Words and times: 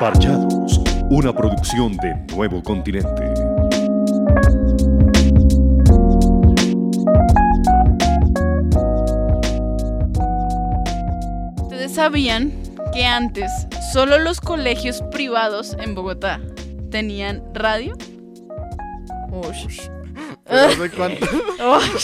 Parchados, 0.00 0.80
una 1.08 1.32
producción 1.32 1.96
de 1.96 2.14
Nuevo 2.34 2.62
Continente. 2.62 3.32
¿Ustedes 11.62 11.94
sabían 11.94 12.52
que 12.92 13.06
antes 13.06 13.50
solo 13.92 14.18
los 14.18 14.40
colegios 14.40 15.00
privados 15.10 15.74
en 15.80 15.94
Bogotá 15.94 16.40
tenían 16.90 17.42
radio? 17.54 17.96
Ush. 19.32 19.88
¿Pero 20.54 20.66
hace 20.84 20.90
cuánto? 20.90 21.26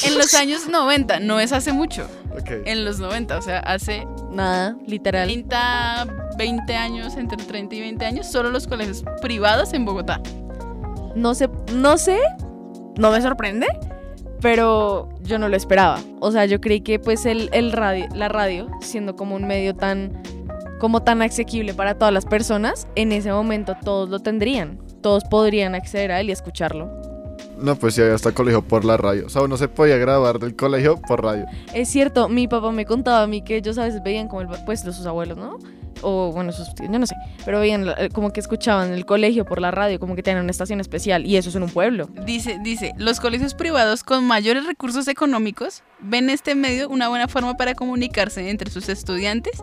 En 0.06 0.18
los 0.18 0.34
años 0.34 0.68
90, 0.68 1.20
no 1.20 1.41
es 1.41 1.52
hace 1.52 1.72
mucho. 1.72 2.08
Ok. 2.32 2.50
En 2.64 2.84
los 2.84 2.98
90, 2.98 3.38
o 3.38 3.42
sea, 3.42 3.58
hace 3.60 4.06
Nada, 4.30 4.77
literal. 4.86 5.27
30, 5.27 6.06
20 6.38 6.74
años, 6.74 7.16
entre 7.16 7.42
30 7.42 7.74
y 7.74 7.80
20 7.80 8.05
años, 8.05 8.27
solo 8.30 8.50
los 8.50 8.66
colegios 8.66 9.05
privados 9.20 9.72
en 9.72 9.84
Bogotá. 9.84 10.20
No 11.14 11.34
sé, 11.34 11.48
no 11.74 11.98
sé, 11.98 12.18
no 12.96 13.10
me 13.10 13.20
sorprende, 13.20 13.66
pero 14.41 15.08
yo 15.22 15.38
no 15.38 15.48
lo 15.48 15.56
esperaba. 15.56 15.98
O 16.20 16.30
sea, 16.30 16.46
yo 16.46 16.60
creí 16.60 16.80
que 16.80 17.00
pues 17.00 17.27
el, 17.27 17.50
el 17.52 17.72
radio, 17.72 18.06
la 18.14 18.28
radio, 18.28 18.70
siendo 18.80 19.16
como 19.16 19.34
un 19.34 19.46
medio 19.46 19.74
tan, 19.74 20.22
como 20.78 21.02
tan 21.02 21.20
asequible 21.22 21.74
para 21.74 21.98
todas 21.98 22.14
las 22.14 22.24
personas, 22.24 22.86
en 22.94 23.10
ese 23.10 23.32
momento 23.32 23.77
todos 23.82 24.08
lo 24.08 24.20
tendrían. 24.20 24.78
Todos 25.02 25.24
podrían 25.24 25.74
acceder 25.74 26.12
a 26.12 26.20
él 26.20 26.28
y 26.28 26.32
escucharlo. 26.32 26.99
No, 27.62 27.77
pues 27.77 27.95
sí, 27.95 28.02
hasta 28.02 28.32
colegio 28.32 28.62
por 28.62 28.84
la 28.84 28.96
radio. 28.96 29.27
O 29.27 29.28
sea, 29.28 29.42
uno 29.42 29.56
se 29.56 29.69
podía 29.69 29.96
graduar 29.96 30.38
del 30.38 30.56
colegio 30.56 31.00
por 31.00 31.22
radio. 31.22 31.47
Es 31.75 31.89
cierto, 31.89 32.28
mi 32.28 32.48
papá 32.48 32.72
me 32.72 32.86
contaba 32.86 33.22
a 33.22 33.27
mí 33.27 33.42
que 33.42 33.56
ellos 33.56 33.78
a 33.78 33.84
veces 33.84 34.03
veían 34.03 34.28
como 34.28 34.42
el, 34.42 34.48
pues 34.64 34.80
sus 34.80 35.06
abuelos, 35.06 35.36
¿no? 35.36 35.58
O 36.03 36.33
bueno, 36.33 36.50
sus 36.53 36.75
tíos, 36.75 36.91
yo 36.91 36.98
no 36.98 37.06
sé, 37.06 37.14
pero 37.44 37.61
veían 37.61 37.86
como 38.14 38.33
que 38.33 38.41
escuchaban 38.41 38.92
el 38.92 39.05
colegio 39.05 39.44
por 39.44 39.61
la 39.61 39.70
radio, 39.70 40.00
como 40.00 40.16
que 40.16 40.22
tenían 40.22 40.44
una 40.44 40.50
estación 40.50 40.81
especial 40.81 41.27
y 41.27 41.36
eso 41.36 41.50
es 41.50 41.56
en 41.56 41.62
un 41.62 41.69
pueblo. 41.69 42.08
Dice, 42.25 42.58
dice, 42.62 42.94
los 42.97 43.20
colegios 43.20 43.53
privados 43.53 44.03
con 44.03 44.25
mayores 44.25 44.64
recursos 44.64 45.08
económicos 45.08 45.83
ven 46.00 46.31
este 46.31 46.55
medio 46.55 46.88
una 46.88 47.08
buena 47.08 47.28
forma 47.28 47.56
para 47.58 47.75
comunicarse 47.75 48.48
entre 48.48 48.70
sus 48.70 48.88
estudiantes 48.88 49.62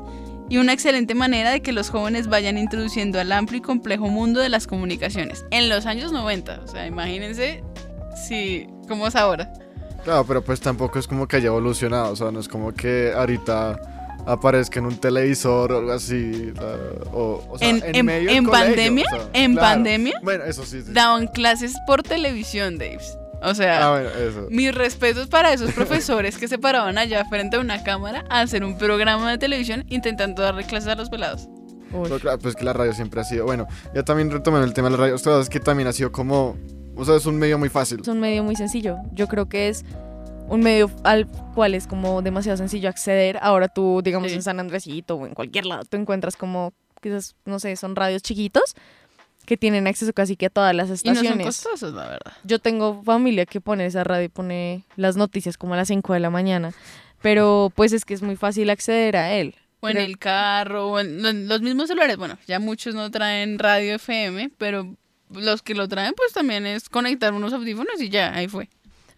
y 0.49 0.57
una 0.57 0.73
excelente 0.73 1.15
manera 1.15 1.51
de 1.51 1.61
que 1.61 1.71
los 1.71 1.89
jóvenes 1.89 2.27
vayan 2.27 2.57
introduciendo 2.57 3.19
al 3.19 3.31
amplio 3.31 3.59
y 3.59 3.61
complejo 3.61 4.07
mundo 4.07 4.39
de 4.39 4.49
las 4.49 4.67
comunicaciones. 4.67 5.45
En 5.51 5.69
los 5.69 5.85
años 5.85 6.11
90, 6.11 6.61
o 6.63 6.67
sea, 6.67 6.85
imagínense 6.85 7.63
si, 8.17 8.67
cómo 8.87 9.07
es 9.07 9.15
ahora. 9.15 9.51
Claro, 10.03 10.25
pero 10.25 10.41
pues 10.41 10.59
tampoco 10.61 10.99
es 10.99 11.07
como 11.07 11.27
que 11.27 11.37
haya 11.37 11.47
evolucionado. 11.47 12.11
O 12.13 12.15
sea, 12.15 12.31
no 12.31 12.39
es 12.39 12.47
como 12.47 12.73
que 12.73 13.11
ahorita 13.15 13.79
aparezca 14.25 14.79
en 14.79 14.85
un 14.85 14.97
televisor 14.97 15.71
o 15.71 15.77
algo 15.79 15.91
así. 15.91 16.53
o, 17.13 17.43
o 17.49 17.57
sea, 17.57 17.69
En- 17.69 17.81
en- 17.83 18.05
medio 18.05 18.27
del 18.29 18.37
en 18.37 18.45
colegio, 18.45 18.67
pandemia, 18.67 19.05
o 19.05 19.15
sea, 19.15 19.29
en 19.33 19.53
claro. 19.53 19.67
pandemia, 19.67 20.19
Bueno, 20.23 20.43
eso 20.45 20.65
sí. 20.65 20.81
sí. 20.81 20.91
Daban 20.93 21.27
clases 21.27 21.73
por 21.85 22.03
televisión, 22.03 22.77
Dave. 22.77 22.99
O 23.41 23.53
sea, 23.53 23.85
Ah, 23.87 23.91
bueno, 23.91 24.09
eso. 24.09 24.47
Mis 24.49 24.73
respetos 24.73 25.27
para 25.27 25.53
esos 25.53 25.71
profesores 25.73 26.37
que 26.37 26.47
se 26.47 26.57
paraban 26.57 26.97
allá 26.97 27.23
frente 27.25 27.57
a 27.57 27.59
una 27.59 27.83
cámara 27.83 28.25
a 28.29 28.41
hacer 28.41 28.63
un 28.63 28.77
programa 28.77 29.29
de 29.31 29.37
televisión 29.37 29.85
intentando 29.89 30.41
darle 30.41 30.63
clases 30.65 30.89
a 30.89 30.95
los 30.95 31.09
pelados. 31.09 31.47
Pero 31.91 32.19
claro, 32.19 32.39
pues 32.39 32.55
que 32.55 32.65
la 32.65 32.73
radio 32.73 32.93
siempre 32.93 33.21
ha 33.21 33.23
sido. 33.23 33.45
Bueno, 33.45 33.67
ya 33.93 34.03
también 34.03 34.29
retomando 34.31 34.65
el 34.65 34.73
tema 34.73 34.89
de 34.89 34.97
la 34.97 35.03
radio. 35.03 35.39
Es 35.39 35.49
que 35.49 35.59
también 35.59 35.87
ha 35.87 35.93
sido 35.93 36.11
como. 36.11 36.57
O 36.97 37.05
sea, 37.05 37.15
es 37.15 37.25
un 37.25 37.37
medio 37.37 37.57
muy 37.57 37.69
fácil. 37.69 37.99
Es 38.01 38.07
un 38.07 38.19
medio 38.19 38.43
muy 38.43 38.55
sencillo. 38.55 38.97
Yo 39.13 39.27
creo 39.27 39.47
que 39.47 39.69
es 39.69 39.85
un 40.49 40.61
medio 40.61 40.89
al 41.03 41.27
cual 41.53 41.75
es 41.75 41.87
como 41.87 42.21
demasiado 42.21 42.57
sencillo 42.57 42.89
acceder. 42.89 43.37
Ahora 43.41 43.67
tú, 43.67 44.01
digamos, 44.03 44.29
Sí. 44.29 44.35
en 44.35 44.43
San 44.43 44.59
Andresito 44.59 45.15
o 45.15 45.25
en 45.27 45.33
cualquier 45.33 45.65
lado, 45.65 45.83
tú 45.85 45.97
encuentras 45.97 46.35
como, 46.35 46.73
quizás, 47.01 47.35
no 47.45 47.59
sé, 47.59 47.75
son 47.75 47.95
radios 47.95 48.21
chiquitos 48.21 48.75
que 49.45 49.55
tienen 49.57 49.87
acceso 49.87 50.11
casi 50.13 50.35
que 50.35 50.47
a 50.47 50.49
todas 50.49 50.73
las 50.75 50.87
Y 50.87 50.89
no 50.89 50.95
estaciones. 50.95 51.31
son 51.31 51.43
costosos, 51.43 51.93
la 51.93 52.03
verdad. 52.09 52.33
Yo 52.43 52.59
tengo 52.59 53.01
familia 53.03 53.45
que 53.45 53.61
pone 53.61 53.85
esa 53.85 54.03
radio 54.03 54.25
y 54.25 54.29
pone 54.29 54.83
las 54.95 55.15
noticias 55.15 55.57
como 55.57 55.73
a 55.73 55.77
las 55.77 55.87
5 55.87 56.13
de 56.13 56.19
la 56.19 56.29
mañana. 56.29 56.73
Pero 57.21 57.71
pues 57.75 57.93
es 57.93 58.05
que 58.05 58.13
es 58.13 58.21
muy 58.21 58.35
fácil 58.35 58.69
acceder 58.69 59.15
a 59.17 59.33
él. 59.33 59.55
O 59.79 59.89
en 59.89 59.97
el 59.97 60.17
carro, 60.17 60.87
o 60.91 60.99
en 60.99 61.21
lo- 61.21 61.31
los 61.31 61.61
mismos 61.61 61.87
celulares. 61.87 62.17
Bueno, 62.17 62.37
ya 62.47 62.59
muchos 62.59 62.93
no 62.95 63.09
traen 63.11 63.57
radio 63.59 63.95
FM, 63.95 64.51
pero 64.57 64.95
los 65.29 65.61
que 65.61 65.75
lo 65.75 65.87
traen, 65.87 66.13
pues 66.15 66.33
también 66.33 66.65
es 66.65 66.89
conectar 66.89 67.33
unos 67.33 67.53
audífonos 67.53 68.01
y 68.01 68.09
ya, 68.09 68.33
ahí 68.33 68.47
fue. 68.47 68.69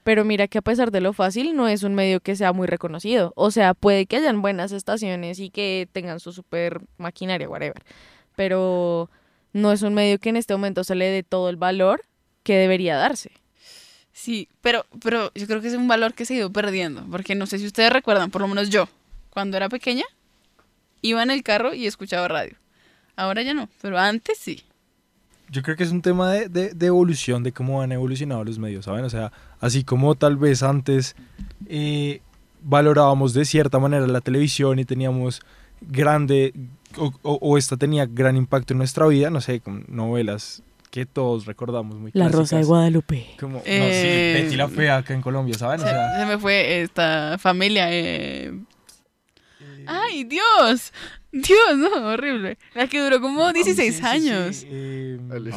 Pero 0.04 0.26
mira 0.26 0.48
que 0.48 0.58
a 0.58 0.62
pesar 0.62 0.92
de 0.92 1.02
lo 1.02 1.14
fácil, 1.14 1.56
no 1.56 1.68
es 1.68 1.84
un 1.84 1.94
medio 1.94 2.20
que 2.20 2.36
sea 2.36 2.54
muy 2.54 2.68
reconocido. 2.68 3.34
O 3.36 3.52
sea, 3.52 3.74
puede 3.74 4.06
que 4.06 4.18
hayan 4.18 4.42
buenas 4.42 4.72
estaciones 4.72 5.40
y 5.40 5.50
que 5.50 5.88
tengan 5.92 6.20
su 6.20 6.32
super 6.32 6.82
maquinaria, 6.98 7.50
whatever. 7.50 7.84
Pero 8.36 9.10
no 9.54 9.72
es 9.72 9.82
un 9.82 9.94
medio 9.94 10.20
que 10.20 10.30
en 10.30 10.38
este 10.38 10.54
momento 10.54 10.84
se 10.84 10.96
le 10.96 11.06
dé 11.06 11.24
todo 11.24 11.50
el 11.50 11.58
valor 11.58 12.06
que 12.44 12.56
debería 12.56 12.96
darse. 12.96 13.32
Sí, 14.14 14.50
pero, 14.62 14.86
pero 15.02 15.32
yo 15.34 15.48
creo 15.48 15.62
que 15.62 15.68
es 15.68 15.76
un 15.76 15.88
valor 15.88 16.14
que 16.14 16.26
se 16.26 16.34
ha 16.34 16.38
ido 16.38 16.52
perdiendo, 16.52 17.06
porque 17.10 17.36
no 17.36 17.46
sé 17.46 17.60
si 17.60 17.66
ustedes 17.66 17.92
recuerdan, 17.92 18.32
por 18.32 18.42
lo 18.42 18.48
menos 18.48 18.70
yo, 18.70 18.90
cuando 19.30 19.56
era 19.56 19.70
pequeña, 19.70 20.06
iba 21.02 21.24
en 21.24 21.32
el 21.32 21.44
carro 21.44 21.74
y 21.74 21.88
escuchaba 21.88 22.28
radio. 22.28 22.58
Ahora 23.16 23.44
ya 23.44 23.54
no, 23.54 23.70
pero 23.82 23.98
antes 23.98 24.38
sí. 24.38 24.64
Yo 25.52 25.62
creo 25.64 25.76
que 25.76 25.84
es 25.84 25.92
un 25.92 26.02
tema 26.02 26.32
de, 26.32 26.48
de- 26.50 26.74
de 26.74 26.86
evolución, 26.86 27.44
de 27.44 27.52
cómo 27.52 27.82
han 27.82 27.92
evolucionado 27.92 28.44
los 28.44 28.60
medios, 28.60 28.86
¿saben? 28.86 29.04
O 29.06 29.10
sea, 29.10 29.32
así 29.60 29.84
como 29.84 30.16
tal 30.16 30.38
vez 30.38 30.62
antes 30.64 31.16
eh, 31.68 32.22
valorábamos 32.64 33.34
de 33.34 33.46
cierta 33.46 33.80
manera 33.80 34.06
la 34.08 34.22
televisión 34.22 34.80
y 34.80 34.86
teníamos 34.86 35.42
grande, 35.82 36.54
o, 36.98 37.12
o- 37.24 37.40
o 37.42 37.58
esta 37.58 37.78
tenía 37.78 38.06
gran 38.06 38.36
impacto 38.38 38.74
en 38.74 38.78
nuestra 38.80 39.08
vida, 39.08 39.30
no 39.30 39.42
sé, 39.42 39.60
con 39.62 39.86
novelas 39.88 40.62
que 40.92 41.06
todos 41.06 41.46
recordamos 41.46 41.98
muy 41.98 42.12
clásicas. 42.12 42.66
Guadalupe. 42.68 43.28
Como, 43.40 43.62
Eh, 43.66 43.80
no, 43.80 43.86
sí, 43.86 44.44
Betty 44.44 44.56
la 44.58 44.68
Fea 44.68 44.98
acá 44.98 45.14
en 45.14 45.22
Colombia, 45.22 45.54
¿saben? 45.56 45.80
O 45.82 45.84
Se, 45.84 45.90
sea, 45.90 46.20
se 46.20 46.26
me 46.26 46.38
fue 46.40 46.82
esta 46.82 47.38
familia. 47.40 47.88
eh. 47.92 48.52
¡Ay, 49.90 50.24
Dios! 50.24 50.94
Dios, 51.32 51.78
no, 51.78 52.08
horrible. 52.08 52.58
La 52.74 52.88
que 52.88 53.00
duró 53.02 53.22
como 53.22 53.54
16 53.54 53.94
sí, 53.96 54.00
sí, 54.02 54.06
años. 54.08 54.56
sí, 54.58 54.68
eh, 54.70 55.20
El- 55.32 55.54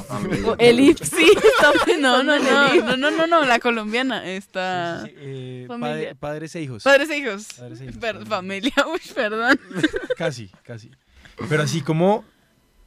Elif, 0.59 0.99
sí. 1.03 1.27
No, 2.01 2.23
no, 2.23 2.39
no, 2.39 2.75
no, 2.75 2.97
no, 2.97 3.11
no, 3.11 3.27
no, 3.27 3.45
la 3.47 3.59
colombiana. 3.59 4.27
Esta. 4.31 5.03
sí, 5.05 5.11
sí, 5.11 5.15
eh, 5.19 5.67
padre- 5.69 6.15
padres 6.15 6.55
e 6.57 6.63
hijos. 6.63 6.83
Padres 6.83 7.09
e 7.11 7.19
hijos. 7.19 7.47
Padres 7.59 7.81
e 7.81 7.85
hijos, 7.85 7.97
Per- 7.97 8.27
familia, 8.27 8.73
uy, 8.93 9.01
perdón. 9.15 9.59
Casi, 10.17 10.51
casi. 10.63 10.91
Pero 11.49 11.63
así 11.63 11.81
como 11.81 12.25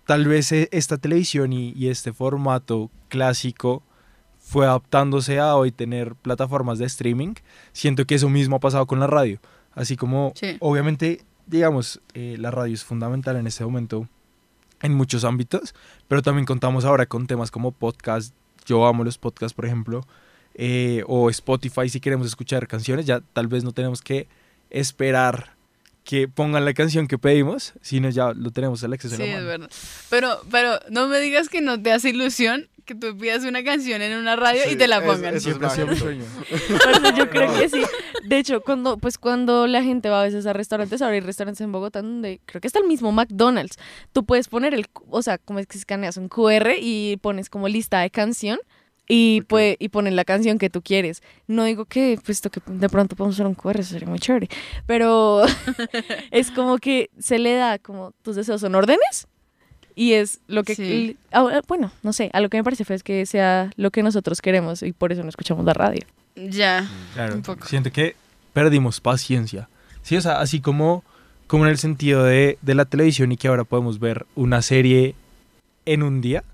tal 0.05 0.28
vez 0.28 0.51
e- 0.51 0.69
esta 0.72 0.97
televisión 0.97 1.53
y, 1.53 1.73
y 1.75 1.89
este 1.89 2.13
formato 2.13 2.91
clásico 3.09 3.81
fue 4.39 4.67
adaptándose 4.67 5.39
a 5.39 5.55
hoy 5.55 5.72
tener 5.72 6.13
plataformas 6.13 6.78
de 6.78 6.85
streaming, 6.85 7.34
siento 7.73 8.05
que 8.05 8.13
eso 8.13 8.29
mismo 8.29 8.57
ha 8.57 8.59
pasado 8.59 8.85
con 8.85 9.00
la 9.00 9.07
radio. 9.07 9.39
Así 9.73 9.97
como, 9.97 10.34
Sí. 10.35 10.57
obviamente, 10.59 11.22
digamos, 11.47 12.01
eh, 12.13 12.35
la 12.39 12.51
radio 12.51 12.73
es 12.73 12.83
fundamental 12.83 13.35
en 13.35 13.47
este 13.47 13.63
momento 13.63 14.07
en 14.81 14.94
muchos 14.94 15.23
ámbitos, 15.23 15.73
pero 16.07 16.22
también 16.22 16.45
contamos 16.45 16.85
ahora 16.85 17.06
con 17.06 17.28
temas 17.28 17.51
como 17.51 17.72
podcast. 17.72 18.33
Yo 18.66 18.85
amo 18.85 19.03
los 19.03 19.17
podcasts, 19.17 19.53
por 19.53 19.66
ejemplo, 19.66 20.05
eh, 20.53 21.03
o 21.07 21.29
Spotify 21.29 21.89
si 21.89 22.00
queremos 22.00 22.28
escuchar 22.28 22.67
canciones, 22.67 23.05
ya 23.05 23.22
tal 23.34 23.47
vez 23.47 23.63
no 23.63 23.72
tenemos 23.72 24.01
que 24.01 24.28
esperar 24.69 25.54
que 26.05 26.27
pongan 26.29 26.63
la 26.63 26.73
canción 26.73 27.07
que 27.09 27.17
pedimos, 27.17 27.73
sino 27.81 28.09
ya 28.09 28.31
lo 28.33 28.51
tenemos 28.51 28.81
al 28.85 28.93
acceso 28.93 29.17
Sí, 29.17 29.23
en 29.23 29.31
la 29.31 29.35
es 29.39 29.43
mano. 29.43 29.47
verdad. 29.49 29.69
Pero, 30.09 30.39
pero 30.51 30.79
no 30.89 31.07
me 31.09 31.19
digas 31.19 31.49
que 31.49 31.59
no 31.61 31.81
te 31.81 31.91
hace 31.91 32.09
ilusión 32.11 32.69
que 32.85 32.93
tú 32.93 33.17
pidas 33.17 33.43
una 33.43 33.63
canción 33.63 33.99
en 34.03 34.16
una 34.16 34.35
radio 34.35 34.61
y 34.71 34.75
te 34.75 34.88
la 34.88 34.97
eso- 34.99 35.07
pongan. 35.07 35.33
eso 35.35 35.49
es 35.49 35.97
sueño. 35.99 36.23
Parce, 36.84 37.17
yo 37.17 37.28
creo 37.31 37.52
que 37.57 37.67
sí. 37.67 37.81
De 38.25 38.37
hecho, 38.37 38.61
cuando, 38.61 38.97
pues 38.97 39.17
cuando 39.17 39.66
la 39.66 39.81
gente 39.84 40.09
va 40.09 40.22
a 40.22 40.23
veces 40.23 40.46
a 40.46 40.53
restaurantes, 40.53 41.02
ahora 41.02 41.16
hay 41.16 41.22
restaurantes 41.22 41.61
en 41.61 41.72
Bogotá 41.72 42.03
donde 42.03 42.40
creo 42.46 42.61
que 42.61 42.67
está 42.67 42.78
el 42.79 42.85
mismo 42.85 43.11
McDonald's. 43.11 43.78
Tú 44.13 44.23
puedes 44.25 44.47
poner 44.47 44.75
el, 44.75 44.85
o 45.09 45.23
sea, 45.23 45.40
como 45.40 45.58
es 45.58 45.66
que 45.66 45.79
escaneas 45.79 46.17
un 46.17 46.29
QR 46.29 46.73
y 46.79 47.17
pones 47.17 47.49
como 47.49 47.67
lista 47.67 48.01
de 48.01 48.11
canción 48.11 48.59
y, 49.07 49.40
Ok. 49.41 49.47
puede, 49.47 49.78
y 49.79 49.90
pones 49.90 50.13
la 50.13 50.25
canción 50.25 50.57
que 50.57 50.69
tú 50.69 50.81
quieres. 50.81 51.22
No 51.47 51.63
digo 51.66 51.85
que, 51.85 52.17
pues, 52.23 52.37
esto 52.37 52.49
que 52.49 52.61
de 52.66 52.90
pronto 52.90 53.16
podemos 53.16 53.35
usar 53.35 53.47
un 53.47 53.55
QR, 53.55 53.79
eso 53.79 53.91
sería 53.91 54.07
muy 54.07 54.19
chévere. 54.19 54.49
Pero 54.85 55.43
es 56.31 56.52
como 56.52 56.78
que 56.78 57.09
se 57.19 57.40
le 57.40 57.53
da 57.53 57.79
como 57.79 58.11
tus 58.23 58.35
deseos 58.35 58.61
son 58.61 58.75
órdenes 58.75 59.28
y 59.96 60.13
es 60.13 60.40
lo 60.47 60.63
que, 60.63 60.75
Sí. 60.75 61.17
ah, 61.31 61.61
bueno, 61.67 61.91
no 62.03 62.11
sé, 62.13 62.29
a 62.34 62.41
lo 62.41 62.49
que 62.49 62.57
me 62.57 62.63
parece 62.63 62.84
feo 62.85 62.96
es 62.96 63.03
que 63.03 63.25
sea 63.25 63.69
lo 63.78 63.91
que 63.91 64.03
nosotros 64.03 64.41
queremos 64.41 64.84
y 64.84 64.91
por 64.91 65.11
eso 65.11 65.23
no 65.23 65.29
escuchamos 65.29 65.63
la 65.66 65.73
radio. 65.73 66.01
Ya. 66.35 66.90
Claro, 67.13 67.35
Un 67.35 67.41
poco. 67.43 67.66
siento 67.67 67.91
que 67.91 68.16
perdimos 68.53 68.99
paciencia. 68.99 69.69
Sí, 70.01 70.17
o 70.17 70.22
sea, 70.22 70.40
así 70.41 70.59
como, 70.59 71.03
como 71.47 71.66
en 71.66 71.72
el 71.72 71.78
sentido 71.78 72.23
de, 72.23 72.58
de 72.61 72.75
la 72.75 72.85
televisión 72.85 73.31
y 73.31 73.37
que 73.37 73.47
ahora 73.47 73.63
podemos 73.63 73.99
ver 73.99 74.25
una 74.35 74.61
serie 74.61 75.16
en 75.85 76.03
un 76.03 76.22
día. 76.22 76.43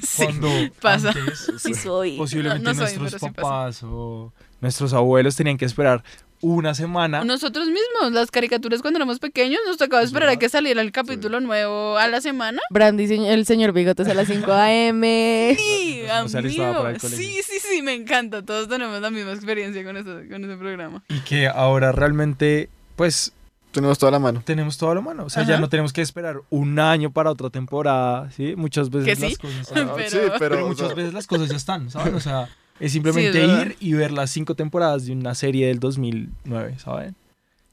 Sí, 0.00 0.24
cuando 0.24 0.48
pasa. 0.80 1.10
antes, 1.10 1.52
Sí 1.58 1.74
soy. 1.74 2.16
posiblemente 2.16 2.64
No- 2.64 2.72
no 2.72 2.86
soy, 2.88 2.96
nuestros 2.98 3.20
sí 3.22 3.30
papás 3.30 3.82
o 3.84 4.32
nuestros 4.60 4.94
abuelos 4.94 5.36
tenían 5.36 5.58
que 5.58 5.64
esperar 5.66 6.02
una 6.40 6.74
semana. 6.74 7.22
Nosotros 7.24 7.66
mismos, 7.68 8.10
las 8.10 8.30
caricaturas 8.32 8.80
cuando 8.80 8.98
éramos 8.98 9.18
pequeños, 9.20 9.60
nos 9.66 9.76
tocaba 9.76 10.02
esperar 10.02 10.28
a 10.30 10.36
que 10.36 10.48
saliera 10.48 10.80
el 10.80 10.90
capítulo 10.92 11.40
nuevo 11.40 11.98
a 11.98 12.08
la 12.08 12.20
semana. 12.20 12.60
Brandy, 12.70 13.04
el 13.28 13.44
señor 13.46 13.72
Bigotes 13.72 14.08
a 14.08 14.14
las 14.14 14.26
5 14.26 14.50
a.m. 14.52 15.56
Sí, 15.56 16.02
amigo. 16.10 16.88
Sí, 16.98 17.40
sí, 17.44 17.58
sí, 17.60 17.82
me 17.82 17.94
encanta. 17.94 18.42
Todos 18.44 18.68
tenemos 18.68 19.00
la 19.00 19.10
misma 19.10 19.32
experiencia 19.32 19.84
con, 19.84 19.96
eso- 19.98 20.20
con 20.30 20.42
ese 20.44 20.56
programa. 20.56 21.04
Y 21.08 21.20
que 21.20 21.46
ahora 21.48 21.92
realmente, 21.92 22.70
pues, 22.96 23.32
Tenemos 23.72 23.98
toda 23.98 24.12
la 24.12 24.18
mano. 24.18 24.42
tenemos 24.44 24.78
todo 24.78 24.90
a 24.90 24.94
la 24.94 25.00
mano. 25.00 25.24
O 25.24 25.30
sea, 25.30 25.42
Ajá. 25.42 25.52
ya 25.52 25.58
no 25.60 25.68
tenemos 25.68 25.92
que 25.92 26.02
esperar 26.02 26.40
un 26.50 26.78
año 26.78 27.10
para 27.10 27.30
otra 27.30 27.50
temporada, 27.50 28.30
¿sí? 28.30 28.54
Muchas 28.56 28.90
veces 28.90 29.06
Que 29.08 29.16
sí, 29.16 29.28
las 29.30 29.38
cosas... 29.38 29.68
Pero- 29.74 29.96
sí, 30.08 30.16
pero, 30.20 30.38
Pero 30.38 30.64
o 30.64 30.68
muchas 30.68 30.86
sea, 30.88 30.96
veces 30.96 31.14
las 31.14 31.26
cosas 31.26 31.48
ya 31.48 31.56
están, 31.56 31.90
¿saben? 31.90 32.14
O 32.14 32.20
sea, 32.20 32.48
es 32.80 32.92
simplemente 32.92 33.32
Sí, 33.32 33.38
es 33.50 33.66
ir 33.66 33.76
y 33.80 33.92
ver 33.94 34.12
las 34.12 34.30
cinco 34.30 34.54
temporadas 34.54 35.06
de 35.06 35.12
una 35.12 35.34
serie 35.34 35.66
del 35.68 35.80
2009, 35.80 36.78
¿saben? 36.78 37.14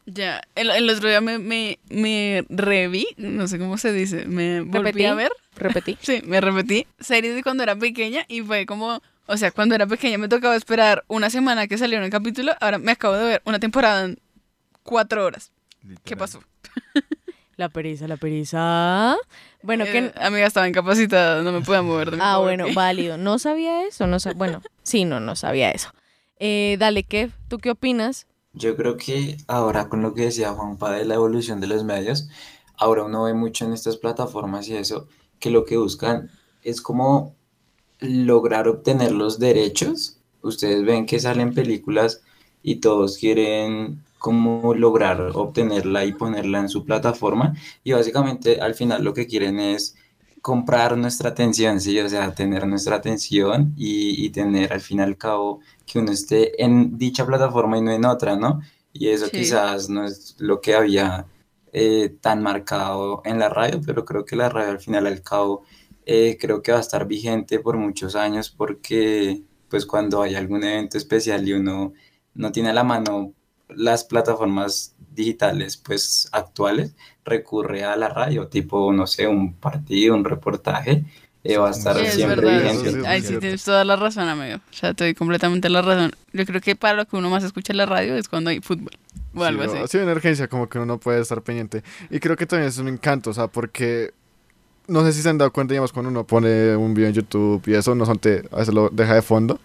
Ya, 0.05 0.41
el, 0.55 0.71
el 0.71 0.89
otro 0.89 1.07
día 1.07 1.21
me, 1.21 1.37
me, 1.37 1.77
me 1.89 2.43
reví, 2.49 3.05
no 3.17 3.47
sé 3.47 3.59
cómo 3.59 3.77
se 3.77 3.93
dice, 3.93 4.25
me 4.25 4.61
volví 4.61 4.77
¿Repetí? 4.79 5.05
a 5.05 5.13
ver. 5.13 5.31
Repetí. 5.55 5.97
Sí, 6.01 6.21
me 6.25 6.41
repetí 6.41 6.87
series 6.99 7.35
de 7.35 7.43
cuando 7.43 7.61
era 7.63 7.75
pequeña 7.75 8.25
y 8.27 8.41
fue 8.41 8.65
como, 8.65 9.01
o 9.27 9.37
sea, 9.37 9.51
cuando 9.51 9.75
era 9.75 9.85
pequeña 9.85 10.17
me 10.17 10.27
tocaba 10.27 10.55
esperar 10.55 11.03
una 11.07 11.29
semana 11.29 11.67
que 11.67 11.77
saliera 11.77 12.03
un 12.03 12.09
capítulo, 12.09 12.53
ahora 12.59 12.79
me 12.79 12.91
acabo 12.91 13.13
de 13.15 13.23
ver 13.25 13.41
una 13.45 13.59
temporada 13.59 14.05
en 14.05 14.17
cuatro 14.81 15.23
horas. 15.25 15.51
¿Qué 16.03 16.15
pasó? 16.17 16.39
La 17.55 17.67
pereza, 17.69 18.07
la 18.07 18.15
pereza. 18.17 19.17
Bueno, 19.63 19.83
Eh, 19.85 19.91
que... 19.91 20.13
amiga 20.21 20.45
estaba 20.47 20.67
incapacitada, 20.67 21.41
no 21.43 21.51
me 21.51 21.61
podía 21.61 21.81
mover 21.81 22.11
de 22.11 22.17
mi 22.17 22.23
Ah, 22.23 22.35
pobre 22.37 22.55
bueno, 22.57 22.73
válido. 22.73 23.17
No 23.17 23.37
sabía 23.37 23.83
eso, 23.85 24.07
no 24.07 24.17
sab- 24.17 24.35
Bueno, 24.35 24.61
sí, 24.83 25.03
no, 25.03 25.19
no 25.19 25.35
sabía 25.35 25.71
eso. 25.71 25.89
Eh, 26.37 26.77
dale, 26.79 27.03
Kev, 27.03 27.31
¿tú 27.49 27.57
qué 27.57 27.71
opinas? 27.71 28.27
Yo 28.53 28.75
creo 28.77 28.95
que 28.95 29.35
ahora 29.47 29.89
con 29.89 30.01
lo 30.01 30.13
que 30.13 30.23
decía 30.23 30.53
Juanpa 30.53 30.91
de 30.93 31.03
la 31.05 31.15
evolución 31.15 31.59
de 31.59 31.67
los 31.67 31.83
medios, 31.83 32.29
ahora 32.77 33.03
uno 33.03 33.23
ve 33.23 33.33
mucho 33.33 33.65
en 33.65 33.73
estas 33.73 33.97
plataformas 33.97 34.67
y 34.69 34.77
eso, 34.77 35.07
que 35.39 35.49
lo 35.51 35.65
que 35.65 35.75
buscan 35.77 36.31
es 36.63 36.81
como 36.81 37.35
lograr 37.99 38.69
obtener 38.69 39.11
los 39.11 39.37
derechos. 39.37 40.17
Ustedes 40.41 40.85
ven 40.85 41.05
que 41.05 41.19
salen 41.19 41.53
películas 41.53 42.21
y 42.63 42.77
todos 42.77 43.17
quieren 43.17 44.01
como 44.19 44.75
lograr 44.75 45.21
obtenerla 45.36 46.06
y 46.06 46.13
ponerla 46.13 46.60
en 46.60 46.69
su 46.69 46.86
plataforma 46.86 47.56
y 47.83 47.94
básicamente 47.94 48.62
al 48.62 48.75
final 48.75 49.04
lo 49.04 49.13
que 49.16 49.27
quieren 49.27 49.60
es 49.60 49.95
comprar 50.42 50.98
nuestra 50.98 51.30
atención, 51.31 51.81
sí, 51.81 52.00
o 52.00 52.07
sea, 52.10 52.33
tener 52.33 52.66
nuestra 52.68 52.95
atención 52.98 53.74
y, 53.77 54.25
y 54.25 54.30
tener 54.31 54.71
al 54.74 54.81
fin 54.81 55.00
y 55.00 55.01
al 55.01 55.18
cabo 55.18 55.62
que 55.86 56.00
uno 56.00 56.12
esté 56.12 56.63
en 56.63 56.98
dicha 56.98 57.25
plataforma 57.25 57.77
y 57.77 57.81
no 57.81 57.92
en 57.92 58.06
otra, 58.06 58.38
¿no? 58.38 58.62
Y 58.94 59.10
eso 59.10 59.31
Sí. 59.31 59.31
quizás 59.31 59.89
no 59.89 60.06
es 60.06 60.36
lo 60.39 60.62
que 60.62 60.75
había 60.75 61.27
eh, 61.74 62.10
tan 62.21 62.42
marcado 62.42 63.21
en 63.25 63.39
la 63.39 63.50
radio, 63.50 63.81
pero 63.86 64.06
creo 64.06 64.25
que 64.25 64.36
la 64.36 64.50
radio 64.50 64.71
al 64.71 64.80
final 64.80 65.07
al 65.07 65.21
cabo 65.24 65.63
eh, 66.06 66.38
creo 66.39 66.62
que 66.62 66.71
va 66.71 66.77
a 66.80 66.81
estar 66.81 67.06
vigente 67.07 67.60
por 67.60 67.77
muchos 67.77 68.16
años 68.16 68.50
porque 68.50 69.44
pues 69.69 69.86
cuando 69.86 70.21
hay 70.21 70.36
algún 70.36 70.63
evento 70.63 70.98
especial 70.98 71.48
y 71.48 71.54
uno 71.54 71.94
no 72.33 72.51
tiene 72.51 72.69
a 72.69 72.74
la 72.74 72.83
mano 72.83 73.33
las 73.69 74.04
plataformas 74.04 74.95
digitales 75.13 75.77
pues 75.77 76.30
actuales, 76.31 76.95
recurre 77.25 77.83
a 77.83 77.95
la 77.95 78.10
radio, 78.10 78.48
tipo, 78.48 78.92
no 78.94 79.07
sé, 79.07 79.27
un 79.27 79.54
partido, 79.56 80.16
un 80.16 80.25
reportaje, 80.25 81.06
eh, 81.44 81.57
va 81.57 81.69
a 81.69 81.71
estar 81.71 81.98
Sí, 81.98 82.06
es 82.06 82.13
siempre 82.16 82.42
verdad. 82.42 82.51
vigente. 82.51 82.92
Sí, 82.92 83.00
Ahí 83.06 83.19
es 83.19 83.25
sí 83.25 83.27
cierto. 83.27 83.42
tienes 83.42 83.63
toda 83.63 83.86
la 83.86 83.95
razón, 83.95 84.27
amigo. 84.27 84.57
O 84.57 84.74
sea, 84.74 84.94
te 84.94 85.06
doy 85.06 85.13
completamente 85.16 85.69
la 85.69 85.81
razón. 85.81 86.12
Yo 86.33 86.45
creo 86.45 86.62
que 86.62 86.75
para 86.75 86.95
lo 86.95 87.06
que 87.07 87.16
uno 87.18 87.30
más 87.30 87.44
escucha 87.44 87.74
en 87.74 87.77
la 87.77 87.86
radio 87.86 88.16
es 88.16 88.27
cuando 88.30 88.50
hay 88.50 88.60
fútbol 88.62 88.92
o 89.33 89.44
algo 89.44 89.68
sí, 89.68 89.77
así. 89.77 89.88
sí, 89.88 89.98
en 90.00 90.10
urgencia, 90.10 90.48
como 90.48 90.68
que 90.69 90.77
uno 90.80 90.86
no 90.88 91.00
puede 91.00 91.21
estar 91.21 91.42
pendiente. 91.42 91.83
Y 92.10 92.19
creo 92.19 92.36
que 92.36 92.45
también 92.45 92.69
es 92.69 92.77
un 92.77 92.88
encanto, 92.88 93.30
o 93.30 93.33
sea, 93.33 93.48
porque 93.48 94.13
no 94.88 95.04
sé 95.06 95.13
si 95.13 95.21
se 95.21 95.30
han 95.30 95.38
dado 95.38 95.51
cuenta, 95.54 95.74
digamos, 95.74 95.94
cuando 95.94 96.10
uno 96.10 96.25
pone 96.25 96.75
un 96.75 96.94
video 96.94 97.10
en 97.10 97.16
YouTube 97.16 97.62
y 97.68 97.74
eso, 97.75 97.95
no 97.95 98.06
son 98.06 98.19
te, 98.19 98.44
a 98.51 98.57
veces 98.57 98.74
lo 98.74 98.89
deja 98.89 99.13
de 99.16 99.21
fondo. 99.21 99.60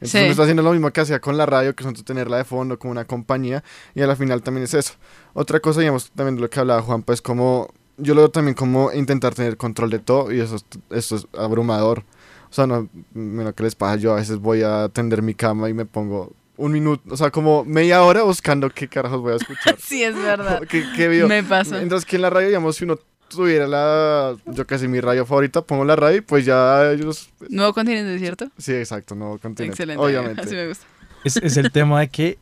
Entonces 0.00 0.10
Sí. 0.12 0.18
uno 0.18 0.30
está 0.30 0.42
haciendo 0.44 0.62
lo 0.62 0.72
mismo 0.72 0.90
que 0.90 1.00
hacía 1.02 1.20
con 1.20 1.36
la 1.36 1.44
radio, 1.46 1.74
que 1.76 1.84
son 1.84 1.92
tenerla 1.94 2.38
de 2.38 2.44
fondo 2.44 2.78
como 2.78 2.92
una 2.92 3.04
compañía, 3.04 3.62
y 3.94 4.00
a 4.00 4.06
la 4.06 4.16
final 4.16 4.42
también 4.42 4.64
es 4.64 4.72
eso. 4.74 4.94
Otra 5.34 5.60
cosa, 5.60 5.80
digamos, 5.80 6.10
también 6.12 6.36
de 6.36 6.40
lo 6.42 6.48
que 6.50 6.58
hablaba 6.58 6.80
Juan, 6.82 7.02
pues 7.02 7.20
como, 7.20 7.68
yo 7.98 8.14
lo 8.14 8.22
veo 8.22 8.30
también 8.30 8.54
como 8.54 8.90
intentar 8.92 9.34
tener 9.34 9.56
control 9.58 9.90
de 9.90 9.98
todo, 9.98 10.32
y 10.32 10.40
eso 10.40 10.56
es, 10.56 10.64
eso 10.90 11.16
es 11.16 11.26
abrumador. 11.38 12.04
O 12.50 12.52
sea, 12.52 12.66
no, 12.66 12.88
bueno, 13.12 13.54
¿qué 13.54 13.62
les 13.62 13.74
pasa? 13.74 13.96
Yo 13.96 14.12
a 14.12 14.16
veces 14.16 14.38
voy 14.38 14.62
a 14.62 14.88
tender 14.88 15.20
mi 15.22 15.34
cama 15.34 15.68
y 15.68 15.74
me 15.74 15.84
pongo 15.84 16.32
un 16.56 16.72
minuto, 16.72 17.02
o 17.12 17.16
sea, 17.16 17.30
como 17.30 17.64
media 17.64 18.02
hora 18.02 18.22
buscando 18.22 18.68
qué 18.70 18.88
carajos 18.88 19.20
voy 19.20 19.32
a 19.34 19.36
escuchar. 19.36 19.76
Sí, 19.82 20.02
es 20.02 20.14
verdad. 20.16 20.60
¿Qué, 20.68 20.84
qué 20.96 21.08
video? 21.08 21.28
Me 21.28 21.42
pasa. 21.42 21.80
Entonces, 21.80 22.04
que 22.08 22.16
en 22.16 22.22
la 22.22 22.30
radio, 22.30 22.48
digamos, 22.48 22.76
si 22.76 22.84
uno 22.84 22.98
tuviera 23.30 23.66
la, 23.66 24.36
yo 24.46 24.66
que 24.66 24.78
sé, 24.78 24.88
mi 24.88 25.00
radio 25.00 25.24
favorita, 25.24 25.62
pongo 25.62 25.84
la 25.84 25.96
radio 25.96 26.18
y 26.18 26.20
pues 26.20 26.44
ya 26.44 26.90
ellos, 26.92 27.30
Nuevo 27.48 27.72
continente, 27.72 28.18
¿cierto? 28.18 28.50
sí, 28.58 28.72
exacto, 28.74 29.14
no 29.14 29.38
continente, 29.38 29.72
Excelente. 29.72 30.02
obviamente. 30.04 30.42
Así 30.42 30.54
me 30.54 30.68
gusta. 30.68 30.84
Es, 31.24 31.36
es 31.38 31.56
el 31.56 31.70
tema 31.72 32.00
de 32.00 32.08
que 32.08 32.38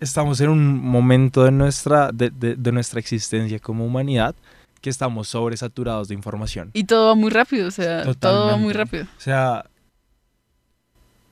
estamos 0.00 0.40
en 0.40 0.50
un 0.50 0.80
momento 0.80 1.44
de 1.44 1.50
nuestra, 1.52 2.10
de, 2.12 2.30
de- 2.30 2.56
de 2.56 2.72
nuestra 2.72 3.00
existencia 3.00 3.58
como 3.58 3.84
humanidad 3.86 4.34
que 4.80 4.90
estamos 4.90 5.28
sobresaturados 5.28 6.08
de 6.08 6.14
información. 6.14 6.70
Y 6.72 6.84
todo 6.84 7.06
va 7.08 7.14
muy 7.14 7.30
rápido, 7.30 7.68
o 7.68 7.70
sea, 7.70 8.02
todo 8.14 8.46
va 8.48 8.56
muy 8.56 8.72
rápido. 8.72 9.04
O 9.04 9.20
sea, 9.20 9.64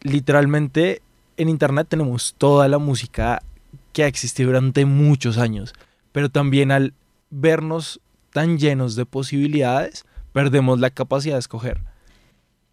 literalmente 0.02 1.02
en 1.36 1.48
internet 1.48 1.86
tenemos 1.88 2.34
toda 2.38 2.68
la 2.68 2.78
música 2.78 3.42
que 3.92 4.04
ha 4.04 4.06
existido 4.06 4.48
durante 4.50 4.84
muchos 4.84 5.36
años, 5.38 5.72
pero 6.12 6.28
también 6.28 6.70
al 6.70 6.94
vernos 7.30 8.00
tan 8.32 8.58
llenos 8.58 8.96
de 8.96 9.06
posibilidades, 9.06 10.04
perdemos 10.32 10.80
la 10.80 10.90
capacidad 10.90 11.34
de 11.34 11.40
escoger. 11.40 11.80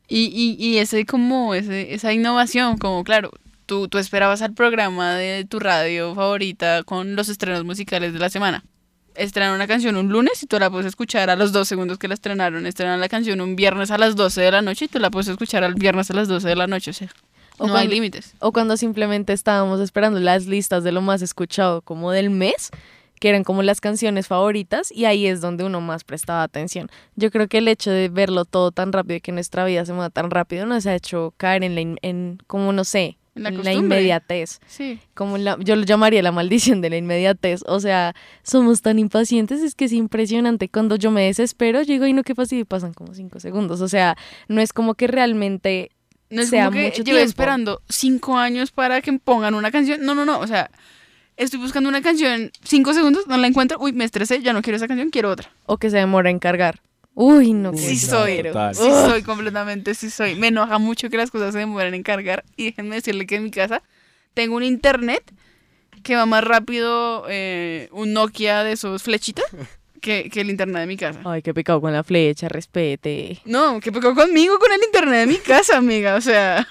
Y, 0.07 0.25
y, 0.33 0.63
y 0.63 0.77
ese 0.77 1.06
como, 1.06 1.54
ese, 1.54 1.94
esa 1.94 2.13
innovación, 2.13 2.77
como 2.77 3.04
claro, 3.04 3.31
tú, 3.65 3.88
tú 3.89 3.98
esperabas 3.98 4.42
al 4.42 4.54
programa 4.54 5.15
de 5.15 5.45
tu 5.45 5.59
radio 5.59 6.15
favorita 6.15 6.83
con 6.83 7.15
los 7.15 7.27
estrenos 7.30 7.65
musicales 7.65 8.13
de 8.13 8.19
la 8.19 8.30
semana. 8.30 8.63
Estrenan 9.15 9.54
una 9.56 9.68
canción 9.68 9.98
un 9.98 10.09
lunes 10.09 10.42
y 10.44 10.45
tú 10.45 10.59
la 10.59 10.69
puedes 10.69 10.86
escuchar 10.86 11.30
a 11.31 11.36
los 11.36 11.51
dos 11.51 11.68
segundos 11.68 11.98
que 11.98 12.07
la 12.07 12.13
estrenaron. 12.13 12.65
Estrenan 12.68 13.01
la 13.01 13.09
canción 13.09 13.42
un 13.42 13.56
viernes 13.56 13.89
a 13.92 13.98
las 13.98 14.15
12 14.15 14.39
de 14.42 14.51
la 14.51 14.62
noche 14.62 14.86
y 14.86 14.88
tú 14.88 15.00
la 15.00 15.09
puedes 15.09 15.27
escuchar 15.27 15.63
al 15.63 15.74
viernes 15.74 16.09
a 16.12 16.13
las 16.13 16.27
12 16.27 16.48
de 16.48 16.56
la 16.56 16.68
noche. 16.68 16.92
O 16.92 16.94
sea, 16.94 17.09
O 17.57 17.65
no 17.65 17.74
hay 17.74 17.88
cuando- 17.88 17.94
límites. 17.95 18.36
O 18.39 18.51
cuando 18.54 18.77
simplemente 18.77 19.33
estábamos 19.33 19.81
esperando 19.81 20.19
las 20.19 20.45
listas 20.45 20.83
de 20.83 20.92
lo 20.92 21.02
más 21.02 21.23
escuchado 21.23 21.81
como 21.81 22.11
del 22.11 22.30
mes, 22.30 22.69
que 23.19 23.30
eran 23.30 23.44
como 23.44 23.64
las 23.64 23.81
canciones 23.81 24.28
favoritas, 24.28 24.92
y 24.92 25.06
ahí 25.06 25.26
es 25.28 25.42
donde 25.42 25.64
uno 25.64 25.81
más 25.81 26.04
prestaba 26.04 26.44
atención. 26.44 26.90
Yo 27.16 27.31
creo 27.31 27.47
que 27.47 27.57
el 27.59 27.68
hecho 27.68 27.92
de 27.92 28.09
verlo 28.09 28.45
todo 28.45 28.71
tan 28.71 28.92
rápido 28.94 29.18
y 29.18 29.21
que 29.21 29.31
nuestra 29.31 29.66
vida 29.66 29.86
se 29.86 29.94
mueva 29.94 30.09
tan 30.09 30.30
rápido 30.31 30.66
nos 30.66 30.86
ha 30.86 30.95
hecho 30.95 31.33
caer 31.38 31.64
en 31.64 31.76
la, 31.76 31.97
en, 32.02 32.38
como 32.47 32.71
no 32.74 32.83
sé, 32.83 33.18
En 33.36 33.44
la 33.44 33.50
en 33.50 33.57
la 33.57 33.64
costumbre. 33.64 33.97
inmediatez. 33.97 34.59
Sí. 34.68 35.00
Como 35.14 35.38
la, 35.38 35.57
yo 35.59 35.76
lo 35.76 35.83
llamaría 35.83 36.21
la 36.24 36.31
maldición 36.31 36.81
de 36.81 36.90
la 36.90 36.97
inmediatez. 36.97 37.62
O 37.68 37.80
sea, 37.80 38.14
somos 38.44 38.81
tan 38.81 38.97
impacientes, 39.00 39.62
es 39.62 39.76
que 39.76 39.86
es 39.86 39.94
impresionante. 39.94 40.69
Cuando 40.69 40.95
yo 40.95 41.12
me 41.12 41.24
desespero, 41.26 41.81
yo 41.81 41.94
digo, 41.94 42.06
y 42.07 42.14
no, 42.14 42.24
qué 42.24 42.33
pasa 42.36 42.56
y 42.56 42.64
pasan 42.64 42.94
como 42.94 43.14
cinco 43.14 43.40
segundos. 43.40 43.81
O 43.81 43.88
sea, 43.88 44.16
no 44.47 44.62
es 44.62 44.74
como 44.74 44.94
que 44.95 45.07
realmente 45.07 45.92
No 46.30 46.42
es 46.42 46.50
sea 46.50 46.66
como 46.66 46.78
que 46.78 46.86
mucho 46.90 47.04
tiempo. 47.04 47.21
esperando 47.21 47.81
cinco 47.90 48.38
años 48.38 48.71
para 48.71 49.02
que 49.02 49.14
pongan 49.19 49.54
una 49.54 49.69
canción. 49.71 50.02
No, 50.02 50.14
no, 50.16 50.26
no. 50.26 50.40
O 50.40 50.47
sea, 50.47 50.69
estoy 51.37 51.59
buscando 51.59 51.87
una 51.89 52.01
canción 52.01 52.51
cinco 52.63 52.94
segundos, 52.94 53.27
no 53.27 53.37
la 53.37 53.47
encuentro. 53.47 53.77
Uy, 53.79 53.94
me 53.94 54.03
estresé, 54.03 54.41
ya 54.41 54.53
no 54.53 54.61
quiero 54.61 54.77
esa 54.77 54.87
canción, 54.87 55.09
quiero 55.09 55.29
otra. 55.31 55.49
o 55.65 55.77
que 55.77 55.89
se 55.89 55.97
demora 55.97 56.29
en 56.29 56.39
cargar. 56.39 56.81
Uy, 57.13 57.53
no, 57.53 57.71
qué 57.71 57.77
Sí 57.79 57.87
Uy, 57.94 57.97
soy. 57.97 58.44
total. 58.44 58.75
Sí 58.75 58.83
soy 58.83 59.23
completamente, 59.23 59.95
sí 59.95 60.09
soy. 60.11 60.35
Me 60.35 60.47
enoja 60.49 60.77
mucho 60.77 61.09
que 61.09 61.17
las 61.17 61.31
cosas 61.31 61.53
se 61.53 61.59
demoren 61.59 61.94
en 61.95 62.03
cargar. 62.03 62.44
Y 62.56 62.65
déjenme 62.65 62.95
decirle 62.95 63.25
que 63.25 63.37
en 63.37 63.44
mi 63.45 63.49
casa 63.51 63.81
tengo 64.35 64.56
un 64.56 64.63
internet 64.63 65.23
que 66.03 66.15
va 66.15 66.27
más 66.27 66.44
rápido, 66.44 67.25
eh, 67.27 67.89
un 67.91 68.13
Nokia 68.13 68.63
de 68.63 68.73
esos 68.73 69.01
flechitas, 69.01 69.45
que, 70.01 70.29
que 70.29 70.41
el 70.41 70.51
internet 70.51 70.81
de 70.81 70.87
mi 70.87 70.95
casa. 70.95 71.19
Ay, 71.25 71.41
qué 71.41 71.56
pecado 71.56 71.81
con 71.81 71.91
la 71.91 72.03
flecha, 72.03 72.49
respete. 72.49 73.39
No, 73.45 73.79
¿qué 73.79 73.91
pecó 73.91 74.13
conmigo 74.13 74.59
con 74.59 74.71
el 74.71 74.79
internet 74.85 75.21
de 75.21 75.27
mi 75.27 75.37
casa, 75.39 75.77
amiga? 75.77 76.15
O 76.15 76.21
sea, 76.21 76.67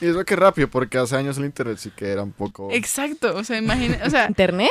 Y 0.00 0.06
eso 0.06 0.24
que 0.24 0.36
rápido, 0.36 0.68
porque 0.68 0.98
hace 0.98 1.16
años 1.16 1.38
el 1.38 1.44
internet 1.44 1.78
sí 1.78 1.90
que 1.94 2.08
era 2.08 2.22
un 2.22 2.32
poco... 2.32 2.68
Exacto, 2.72 3.34
o 3.36 3.44
sea, 3.44 3.58
imagina, 3.58 3.98
o 4.04 4.10
sea, 4.10 4.26
¿Internet? 4.26 4.70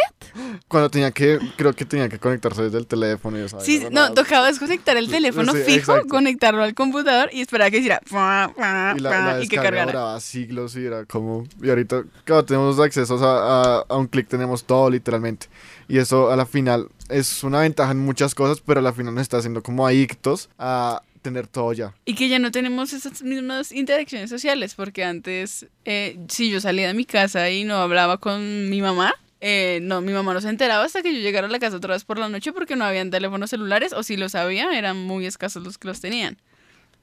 Cuando 0.67 0.89
tenía 0.89 1.11
que, 1.11 1.39
creo 1.55 1.73
que 1.73 1.85
tenía 1.85 2.09
que 2.09 2.19
conectarse 2.19 2.63
desde 2.63 2.77
el 2.77 2.87
teléfono 2.87 3.37
y 3.37 3.41
eso. 3.41 3.59
sí, 3.61 3.85
no, 3.91 4.13
tocaba 4.13 4.47
desconectar 4.47 4.97
el 4.97 5.09
teléfono 5.09 5.53
Sí, 5.53 5.59
fijo, 5.63 5.93
exacto. 5.93 6.07
conectarlo 6.09 6.63
al 6.63 6.73
computador 6.73 7.29
y 7.31 7.41
esperar 7.41 7.71
que 7.71 7.77
hiciera 7.77 8.01
Y 8.09 8.13
la, 8.15 8.93
la 8.99 9.39
y 9.43 9.47
que 9.47 9.55
cargara. 9.57 9.85
duraba 9.91 10.19
siglos 10.19 10.75
y 10.75 10.85
era 10.85 11.05
como... 11.05 11.45
Y 11.61 11.69
ahorita, 11.69 12.03
claro, 12.23 12.43
tenemos 12.45 12.79
accesos 12.79 13.21
a, 13.21 13.79
a, 13.79 13.85
a 13.87 13.97
un 13.97 14.07
clic, 14.07 14.27
tenemos 14.27 14.63
todo 14.65 14.89
literalmente. 14.89 15.47
Y 15.87 15.97
eso 15.97 16.31
a 16.31 16.35
la 16.35 16.45
final 16.45 16.87
es 17.09 17.43
una 17.43 17.59
ventaja 17.59 17.91
en 17.91 17.99
muchas 17.99 18.33
cosas, 18.33 18.61
pero 18.65 18.79
a 18.79 18.83
la 18.83 18.93
final 18.93 19.13
nos 19.13 19.23
está 19.23 19.37
haciendo 19.37 19.61
como 19.61 19.85
adictos 19.85 20.49
a 20.57 21.01
tener 21.21 21.47
todo 21.47 21.73
ya. 21.73 21.93
Y 22.05 22.15
que 22.15 22.29
ya 22.29 22.39
no 22.39 22.51
tenemos 22.51 22.93
esas 22.93 23.21
mismas 23.21 23.71
interacciones 23.71 24.29
sociales, 24.29 24.75
porque 24.75 25.03
antes, 25.03 25.67
eh, 25.85 26.17
si 26.27 26.49
yo 26.49 26.59
salía 26.59 26.87
de 26.87 26.93
mi 26.93 27.05
casa 27.05 27.49
y 27.49 27.63
no 27.63 27.75
hablaba 27.75 28.17
con 28.17 28.69
mi 28.69 28.81
mamá, 28.81 29.13
eh, 29.39 29.79
no, 29.81 30.01
mi 30.01 30.11
mamá 30.13 30.33
no 30.33 30.41
se 30.41 30.49
enteraba 30.49 30.83
hasta 30.83 31.01
que 31.01 31.13
yo 31.13 31.19
llegara 31.19 31.47
a 31.47 31.49
la 31.49 31.59
casa 31.59 31.77
otra 31.77 31.93
vez 31.93 32.03
por 32.03 32.19
la 32.19 32.29
noche 32.29 32.53
porque 32.53 32.75
no 32.75 32.85
habían 32.85 33.09
teléfonos 33.09 33.49
celulares, 33.49 33.93
o 33.93 34.03
si 34.03 34.17
los 34.17 34.35
había, 34.35 34.77
eran 34.77 34.97
muy 34.97 35.25
escasos 35.25 35.63
los 35.63 35.77
que 35.77 35.87
los 35.87 35.99
tenían. 36.01 36.37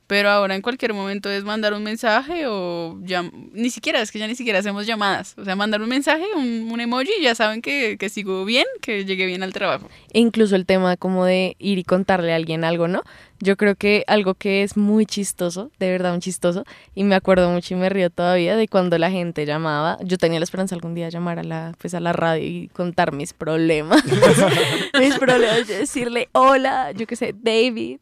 Pero 0.06 0.30
ahora 0.30 0.54
en 0.54 0.62
cualquier 0.62 0.94
momento 0.94 1.28
es 1.28 1.44
mandar 1.44 1.74
un 1.74 1.82
mensaje 1.82 2.46
o 2.46 2.96
llam- 3.02 3.50
ni 3.52 3.68
siquiera, 3.68 4.00
es 4.00 4.10
que 4.10 4.18
ya 4.18 4.26
ni 4.26 4.34
siquiera 4.34 4.58
hacemos 4.60 4.86
llamadas. 4.86 5.34
O 5.36 5.44
sea, 5.44 5.54
mandar 5.54 5.82
un 5.82 5.88
mensaje, 5.90 6.24
un, 6.34 6.70
un 6.72 6.80
emoji 6.80 7.10
y 7.20 7.24
ya 7.24 7.34
saben 7.34 7.60
que, 7.60 7.98
que 7.98 8.08
sigo 8.08 8.46
bien, 8.46 8.64
que 8.80 9.04
llegué 9.04 9.26
bien 9.26 9.42
al 9.42 9.52
trabajo. 9.52 9.86
E 10.14 10.20
incluso 10.20 10.56
el 10.56 10.64
tema 10.64 10.96
como 10.96 11.26
de 11.26 11.56
ir 11.58 11.76
y 11.76 11.84
contarle 11.84 12.32
a 12.32 12.36
alguien 12.36 12.64
algo, 12.64 12.88
¿no? 12.88 13.02
Yo 13.40 13.56
creo 13.56 13.76
que 13.76 14.04
algo 14.06 14.34
que 14.34 14.62
es 14.62 14.76
muy 14.76 15.06
chistoso, 15.06 15.70
de 15.78 15.90
verdad 15.90 16.14
un 16.14 16.20
chistoso, 16.20 16.64
y 16.94 17.04
me 17.04 17.14
acuerdo 17.14 17.50
mucho 17.50 17.74
y 17.74 17.76
me 17.76 17.88
río 17.88 18.10
todavía 18.10 18.56
de 18.56 18.66
cuando 18.66 18.98
la 18.98 19.10
gente 19.10 19.46
llamaba, 19.46 19.98
yo 20.02 20.18
tenía 20.18 20.40
la 20.40 20.44
esperanza 20.44 20.74
algún 20.74 20.94
día 20.94 21.08
llamar 21.08 21.38
a 21.38 21.44
la, 21.44 21.74
pues 21.78 21.94
a 21.94 22.00
la 22.00 22.12
radio 22.12 22.44
y 22.44 22.68
contar 22.68 23.12
mis 23.12 23.32
problemas, 23.32 24.02
mis 24.98 25.18
problemas, 25.18 25.68
de 25.68 25.78
decirle, 25.78 26.28
hola, 26.32 26.92
yo 26.92 27.06
qué 27.06 27.14
sé, 27.14 27.34
David, 27.40 27.98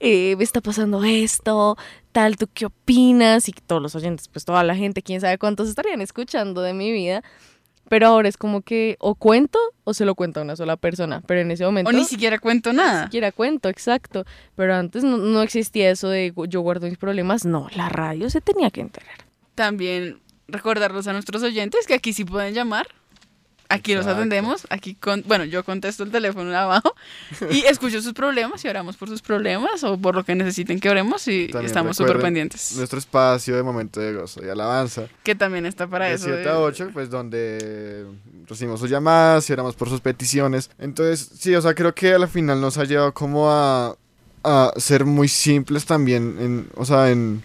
eh, 0.00 0.36
me 0.36 0.44
está 0.44 0.60
pasando 0.60 1.04
esto, 1.04 1.76
tal, 2.12 2.36
¿tú 2.36 2.48
qué 2.52 2.66
opinas? 2.66 3.48
Y 3.48 3.52
todos 3.52 3.82
los 3.82 3.94
oyentes, 3.94 4.28
pues 4.28 4.44
toda 4.44 4.62
la 4.64 4.74
gente, 4.74 5.02
quién 5.02 5.20
sabe 5.20 5.38
cuántos 5.38 5.68
estarían 5.68 6.00
escuchando 6.00 6.62
de 6.62 6.72
mi 6.72 6.90
vida, 6.92 7.22
pero 7.88 8.06
ahora 8.08 8.28
es 8.28 8.36
como 8.36 8.62
que 8.62 8.96
o 9.00 9.14
cuento 9.14 9.58
o 9.84 9.94
se 9.94 10.04
lo 10.04 10.14
cuento 10.14 10.40
a 10.40 10.42
una 10.42 10.56
sola 10.56 10.76
persona, 10.76 11.22
pero 11.26 11.40
en 11.40 11.50
ese 11.50 11.64
momento 11.64 11.90
O 11.90 11.92
ni 11.92 12.04
siquiera 12.04 12.38
cuento 12.38 12.70
ni 12.72 12.76
nada. 12.78 13.04
siquiera 13.04 13.32
cuento, 13.32 13.68
exacto. 13.68 14.24
Pero 14.56 14.74
antes 14.74 15.04
no, 15.04 15.16
no 15.16 15.42
existía 15.42 15.90
eso 15.90 16.08
de 16.08 16.32
yo 16.48 16.60
guardo 16.60 16.86
mis 16.86 16.98
problemas. 16.98 17.44
No, 17.44 17.68
la 17.74 17.88
radio 17.88 18.28
se 18.30 18.40
tenía 18.40 18.70
que 18.70 18.80
enterar. 18.80 19.16
También 19.54 20.20
recordarlos 20.46 21.06
a 21.08 21.12
nuestros 21.12 21.42
oyentes 21.42 21.86
que 21.86 21.94
aquí 21.94 22.12
sí 22.12 22.24
pueden 22.24 22.54
llamar. 22.54 22.86
Aquí 23.70 23.92
los 23.94 24.02
Exacto. 24.06 24.16
atendemos, 24.20 24.66
aquí 24.70 24.94
con, 24.94 25.22
bueno, 25.26 25.44
yo 25.44 25.62
contesto 25.62 26.02
el 26.02 26.10
teléfono 26.10 26.56
abajo 26.56 26.94
y 27.50 27.64
escucho 27.66 28.00
sus 28.00 28.14
problemas 28.14 28.64
y 28.64 28.68
oramos 28.68 28.96
por 28.96 29.08
sus 29.10 29.20
problemas 29.20 29.84
o 29.84 29.98
por 29.98 30.14
lo 30.14 30.24
que 30.24 30.34
necesiten 30.34 30.80
que 30.80 30.88
oremos 30.88 31.28
y 31.28 31.48
También 31.48 31.66
estamos 31.66 31.96
súper 31.98 32.18
pendientes. 32.18 32.74
Nuestro 32.76 32.98
espacio 32.98 33.54
de 33.56 33.62
momento 33.62 34.00
de 34.00 34.14
gozo 34.14 34.42
y 34.42 34.48
alabanza. 34.48 35.02
Que 35.22 35.34
también 35.34 35.66
está 35.66 35.86
para 35.86 36.06
de 36.06 36.14
eso. 36.14 36.24
7 36.24 36.38
de- 36.40 36.48
a 36.48 36.58
8, 36.58 36.90
pues 36.94 37.10
donde 37.10 38.06
recibimos 38.48 38.80
sus 38.80 38.88
llamadas 38.88 39.48
y 39.50 39.52
oramos 39.52 39.76
por 39.76 39.90
sus 39.90 40.00
peticiones. 40.00 40.70
Entonces, 40.78 41.30
sí, 41.38 41.54
o 41.54 41.60
sea, 41.60 41.74
creo 41.74 41.94
que 41.94 42.14
a 42.14 42.18
la 42.18 42.26
final 42.26 42.60
nos 42.62 42.78
ha 42.78 42.84
llevado 42.84 43.12
como 43.12 43.50
a, 43.50 43.96
a 44.44 44.72
ser 44.78 45.04
muy 45.04 45.28
simples 45.28 45.84
también, 45.84 46.36
en, 46.40 46.68
o 46.74 46.86
sea, 46.86 47.10
en, 47.10 47.42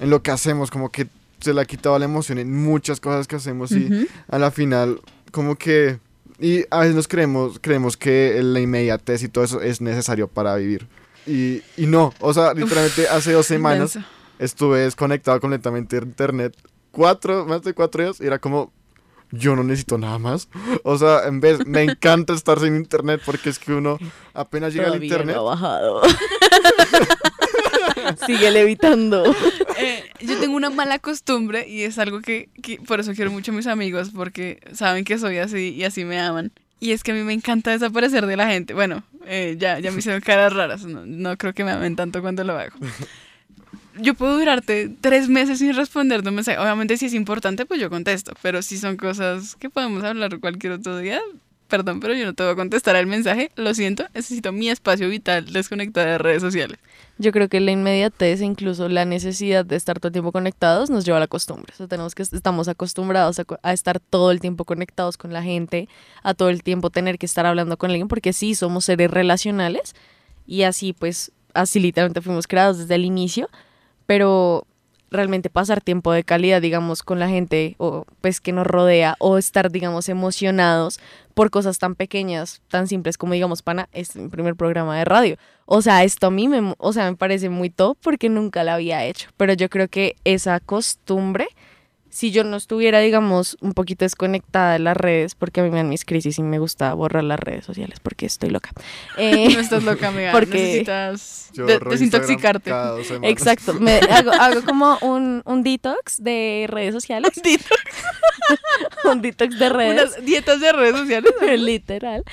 en 0.00 0.08
lo 0.08 0.22
que 0.22 0.30
hacemos, 0.30 0.70
como 0.70 0.90
que 0.90 1.08
se 1.40 1.52
le 1.52 1.60
ha 1.60 1.64
quitado 1.66 1.98
la 1.98 2.06
emoción 2.06 2.38
en 2.38 2.52
muchas 2.56 2.98
cosas 3.00 3.28
que 3.28 3.36
hacemos 3.36 3.70
y 3.72 4.08
a 4.28 4.38
la 4.38 4.50
final 4.50 5.00
como 5.30 5.56
que... 5.56 5.98
Y 6.40 6.64
a 6.70 6.80
veces 6.80 6.94
nos 6.94 7.08
creemos, 7.08 7.58
creemos 7.60 7.96
que 7.96 8.40
la 8.42 8.60
inmediatez 8.60 9.22
y 9.24 9.28
todo 9.28 9.42
eso 9.44 9.60
es 9.60 9.80
necesario 9.80 10.28
para 10.28 10.54
vivir. 10.54 10.86
Y, 11.26 11.62
y 11.76 11.86
no, 11.86 12.14
o 12.20 12.32
sea, 12.32 12.54
literalmente 12.54 13.08
hace 13.08 13.32
dos 13.32 13.44
semanas 13.46 13.94
Denso. 13.94 14.08
estuve 14.38 14.80
desconectado 14.80 15.40
completamente 15.40 15.98
de 15.98 16.06
internet 16.06 16.56
cuatro, 16.92 17.44
más 17.44 17.62
de 17.62 17.74
cuatro 17.74 18.04
días 18.04 18.20
y 18.20 18.26
era 18.26 18.38
como, 18.38 18.72
yo 19.32 19.56
no 19.56 19.64
necesito 19.64 19.98
nada 19.98 20.18
más. 20.18 20.48
O 20.84 20.96
sea, 20.96 21.26
en 21.26 21.40
vez, 21.40 21.66
me 21.66 21.82
encanta 21.82 22.32
estar 22.34 22.60
sin 22.60 22.76
internet 22.76 23.20
porque 23.26 23.50
es 23.50 23.58
que 23.58 23.72
uno 23.72 23.98
apenas 24.32 24.72
llega 24.72 24.86
al 24.86 24.92
Todavía 24.92 25.06
internet. 25.08 25.36
no 25.36 25.40
ha 25.42 25.44
bajado. 25.54 26.02
Sigue 28.26 28.50
levitando. 28.50 29.24
Eh, 29.80 30.02
yo 30.18 30.36
tengo 30.40 30.56
una 30.56 30.70
mala 30.70 30.98
costumbre 30.98 31.68
y 31.68 31.82
es 31.82 32.00
algo 32.00 32.20
que, 32.20 32.48
por 32.84 32.98
eso 32.98 33.14
quiero 33.14 33.30
mucho 33.30 33.52
a 33.52 33.54
mis 33.54 33.68
amigos 33.68 34.10
porque 34.12 34.58
saben 34.72 35.04
que 35.04 35.20
soy 35.20 35.38
así 35.38 35.68
y 35.68 35.84
así 35.84 36.04
me 36.04 36.18
aman. 36.18 36.50
Y 36.80 36.90
es 36.90 37.04
que 37.04 37.12
a 37.12 37.14
mí 37.14 37.22
me 37.22 37.32
encanta 37.32 37.70
desaparecer 37.70 38.26
de 38.26 38.36
la 38.36 38.48
gente. 38.48 38.74
Bueno, 38.74 39.04
eh, 39.24 39.54
ya, 39.56 39.78
ya 39.78 39.92
me 39.92 40.00
hicieron 40.00 40.20
caras 40.20 40.52
raras. 40.52 40.84
No, 40.84 41.36
creo 41.36 41.52
que 41.52 41.62
me 41.62 41.70
amen 41.70 41.94
tanto 41.94 42.20
cuando 42.22 42.42
lo 42.42 42.58
hago. 42.58 42.76
Yo 44.00 44.14
puedo 44.14 44.36
durarte 44.38 44.90
tres 45.00 45.28
meses 45.28 45.60
sin 45.60 45.74
responder 45.74 46.26
un 46.26 46.34
mensaje. 46.34 46.58
Obviamente, 46.58 46.96
si 46.96 47.06
es 47.06 47.14
importante, 47.14 47.64
pues 47.64 47.80
yo 47.80 47.88
contesto. 47.88 48.32
Pero 48.42 48.62
si 48.62 48.78
son 48.78 48.96
cosas 48.96 49.54
que 49.54 49.70
podemos 49.70 50.02
hablar 50.02 50.40
cualquier 50.40 50.72
otro 50.72 50.98
día, 50.98 51.20
perdón, 51.68 52.00
pero 52.00 52.14
yo 52.14 52.24
no 52.24 52.34
te 52.34 52.42
voy 52.42 52.52
a 52.52 52.56
contestar 52.56 52.96
el 52.96 53.06
mensaje. 53.06 53.50
Lo 53.56 53.74
siento, 53.74 54.06
necesito 54.14 54.52
mi 54.52 54.70
espacio 54.70 55.08
vital 55.08 55.52
desconectado 55.52 56.06
de 56.06 56.18
redes 56.18 56.42
sociales. 56.42 56.78
Yo 57.18 57.32
creo 57.32 57.48
que 57.48 57.58
la 57.58 57.72
inmediatez 57.72 58.40
e 58.40 58.44
incluso 58.44 58.88
la 58.88 59.04
necesidad 59.04 59.64
de 59.64 59.74
estar 59.74 59.98
todo 59.98 60.08
el 60.08 60.12
tiempo 60.12 60.30
conectados 60.30 60.88
nos 60.88 61.04
lleva 61.04 61.16
a 61.16 61.20
la 61.20 61.26
costumbre. 61.26 61.72
O 61.74 61.76
sea, 61.76 61.88
tenemos 61.88 62.14
que 62.14 62.22
estamos 62.22 62.68
acostumbrados 62.68 63.40
a, 63.40 63.44
a 63.62 63.72
estar 63.72 63.98
todo 63.98 64.30
el 64.30 64.40
tiempo 64.40 64.64
conectados 64.64 65.16
con 65.16 65.32
la 65.32 65.42
gente, 65.42 65.88
a 66.22 66.34
todo 66.34 66.48
el 66.48 66.62
tiempo 66.62 66.90
tener 66.90 67.18
que 67.18 67.26
estar 67.26 67.44
hablando 67.44 67.76
con 67.76 67.90
alguien, 67.90 68.06
porque 68.06 68.32
sí 68.32 68.54
somos 68.54 68.84
seres 68.84 69.10
relacionales 69.10 69.94
y 70.46 70.62
así 70.62 70.92
pues 70.92 71.32
así 71.54 71.80
literalmente 71.80 72.20
fuimos 72.20 72.46
creados 72.46 72.78
desde 72.78 72.94
el 72.94 73.04
inicio, 73.04 73.48
pero 74.06 74.67
realmente 75.10 75.50
pasar 75.50 75.80
tiempo 75.80 76.12
de 76.12 76.24
calidad, 76.24 76.60
digamos, 76.60 77.02
con 77.02 77.18
la 77.18 77.28
gente 77.28 77.74
o 77.78 78.04
pues 78.20 78.40
que 78.40 78.52
nos 78.52 78.66
rodea 78.66 79.16
o 79.18 79.38
estar, 79.38 79.70
digamos, 79.70 80.08
emocionados 80.08 81.00
por 81.34 81.50
cosas 81.50 81.78
tan 81.78 81.94
pequeñas, 81.94 82.62
tan 82.68 82.88
simples 82.88 83.16
como, 83.16 83.32
digamos, 83.32 83.62
pana, 83.62 83.88
es 83.92 84.16
mi 84.16 84.28
primer 84.28 84.56
programa 84.56 84.98
de 84.98 85.04
radio. 85.04 85.36
O 85.66 85.82
sea, 85.82 86.02
esto 86.04 86.28
a 86.28 86.30
mí 86.30 86.48
me, 86.48 86.74
o 86.78 86.92
sea, 86.92 87.10
me 87.10 87.16
parece 87.16 87.48
muy 87.48 87.70
top 87.70 87.96
porque 88.00 88.28
nunca 88.28 88.64
la 88.64 88.74
había 88.74 89.04
hecho, 89.04 89.30
pero 89.36 89.52
yo 89.52 89.68
creo 89.68 89.88
que 89.88 90.16
esa 90.24 90.60
costumbre, 90.60 91.46
si 92.10 92.30
yo 92.30 92.42
no 92.44 92.56
estuviera, 92.56 93.00
digamos, 93.00 93.56
un 93.60 93.72
poquito 93.74 94.04
desconectada 94.04 94.72
de 94.72 94.78
las 94.78 94.96
redes, 94.96 95.34
porque 95.34 95.60
a 95.60 95.64
mí 95.64 95.70
me 95.70 95.76
dan 95.76 95.88
mis 95.88 96.04
crisis 96.04 96.38
y 96.38 96.42
me 96.42 96.58
gusta 96.58 96.92
borrar 96.94 97.22
las 97.24 97.38
redes 97.38 97.64
sociales 97.64 98.00
porque 98.00 98.26
estoy 98.26 98.50
loca. 98.50 98.70
Eh, 99.18 99.48
No 99.52 99.60
estás 99.60 99.82
loca, 99.84 100.08
amiga. 100.08 100.32
Porque- 100.32 100.58
Necesitas 100.86 101.50
de- 101.54 101.78
desintoxicarte. 101.78 102.70
Exacto, 103.22 103.74
me 103.74 103.98
hago, 104.10 104.30
hago 104.32 104.62
como 104.64 104.96
un, 105.02 105.42
un 105.44 105.62
detox 105.62 106.22
de 106.22 106.66
redes 106.68 106.94
sociales, 106.94 107.30
un 109.04 109.20
detox 109.22 109.58
de 109.58 109.68
redes, 109.68 110.02
Unas 110.12 110.24
dietas 110.24 110.60
de 110.60 110.72
redes 110.72 110.96
sociales. 110.96 111.32
literal. 111.60 112.24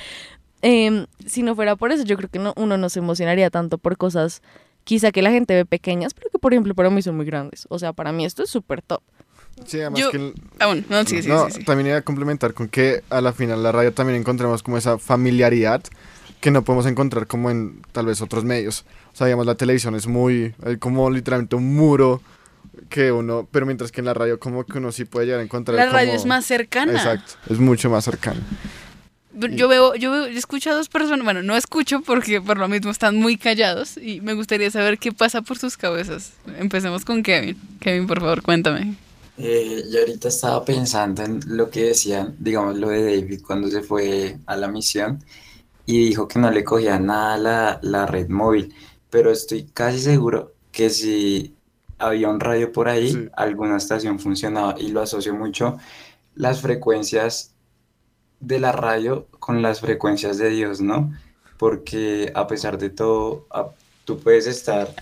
Em, 0.62 1.06
si 1.26 1.42
no 1.42 1.54
fuera 1.54 1.76
por 1.76 1.92
eso, 1.92 2.04
yo 2.04 2.16
creo 2.16 2.30
que 2.30 2.38
no, 2.38 2.52
uno 2.56 2.76
no 2.78 2.88
se 2.88 2.98
emocionaría 3.00 3.50
tanto 3.50 3.78
por 3.78 3.96
cosas 3.96 4.42
quizá 4.84 5.12
que 5.12 5.20
la 5.22 5.30
gente 5.30 5.54
ve 5.54 5.64
pequeñas, 5.64 6.14
pero 6.14 6.30
que 6.30 6.38
por 6.38 6.52
ejemplo 6.52 6.74
para 6.74 6.90
mí 6.90 7.02
son 7.02 7.16
muy 7.16 7.26
grandes. 7.26 7.66
O 7.68 7.78
sea, 7.78 7.92
para 7.92 8.12
mí 8.12 8.24
esto 8.24 8.42
es 8.42 8.50
súper 8.50 8.82
top. 8.82 9.02
Sí, 9.64 9.80
además 9.80 10.00
Yo- 10.00 10.10
que 10.10 10.16
el- 10.18 10.34
Ah, 10.60 10.74
no, 10.88 11.04
sí, 11.04 11.22
sí, 11.22 11.28
no, 11.28 11.46
sí, 11.46 11.58
sí. 11.58 11.64
también 11.64 11.88
iba 11.88 11.96
a 11.96 12.02
complementar 12.02 12.52
con 12.54 12.68
que 12.68 13.02
a 13.10 13.20
la 13.20 13.32
final 13.32 13.62
la 13.62 13.72
radio 13.72 13.92
también 13.92 14.18
encontramos 14.20 14.62
como 14.62 14.76
esa 14.78 14.98
familiaridad 14.98 15.82
que 16.40 16.50
no 16.50 16.62
podemos 16.62 16.86
encontrar 16.86 17.26
como 17.26 17.50
en 17.50 17.80
tal 17.92 18.06
vez 18.06 18.20
otros 18.20 18.44
medios. 18.44 18.84
O 19.12 19.16
sea, 19.16 19.26
digamos, 19.26 19.46
la 19.46 19.54
televisión 19.54 19.94
es 19.94 20.06
muy, 20.06 20.54
hay 20.64 20.76
como 20.76 21.08
literalmente 21.10 21.56
un 21.56 21.74
muro 21.74 22.20
que 22.90 23.10
uno, 23.10 23.48
pero 23.50 23.64
mientras 23.64 23.90
que 23.90 24.00
en 24.02 24.04
la 24.04 24.14
radio 24.14 24.38
como 24.38 24.64
que 24.64 24.76
uno 24.78 24.92
sí 24.92 25.06
puede 25.06 25.26
llegar 25.26 25.40
a 25.40 25.44
encontrar 25.44 25.76
La 25.78 25.86
radio 25.86 26.08
como- 26.10 26.20
es 26.20 26.26
más 26.26 26.44
cercana. 26.44 26.92
Exacto, 26.92 27.32
es 27.48 27.58
mucho 27.58 27.88
más 27.90 28.04
cercano. 28.04 28.40
Yo 29.34 29.68
veo, 29.68 29.94
yo 29.96 30.10
veo, 30.12 30.28
yo 30.28 30.38
escucho 30.38 30.70
a 30.70 30.74
dos 30.74 30.88
personas, 30.88 31.22
bueno, 31.24 31.42
no 31.42 31.56
escucho 31.56 32.00
porque 32.00 32.40
por 32.40 32.56
lo 32.58 32.68
mismo 32.68 32.90
están 32.90 33.16
muy 33.16 33.36
callados 33.36 33.96
y 33.98 34.20
me 34.22 34.32
gustaría 34.32 34.70
saber 34.70 34.98
qué 34.98 35.12
pasa 35.12 35.42
por 35.42 35.58
sus 35.58 35.76
cabezas. 35.76 36.32
Empecemos 36.58 37.04
con 37.04 37.22
Kevin. 37.22 37.58
Kevin, 37.80 38.06
por 38.06 38.20
favor, 38.20 38.40
cuéntame. 38.42 38.94
Eh, 39.38 39.84
yo 39.92 40.00
ahorita 40.00 40.28
estaba 40.28 40.64
pensando 40.64 41.22
en 41.22 41.40
lo 41.46 41.68
que 41.70 41.84
decían, 41.88 42.36
digamos, 42.38 42.76
lo 42.78 42.88
de 42.88 43.04
David 43.20 43.42
cuando 43.46 43.68
se 43.68 43.82
fue 43.82 44.38
a 44.46 44.56
la 44.56 44.68
misión 44.68 45.22
y 45.86 46.06
dijo 46.08 46.28
que 46.28 46.38
no 46.38 46.50
le 46.50 46.64
cogía 46.64 46.98
nada 46.98 47.36
la, 47.38 47.80
la 47.82 48.06
red 48.06 48.28
móvil, 48.30 48.74
pero 49.10 49.30
estoy 49.32 49.64
casi 49.72 50.00
seguro 50.00 50.54
que 50.72 50.90
si 50.90 51.56
había 51.98 52.28
un 52.30 52.40
radio 52.40 52.72
por 52.72 52.88
ahí, 52.88 53.12
Sí. 53.12 53.28
alguna 53.36 53.76
estación 53.78 54.18
funcionaba 54.20 54.74
y 54.78 54.88
lo 54.88 55.02
asocio 55.02 55.34
mucho 55.34 55.78
las 56.34 56.60
frecuencias 56.62 57.54
de 58.40 58.58
la 58.60 58.72
radio 58.72 59.28
con 59.38 59.62
las 59.62 59.80
frecuencias 59.80 60.38
de 60.38 60.50
Dios, 60.50 60.80
¿no? 60.80 61.12
Porque 61.58 62.32
a 62.34 62.46
pesar 62.46 62.78
de 62.78 62.90
todo, 62.90 63.46
tú 64.04 64.18
puedes 64.20 64.46
estar 64.46 64.94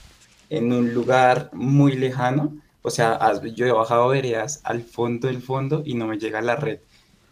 en 0.51 0.73
un 0.73 0.95
lugar 0.95 1.51
muy 1.53 1.97
lejano, 1.97 2.57
O 2.87 2.91
sea, 2.91 3.19
yo 3.55 3.67
he 3.67 3.73
bajado 3.73 4.09
veredas 4.09 4.61
al 4.63 4.83
fondo 4.83 5.29
del 5.29 5.41
fondo 5.41 5.83
y 5.87 5.95
no 5.95 6.07
me 6.07 6.19
llega 6.19 6.43
la 6.43 6.55
red. 6.57 6.81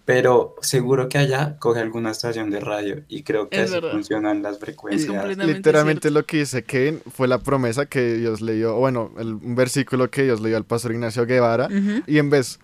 Pero 0.06 0.56
seguro 0.62 1.08
que 1.08 1.18
allá 1.18 1.56
coge 1.60 1.80
alguna 1.80 2.10
estación 2.10 2.50
de 2.50 2.58
radio 2.58 3.04
y 3.06 3.22
creo 3.22 3.48
que 3.48 3.56
Es 3.58 3.64
así 3.64 3.74
verdad. 3.74 3.92
funcionan 3.92 4.42
las 4.42 4.58
frecuencias. 4.58 5.36
Literalmente 5.38 6.08
cierto. 6.08 6.18
lo 6.20 6.26
que 6.26 6.38
dice 6.38 6.64
Kevin 6.64 7.00
fue 7.14 7.28
la 7.28 7.38
promesa 7.38 7.86
que 7.86 8.14
Dios 8.14 8.40
le 8.40 8.54
dio, 8.54 8.74
bueno, 8.76 9.12
el, 9.18 9.34
un 9.34 9.54
versículo 9.54 10.10
que 10.10 10.24
Dios 10.24 10.40
le 10.40 10.48
dio 10.48 10.56
al 10.56 10.64
pastor 10.64 10.92
Ignacio 10.92 11.24
Guevara. 11.26 11.66
Ujú. 11.66 12.02
Y 12.08 12.18
en 12.18 12.30
vez, 12.30 12.58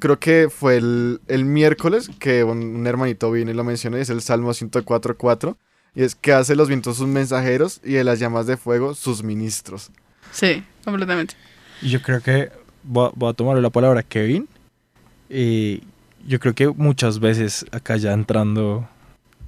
creo 0.00 0.18
que 0.18 0.48
fue 0.50 0.78
el, 0.78 1.20
el 1.28 1.44
miércoles 1.44 2.10
que 2.18 2.42
un, 2.42 2.58
un 2.74 2.86
hermanito 2.86 3.30
vino 3.30 3.50
y 3.50 3.54
lo 3.54 3.62
mencionó, 3.64 3.98
y 3.98 4.00
es 4.00 4.10
el 4.10 4.22
Salmo 4.22 4.50
104.4. 4.50 5.56
Y 5.94 6.02
es 6.04 6.14
que 6.14 6.32
hace 6.32 6.56
los 6.56 6.68
vientos 6.68 6.96
sus 6.96 7.06
mensajeros 7.06 7.80
y 7.84 7.92
de 7.92 8.04
las 8.04 8.18
llamas 8.18 8.46
de 8.46 8.56
fuego 8.56 8.94
sus 8.94 9.22
ministros. 9.22 9.90
Sí, 10.32 10.64
completamente. 10.84 11.34
Yo 11.82 12.02
creo 12.02 12.20
que 12.20 12.50
voy 12.82 13.10
a, 13.28 13.32
tomar 13.32 13.56
la 13.58 13.70
palabra 13.70 14.02
Kevin. 14.02 14.48
Y 15.28 15.82
yo 16.26 16.40
creo 16.40 16.54
que 16.54 16.68
muchas 16.68 17.18
veces 17.20 17.64
acá 17.72 17.96
ya 17.96 18.12
entrando 18.12 18.88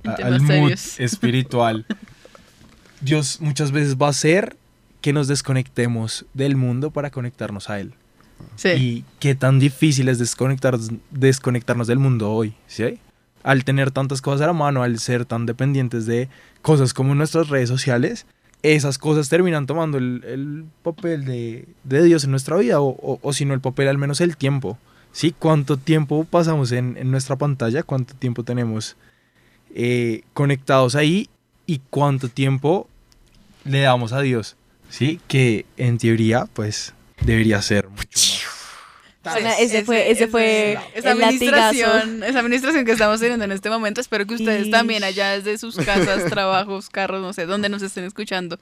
a- 0.05 0.13
al 0.13 0.41
mood 0.41 0.73
espiritual, 0.99 1.87
Dios 3.01 3.41
muchas 3.41 3.73
veces 3.73 3.97
va 3.97 4.07
a 4.07 4.11
hacer 4.11 4.57
que 5.01 5.13
nos 5.13 5.27
desconectemos 5.29 6.25
del 6.35 6.57
mundo 6.57 6.91
para 6.91 7.11
conectarnos 7.11 7.69
a 7.69 7.81
Él. 7.81 7.93
Sí. 8.57 8.69
Y 8.71 9.05
qué 9.19 9.35
tan 9.35 9.59
difícil 9.59 10.09
es 10.09 10.19
desconectar, 10.19 10.79
desconectarnos 11.11 11.87
del 11.87 11.99
mundo 11.99 12.31
hoy, 12.33 12.55
¿sí? 12.67 12.99
Al 13.43 13.65
tener 13.65 13.91
tantas 13.91 14.21
cosas 14.23 14.43
a 14.43 14.47
la 14.47 14.53
mano, 14.53 14.83
al 14.85 14.99
ser 15.01 15.25
tan 15.25 15.47
dependientes 15.47 16.07
de 16.07 16.29
cosas 16.61 16.95
como 16.95 17.15
nuestras 17.15 17.49
redes 17.49 17.69
sociales, 17.69 18.27
esas 18.63 18.99
cosas 18.99 19.29
terminan 19.29 19.67
tomando 19.67 19.99
el, 19.99 20.23
el 20.25 20.65
papel 20.83 21.25
de, 21.25 21.67
de 21.85 22.03
Dios 22.03 22.25
en 22.25 22.31
nuestra 22.31 22.57
vida, 22.57 22.81
o, 22.81 23.19
o, 23.21 23.33
si 23.33 23.45
no 23.45 23.55
el 23.55 23.61
papel, 23.61 23.89
al 23.89 23.99
menos 23.99 24.21
el 24.21 24.37
tiempo. 24.37 24.79
¿Sí? 25.13 25.35
¿Cuánto 25.39 25.77
tiempo 25.77 26.25
pasamos 26.25 26.73
en, 26.73 26.97
en 26.97 27.11
nuestra 27.11 27.37
pantalla? 27.37 27.83
¿Cuánto 27.83 28.15
tiempo 28.15 28.45
tenemos 28.45 28.97
eh, 29.75 30.23
conectados 30.33 30.95
ahí? 30.95 31.29
¿Y 31.67 31.81
cuánto 31.91 32.29
tiempo 32.29 32.89
le 33.65 33.81
damos 33.81 34.13
a 34.13 34.21
Dios? 34.21 34.57
¿Sí? 34.89 35.21
Que 35.29 35.67
en 35.77 35.99
teoría, 35.99 36.47
pues, 36.55 36.95
debería 37.25 37.61
ser 37.61 37.89
mucho 37.89 38.32
ese 39.59 39.85
fue- 39.85 40.11
ese 40.11 40.27
fue 40.29 40.79
esa 40.95 41.13
el 41.13 41.19
latigazo. 41.21 41.57
administración, 41.57 42.23
esa 42.25 42.39
administración 42.41 42.85
que 42.85 42.93
estamos 42.93 43.21
teniendo 43.21 43.45
en 43.45 43.53
este 43.53 43.71
momento. 43.71 44.01
Espero 44.01 44.27
que 44.27 44.35
ustedes 44.35 44.67
Ish. 44.67 44.71
también 44.73 45.05
allá 45.05 45.31
desde 45.31 45.59
sus 45.59 45.77
casas, 45.77 46.25
trabajos, 46.31 46.89
carros, 46.91 47.21
no 47.23 47.33
sé, 47.33 47.47
donde 47.47 47.69
nos 47.69 47.83
estén 47.83 48.05
escuchando, 48.05 48.59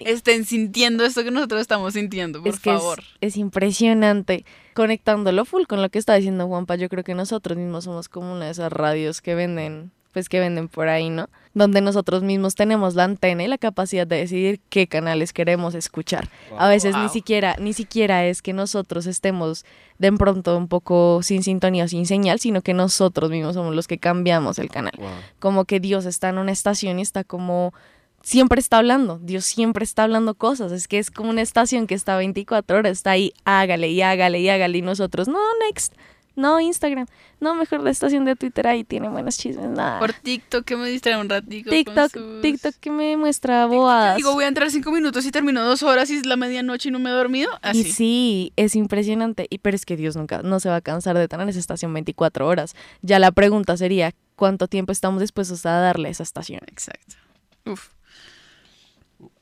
estén 0.00 0.44
sintiendo 0.44 1.04
esto 1.04 1.24
que 1.24 1.30
nosotros 1.30 1.60
estamos 1.60 1.94
sintiendo, 1.94 2.40
por 2.42 2.48
es 2.54 2.60
que 2.60 2.70
es- 2.70 2.76
favor. 2.76 3.02
Es, 3.20 3.36
impresionante. 3.36 4.44
Conectándolo 4.74 5.44
full 5.46 5.64
con 5.66 5.80
lo 5.80 5.88
que 5.88 5.98
está 5.98 6.14
diciendo 6.14 6.46
Juanpa, 6.46 6.76
yo 6.76 6.88
creo 6.88 7.02
que 7.02 7.14
nosotros 7.14 7.56
mismos 7.56 7.84
somos 7.84 8.08
como 8.08 8.32
una 8.34 8.44
de 8.46 8.50
esas 8.52 8.70
radios 8.72 9.20
que 9.22 9.34
venden, 9.34 9.90
pues 10.16 10.30
que 10.30 10.40
venden 10.40 10.68
por 10.68 10.88
ahí, 10.88 11.10
¿no? 11.10 11.28
Donde 11.52 11.82
nosotros 11.82 12.22
mismos 12.22 12.54
tenemos 12.54 12.94
la 12.94 13.04
antena 13.04 13.42
y 13.42 13.48
la 13.48 13.58
capacidad 13.58 14.06
de 14.06 14.16
decidir 14.16 14.62
qué 14.70 14.86
canales 14.86 15.34
queremos 15.34 15.74
escuchar. 15.74 16.30
A 16.56 16.70
veces 16.70 16.96
ni 16.96 17.10
siquiera, 17.10 17.54
ni 17.60 17.74
siquiera 17.74 18.24
es 18.24 18.40
que 18.40 18.54
nosotros 18.54 19.04
estemos 19.04 19.66
de 19.98 20.10
pronto 20.12 20.56
un 20.56 20.68
poco 20.68 21.20
sin 21.22 21.42
sintonía 21.42 21.84
o 21.84 21.88
sin 21.88 22.06
señal, 22.06 22.40
sino 22.40 22.62
que 22.62 22.72
nosotros 22.72 23.28
mismos 23.30 23.56
somos 23.56 23.74
los 23.74 23.86
que 23.86 23.98
cambiamos 23.98 24.58
el 24.58 24.70
canal. 24.70 24.94
Como 25.38 25.66
que 25.66 25.80
Dios 25.80 26.06
está 26.06 26.30
en 26.30 26.38
una 26.38 26.52
estación 26.52 26.98
y 26.98 27.02
está 27.02 27.22
como 27.22 27.74
siempre 28.22 28.58
está 28.58 28.78
hablando, 28.78 29.18
Dios 29.18 29.44
siempre 29.44 29.84
está 29.84 30.04
hablando 30.04 30.34
cosas, 30.34 30.72
es 30.72 30.88
que 30.88 30.98
es 30.98 31.10
como 31.10 31.28
una 31.28 31.42
estación 31.42 31.86
que 31.86 31.94
está 31.94 32.16
24 32.16 32.78
horas, 32.78 32.92
está 32.92 33.10
ahí, 33.10 33.34
hágale 33.44 33.88
y 33.90 34.00
hágale 34.00 34.40
y 34.40 34.48
hágale 34.48 34.78
y 34.78 34.82
nosotros, 34.82 35.28
no, 35.28 35.38
next, 35.66 35.92
no, 36.36 36.60
Instagram, 36.60 37.06
no, 37.40 37.54
mejor 37.54 37.80
la 37.82 37.90
estación 37.90 38.24
de 38.24 38.36
Twitter 38.36 38.66
ahí 38.68 38.84
tiene 38.84 39.08
buenos 39.08 39.36
chismes, 39.38 39.68
nada. 39.70 39.98
Por 39.98 40.12
TikTok 40.12 40.64
que 40.64 40.76
me 40.76 40.88
distrae 40.88 41.18
un 41.20 41.28
ratico. 41.28 41.70
con 41.70 41.78
TikTok, 41.78 42.12
sus- 42.12 42.42
TikTok 42.42 42.74
que 42.80 42.90
me 42.90 43.16
muestra 43.16 43.66
bobadas. 43.66 44.16
Digo, 44.16 44.32
voy 44.34 44.44
a 44.44 44.48
entrar 44.48 44.70
cinco 44.70 44.92
minutos 44.92 45.24
y 45.26 45.30
termino 45.30 45.64
dos 45.64 45.82
horas 45.82 46.08
y 46.10 46.16
es 46.16 46.26
la 46.26 46.36
medianoche 46.36 46.90
y 46.90 46.92
no 46.92 46.98
me 46.98 47.10
he 47.10 47.12
dormido. 47.12 47.50
Y 47.64 47.68
Así. 47.68 47.84
sí, 47.92 48.52
es 48.56 48.76
impresionante. 48.76 49.46
Y 49.50 49.58
pero 49.58 49.74
es 49.74 49.84
que 49.84 49.96
Dios 49.96 50.14
nunca 50.16 50.42
no 50.42 50.60
se 50.60 50.68
va 50.68 50.76
a 50.76 50.80
cansar 50.80 51.16
de 51.18 51.26
tener 51.26 51.48
esa 51.48 51.58
estación 51.58 51.92
24 51.92 52.46
horas. 52.46 52.76
Ya 53.02 53.18
la 53.18 53.32
pregunta 53.32 53.76
sería, 53.76 54.12
¿cuánto 54.36 54.68
tiempo 54.68 54.92
estamos 54.92 55.20
dispuestos 55.20 55.64
a 55.66 55.72
darle 55.80 56.08
a 56.08 56.10
esa 56.12 56.22
estación? 56.22 56.60
Exacto. 56.66 57.16
Uf. 57.64 57.88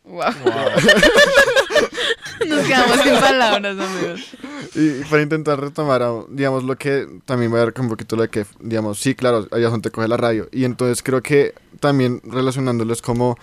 Wow. 0.05 0.23
Nos 2.49 2.67
quedamos 2.67 3.01
sin 3.01 3.15
palabras, 3.15 3.79
amigos. 3.79 4.37
Y 4.75 5.05
para 5.05 5.23
intentar 5.23 5.61
retomar, 5.61 6.03
digamos, 6.29 6.65
lo 6.65 6.77
que 6.77 7.07
también 7.25 7.51
voy 7.51 7.61
a 7.61 7.65
dar 7.65 7.75
un 7.79 7.89
poquito 7.89 8.17
lo 8.17 8.23
de 8.23 8.29
que, 8.29 8.47
digamos, 8.61 8.99
sí, 8.99 9.15
claro, 9.15 9.47
allá 9.51 9.69
donde 9.69 9.91
coge 9.91 10.09
la 10.09 10.17
radio. 10.17 10.49
Y 10.53 10.65
entonces 10.65 11.03
creo 11.03 11.23
que 11.23 11.55
también 11.81 12.21
relacionándolo 12.25 12.93
es 12.93 13.03
como, 13.03 13.31
o 13.31 13.39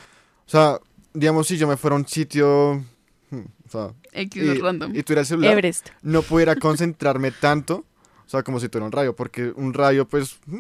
sea, 0.46 0.80
digamos, 1.14 1.48
si 1.48 1.58
yo 1.58 1.68
me 1.68 1.78
fuera 1.78 1.96
a 1.96 2.00
un 2.00 2.08
sitio, 2.08 2.84
hmm, 3.30 3.40
o 3.68 3.72
sea, 3.72 3.94
X 4.14 4.44
y, 4.44 4.60
random. 4.60 4.96
y 4.96 5.04
tuviera 5.04 5.22
el 5.22 5.28
celular, 5.28 5.54
Everest. 5.54 5.90
no 6.02 6.22
pudiera 6.22 6.56
concentrarme 6.56 7.32
tanto, 7.32 7.86
o 8.26 8.30
sea, 8.30 8.44
como 8.44 8.60
si 8.60 8.68
tuviera 8.70 8.86
un 8.86 8.92
radio, 8.92 9.16
porque 9.16 9.52
un 9.56 9.74
radio, 9.74 10.08
pues, 10.08 10.38
hmm, 10.46 10.60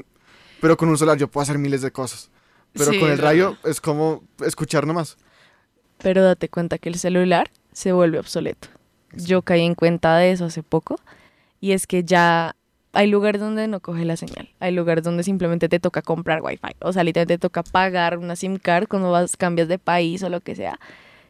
pero 0.59 0.77
con 0.77 0.89
un 0.89 0.97
celular 0.97 1.17
yo 1.17 1.27
puedo 1.27 1.43
hacer 1.43 1.57
miles 1.57 1.81
de 1.81 1.91
cosas. 1.91 2.29
Pero 2.73 2.91
Sí, 2.91 2.99
con 2.99 3.11
el 3.11 3.17
radio 3.17 3.57
es 3.65 3.81
como 3.81 4.23
escuchar 4.45 4.87
nomás. 4.87 5.17
Pero 5.97 6.23
date 6.23 6.49
cuenta 6.49 6.77
que 6.77 6.89
el 6.89 6.97
celular 6.97 7.51
se 7.71 7.91
vuelve 7.93 8.19
obsoleto. 8.19 8.67
Yo 9.13 9.41
caí 9.41 9.61
en 9.61 9.75
cuenta 9.75 10.15
de 10.17 10.31
eso 10.31 10.45
hace 10.45 10.63
poco. 10.63 10.99
Y 11.59 11.73
es 11.73 11.85
que 11.87 12.03
ya 12.03 12.55
hay 12.93 13.07
lugares 13.07 13.39
donde 13.41 13.67
no 13.67 13.79
coge 13.79 14.03
la 14.05 14.17
señal. 14.17 14.49
Hay 14.59 14.73
lugares 14.73 15.03
donde 15.03 15.23
simplemente 15.23 15.69
te 15.69 15.79
toca 15.79 16.01
comprar 16.01 16.41
wifi. 16.41 16.59
O 16.79 16.91
sea, 16.93 17.03
literalmente 17.03 17.37
te 17.37 17.41
toca 17.41 17.63
pagar 17.63 18.17
una 18.17 18.35
SIM 18.35 18.57
card 18.57 18.87
cuando 18.87 19.11
vas, 19.11 19.37
cambias 19.37 19.67
de 19.67 19.77
país 19.79 20.23
o 20.23 20.29
lo 20.29 20.41
que 20.41 20.55
sea. 20.55 20.79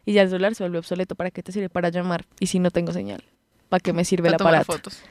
Y 0.04 0.14
ya 0.14 0.22
el 0.22 0.30
celular 0.30 0.54
se 0.54 0.62
vuelve 0.64 0.78
obsoleto. 0.78 1.14
¿Para 1.14 1.30
qué 1.30 1.42
te 1.42 1.52
sirve? 1.52 1.68
Para 1.68 1.88
llamar. 1.90 2.24
Y 2.40 2.46
si 2.46 2.58
no 2.58 2.70
tengo 2.70 2.92
señal, 2.92 3.22
¿para 3.68 3.80
qué 3.80 3.92
me 3.92 4.04
sirve 4.04 4.28
el 4.28 4.34
aparato? 4.34 4.64
fotos. 4.72 5.02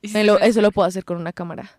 Y 0.00 0.08
si 0.08 0.22
lo- 0.24 0.38
eso 0.40 0.60
lo 0.62 0.72
puedo 0.72 0.88
hacer 0.88 1.04
con 1.04 1.18
una 1.18 1.32
cámara. 1.32 1.70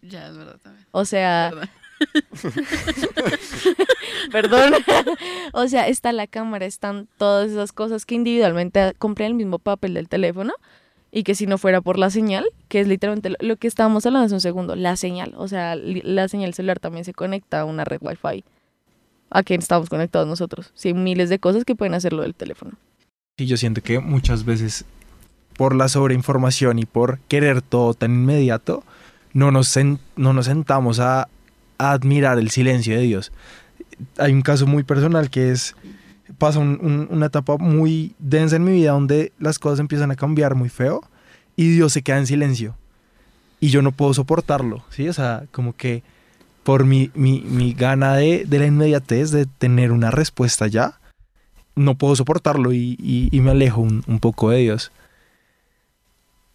Ya, 0.00 0.28
es 0.28 0.36
verdad 0.36 0.56
también. 0.62 0.86
O 0.92 1.04
sea, 1.04 1.50
Verdad. 1.52 1.68
Perdón. 4.32 4.74
o 5.52 5.68
sea, 5.68 5.88
está 5.88 6.12
la 6.12 6.26
cámara, 6.26 6.66
están 6.66 7.08
todas 7.18 7.50
esas 7.50 7.72
cosas 7.72 8.06
que 8.06 8.14
individualmente 8.14 8.94
cumplen 8.98 9.28
el 9.28 9.34
mismo 9.34 9.58
papel 9.58 9.94
del 9.94 10.08
teléfono 10.08 10.54
y 11.10 11.24
que 11.24 11.34
si 11.34 11.46
no 11.46 11.58
fuera 11.58 11.80
por 11.80 11.98
la 11.98 12.10
señal, 12.10 12.46
que 12.68 12.80
es 12.80 12.88
literalmente 12.88 13.34
lo, 13.38 13.56
que 13.56 13.68
estábamos 13.68 14.06
hablando 14.06 14.26
hace 14.26 14.34
un 14.34 14.40
segundo, 14.40 14.76
la 14.76 14.96
señal. 14.96 15.34
O 15.36 15.46
sea, 15.46 15.76
la 15.76 16.28
señal 16.28 16.54
celular 16.54 16.80
también 16.80 17.04
se 17.04 17.12
conecta 17.12 17.60
a 17.60 17.64
una 17.64 17.84
red 17.84 17.98
Wi-Fi. 18.00 18.44
¿A 19.30 19.42
qué 19.42 19.54
estamos 19.54 19.88
conectados 19.88 20.26
nosotros? 20.26 20.72
Sí, 20.74 20.94
miles 20.94 21.28
de 21.28 21.38
cosas 21.38 21.64
que 21.64 21.74
pueden 21.74 21.94
hacerlo 21.94 22.22
del 22.22 22.34
teléfono. 22.34 22.72
Y 23.36 23.46
yo 23.46 23.56
siento 23.56 23.82
que 23.82 23.98
muchas 23.98 24.44
veces 24.44 24.84
por 25.56 25.74
la 25.74 25.88
sobreinformación 25.88 26.78
y 26.78 26.86
por 26.86 27.18
querer 27.28 27.62
todo 27.62 27.94
tan 27.94 28.12
inmediato, 28.12 28.84
no 29.32 29.50
nos, 29.50 29.78
no 30.16 30.32
nos 30.32 30.46
sentamos 30.46 31.00
a, 31.00 31.28
a 31.82 31.92
admirar 31.92 32.38
el 32.38 32.50
silencio 32.50 32.94
de 32.96 33.02
Dios. 33.02 33.32
Hay 34.18 34.32
un 34.32 34.42
caso 34.42 34.66
muy 34.66 34.82
personal 34.82 35.30
que 35.30 35.50
es, 35.50 35.74
pasa 36.38 36.58
un- 36.58 36.78
un- 36.80 37.08
una 37.10 37.26
etapa 37.26 37.56
muy 37.58 38.14
densa 38.18 38.56
en 38.56 38.64
mi 38.64 38.72
vida 38.72 38.92
donde 38.92 39.32
las 39.38 39.58
cosas 39.58 39.78
empiezan 39.80 40.10
a 40.10 40.16
cambiar 40.16 40.54
muy 40.54 40.68
feo 40.68 41.02
y 41.56 41.68
Dios 41.70 41.92
se 41.92 42.02
queda 42.02 42.18
en 42.18 42.26
silencio. 42.26 42.76
Y 43.60 43.68
yo 43.68 43.82
no 43.82 43.92
puedo 43.92 44.12
soportarlo, 44.14 44.82
¿sí? 44.90 45.08
O 45.08 45.12
sea, 45.12 45.44
como 45.52 45.74
que 45.76 46.02
por 46.64 46.84
mi, 46.84 47.10
mi, 47.14 47.40
mi 47.42 47.74
gana 47.74 48.14
de, 48.16 48.44
de 48.46 48.58
la 48.58 48.66
inmediatez, 48.66 49.30
de 49.30 49.46
tener 49.46 49.92
una 49.92 50.10
respuesta 50.10 50.66
ya, 50.66 50.98
no 51.74 51.96
puedo 51.96 52.16
soportarlo 52.16 52.72
y, 52.72 52.96
y- 53.00 53.28
y 53.30 53.40
me 53.40 53.50
alejo 53.52 53.80
un, 53.80 54.02
un 54.06 54.18
poco 54.20 54.50
de 54.50 54.58
Dios. 54.58 54.92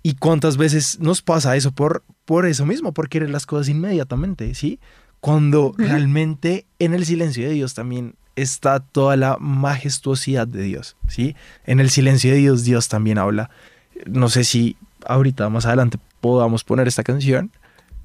¿Y 0.03 0.15
cuántas 0.15 0.57
veces 0.57 0.99
nos 0.99 1.21
pasa 1.21 1.55
eso 1.55 1.71
por, 1.71 2.03
por 2.25 2.45
eso 2.45 2.65
mismo, 2.65 2.93
por 2.93 3.09
querer 3.09 3.29
las 3.29 3.45
cosas 3.45 3.67
inmediatamente, 3.69 4.53
¿sí? 4.53 4.79
Cuando 5.19 5.73
realmente 5.77 6.65
en 6.79 6.93
el 6.93 7.05
silencio 7.05 7.47
de 7.47 7.53
Dios 7.53 7.73
también 7.73 8.15
está 8.35 8.79
toda 8.79 9.15
la 9.17 9.37
majestuosidad 9.39 10.47
de 10.47 10.61
Dios, 10.63 10.95
¿sí? 11.07 11.35
En 11.65 11.79
el 11.79 11.89
silencio 11.89 12.31
de 12.31 12.37
Dios 12.37 12.63
Dios 12.63 12.87
también 12.87 13.17
habla. 13.17 13.49
No 14.05 14.29
sé 14.29 14.43
si 14.43 14.77
ahorita 15.05 15.49
más 15.49 15.65
adelante 15.65 15.97
podamos 16.21 16.63
poner 16.63 16.87
esta 16.87 17.03
canción. 17.03 17.51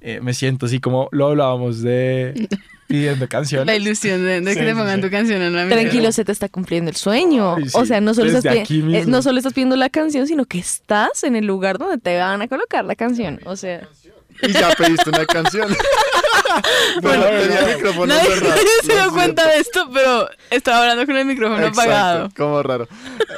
Eh, 0.00 0.20
me 0.20 0.34
siento 0.34 0.66
así 0.66 0.80
como 0.80 1.08
lo 1.12 1.28
hablábamos 1.28 1.80
de 1.82 2.48
pidiendo 2.88 3.28
canciones. 3.28 3.66
La 3.66 3.76
ilusión 3.76 4.20
de, 4.24 4.40
de 4.40 4.46
que 4.46 4.54
Sí, 4.54 4.58
te 4.60 4.70
sí, 4.70 4.74
pongan 4.76 4.96
sí. 4.96 5.02
tu 5.02 5.10
canción 5.10 5.42
en 5.42 5.54
la 5.54 5.60
mente. 5.64 5.76
Tranquilo, 5.80 6.10
se 6.10 6.24
te 6.24 6.32
está 6.32 6.48
cumpliendo 6.48 6.90
el 6.90 6.96
sueño. 6.96 7.54
Ay, 7.56 7.64
O 7.74 7.82
sí, 7.82 7.86
sea, 7.86 8.00
no 8.00 8.12
solo, 8.14 8.26
estás 8.28 8.42
desde 8.42 8.98
eh, 8.98 9.04
no 9.06 9.22
solo 9.22 9.38
estás 9.38 9.52
pidiendo 9.52 9.76
la 9.76 9.90
canción, 9.90 10.26
sino 10.26 10.44
que 10.46 10.58
estás 10.58 11.22
en 11.22 11.36
el 11.36 11.46
lugar 11.46 11.78
donde 11.78 11.98
te 11.98 12.18
van 12.18 12.42
a 12.42 12.48
colocar 12.48 12.84
la 12.84 12.96
canción. 12.96 13.38
O 13.44 13.54
sea, 13.54 13.86
Y 14.42 14.52
ya 14.52 14.70
pediste 14.76 15.08
una 15.10 15.24
canción. 15.26 15.68
bueno, 17.02 17.24
tenía 17.24 17.60
el 17.60 17.76
micrófono 17.76 18.06
Nadie, 18.06 18.28
cerrado, 18.34 18.48
nadie 18.56 18.68
se 18.82 18.92
dio 18.92 19.12
cuenta 19.12 19.48
de 19.48 19.56
esto, 19.58 19.88
pero 19.92 20.28
estaba 20.50 20.80
hablando 20.80 21.06
con 21.06 21.16
el 21.16 21.26
micrófono 21.26 21.58
Exacto, 21.66 21.80
apagado. 21.80 22.28
Como 22.36 22.62
raro. 22.62 22.88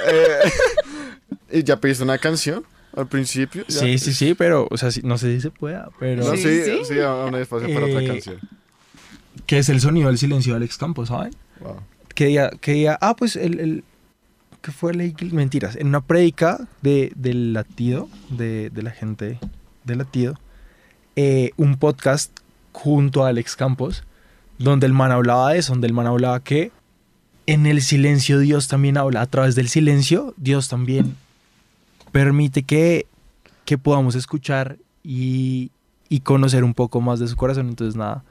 Eh, 0.09 0.53
¿Y 1.59 1.63
ya 1.65 1.79
pediste 1.81 2.03
una 2.03 2.19
canción 2.19 2.65
al 2.97 3.07
principio? 3.07 3.65
¿Ya? 3.69 3.81
Sí, 3.81 3.99
sí, 3.99 4.13
sí, 4.13 4.35
pero, 4.35 4.67
o 4.71 4.77
sea, 4.77 4.91
no 5.03 5.19
sé 5.19 5.35
si 5.35 5.41
se 5.41 5.51
pueda, 5.51 5.89
pero... 5.99 6.25
No, 6.25 6.31
Sí, 6.37 6.43
sí, 6.43 6.63
sí. 6.65 6.79
sí, 6.85 6.95
espacio 7.35 7.73
para 7.73 7.87
otra 7.87 8.03
Eh, 8.03 8.07
canción. 8.09 8.41
Que 9.47 9.59
es 9.59 9.69
el 9.69 9.81
sonido 9.81 10.09
del 10.09 10.19
silencio 10.19 10.53
de 10.55 10.59
Alex 10.59 10.77
Campos, 10.79 11.09
¿saben? 11.09 11.35
Wow. 11.61 11.77
que 12.15 12.27
día, 12.27 12.51
que 12.61 12.73
día, 12.73 12.99
ah, 13.01 13.15
pues 13.17 13.37
el, 13.37 13.61
el 13.61 13.85
que 14.63 14.73
fue 14.73 14.95
la 14.95 15.05
mentiras, 15.33 15.77
en 15.77 15.89
una 15.89 16.01
prédica 16.01 16.67
de, 16.81 17.13
del 17.17 17.53
latido, 17.53 18.09
de, 18.31 18.71
de 18.71 18.83
la 18.83 18.91
gente 18.91 19.39
del 19.85 19.99
latido, 19.99 20.41
eh, 21.17 21.51
un 21.57 21.77
podcast 21.77 22.41
junto 22.75 23.25
a 23.25 23.29
Alex 23.29 23.57
Campos, 23.57 24.05
donde 24.59 24.87
el 24.87 24.93
man 24.93 25.11
hablaba 25.13 25.53
de 25.53 25.61
eso, 25.61 25.73
donde 25.73 25.87
el 25.87 25.95
man 25.95 26.07
hablaba 26.07 26.41
que 26.41 26.71
en 27.47 27.65
el 27.67 27.81
silencio 27.83 28.39
Dios 28.39 28.69
también 28.69 28.99
habla, 28.99 29.23
a 29.23 29.27
través 29.27 29.55
del 29.55 29.69
silencio 29.69 30.35
Dios 30.37 30.69
también 30.69 31.17
permite 32.13 32.63
que, 32.63 33.07
que 33.65 33.79
podamos 33.79 34.15
escuchar 34.15 34.77
y, 35.03 35.71
y 36.09 36.21
conocer 36.21 36.65
un 36.65 36.75
poco 36.75 37.01
más 37.01 37.19
de 37.21 37.29
su 37.29 37.37
corazón, 37.37 37.69
entonces 37.69 37.97
nada. 37.97 38.23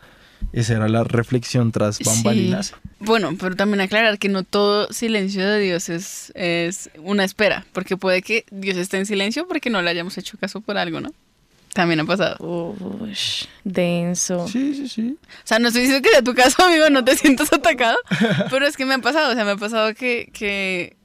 Esa 0.52 0.74
era 0.74 0.90
la 0.90 1.06
reflexión 1.06 1.72
tras 1.72 1.96
Sí. 1.96 2.04
bambalinas. 2.04 2.74
Bueno, 3.00 3.34
pero 3.40 3.56
también 3.56 3.80
aclarar 3.80 4.20
que 4.20 4.28
no 4.28 4.44
todo 4.44 4.92
silencio 4.92 5.48
de 5.48 5.60
Dios 5.60 5.88
es, 5.88 6.34
es 6.36 6.90
una 7.02 7.24
espera, 7.24 7.66
porque 7.72 7.96
puede 7.96 8.22
que 8.22 8.46
Dios 8.52 8.76
esté 8.78 8.98
en 8.98 9.06
silencio 9.06 9.48
porque 9.48 9.70
no 9.70 9.82
le 9.82 9.90
hayamos 9.90 10.18
hecho 10.18 10.38
caso 10.38 10.60
por 10.60 10.78
algo, 10.78 11.00
¿no? 11.00 11.12
También 11.74 12.00
ha 12.02 12.06
pasado. 12.06 12.36
Ush, 12.40 13.46
denso. 13.64 14.48
Sí, 14.48 14.74
sí, 14.76 14.88
sí. 14.88 15.18
O 15.22 15.42
sea, 15.48 15.60
no 15.60 15.70
estoy 15.70 15.84
diciendo 15.84 16.04
que 16.08 16.12
sea 16.14 16.22
tu 16.24 16.34
caso, 16.36 16.64
amigo, 16.64 16.90
no 16.90 17.04
te 17.04 17.16
sientas 17.18 17.52
atacado, 17.52 17.98
pero 18.50 18.68
es 18.68 18.78
que 18.78 18.86
me 18.86 18.94
ha 18.94 19.00
pasado, 19.00 19.32
o 19.32 19.36
sea, 19.36 19.44
me 19.44 19.52
ha 19.52 19.58
pasado 19.58 19.94
que, 19.96 20.30
que 20.34 20.96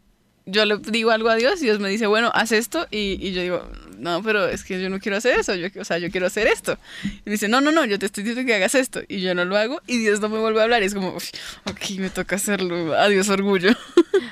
yo 0.46 0.64
le 0.66 0.76
digo 0.78 1.10
algo 1.10 1.28
a 1.30 1.36
Dios 1.36 1.60
y 1.60 1.64
Dios 1.64 1.78
me 1.78 1.88
dice, 1.88 2.06
bueno, 2.06 2.30
haz 2.34 2.52
esto, 2.52 2.86
y, 2.90 3.18
y 3.20 3.32
yo 3.32 3.42
digo, 3.42 3.68
no, 3.98 4.22
pero 4.22 4.46
es 4.46 4.62
que 4.62 4.80
yo 4.80 4.88
no 4.90 4.98
quiero 5.00 5.16
hacer 5.16 5.38
eso, 5.38 5.54
yo, 5.54 5.68
o 5.80 5.84
sea, 5.84 5.98
yo 5.98 6.10
quiero 6.10 6.26
hacer 6.26 6.46
esto. 6.46 6.78
Y 7.02 7.22
me 7.26 7.32
dice, 7.32 7.48
no, 7.48 7.60
no, 7.60 7.72
no, 7.72 7.84
yo 7.84 7.98
te 7.98 8.06
estoy 8.06 8.22
diciendo 8.24 8.46
que 8.46 8.54
hagas 8.54 8.74
esto, 8.74 9.00
y 9.08 9.20
yo 9.20 9.34
no 9.34 9.44
lo 9.44 9.56
hago, 9.56 9.80
y 9.86 9.98
Dios 9.98 10.20
no 10.20 10.28
me 10.28 10.38
vuelve 10.38 10.60
a 10.60 10.64
hablar, 10.64 10.82
y 10.82 10.86
es 10.86 10.94
como, 10.94 11.16
"Uf, 11.16 11.30
ok, 11.64 11.90
me 11.98 12.10
toca 12.10 12.36
hacerlo, 12.36 12.94
adiós 12.94 13.28
orgullo. 13.28 13.70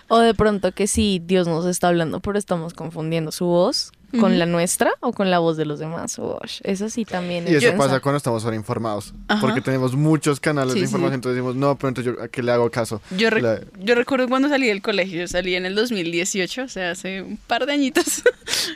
O 0.09 0.19
de 0.21 0.35
pronto 0.35 0.71
que 0.73 0.87
sí, 0.87 1.21
Dios 1.25 1.49
nos 1.49 1.67
está 1.67 1.89
hablando, 1.89 2.21
pero 2.21 2.39
estamos 2.39 2.75
confundiendo 2.75 3.33
su 3.33 3.47
voz 3.47 3.91
con 4.17 4.31
Ujú. 4.33 4.39
la 4.39 4.47
nuestra 4.47 4.93
o 5.01 5.13
con 5.13 5.31
la 5.31 5.39
voz 5.39 5.57
de 5.57 5.65
los 5.65 5.79
demás. 5.79 6.19
Ush, 6.19 6.61
eso 6.65 6.89
sí 6.91 7.05
también 7.05 7.47
Y 7.49 7.55
es 7.55 7.63
eso 7.65 7.77
pasa 7.77 8.01
cuando 8.01 8.17
estamos 8.17 8.43
sobreinformados. 8.43 9.15
Ajá. 9.29 9.41
Porque 9.41 9.61
tenemos 9.61 9.95
muchos 9.95 10.41
canales 10.41 10.75
Sí, 10.75 10.81
de 10.81 10.87
sí. 10.87 10.91
información, 10.91 11.15
entonces 11.15 11.37
decimos, 11.37 11.57
no, 11.57 11.77
pero 11.77 11.89
entonces 11.89 12.15
yo 12.15 12.23
a 12.23 12.29
qué 12.29 12.43
le 12.43 12.53
hago 12.53 12.71
caso. 12.71 13.01
Yo, 13.17 13.31
re- 13.31 13.43
La- 13.43 13.61
yo 13.81 13.95
recuerdo 13.95 14.29
cuando 14.29 14.49
salí 14.49 14.67
del 14.67 14.83
colegio, 14.83 15.21
yo 15.21 15.29
salí 15.29 15.55
en 15.55 15.67
el 15.67 15.75
2018, 15.75 16.63
o 16.65 16.69
sea, 16.69 16.91
hace 16.93 17.23
un 17.23 17.37
par 17.37 17.67
de 17.67 17.73
añitos. 17.73 18.23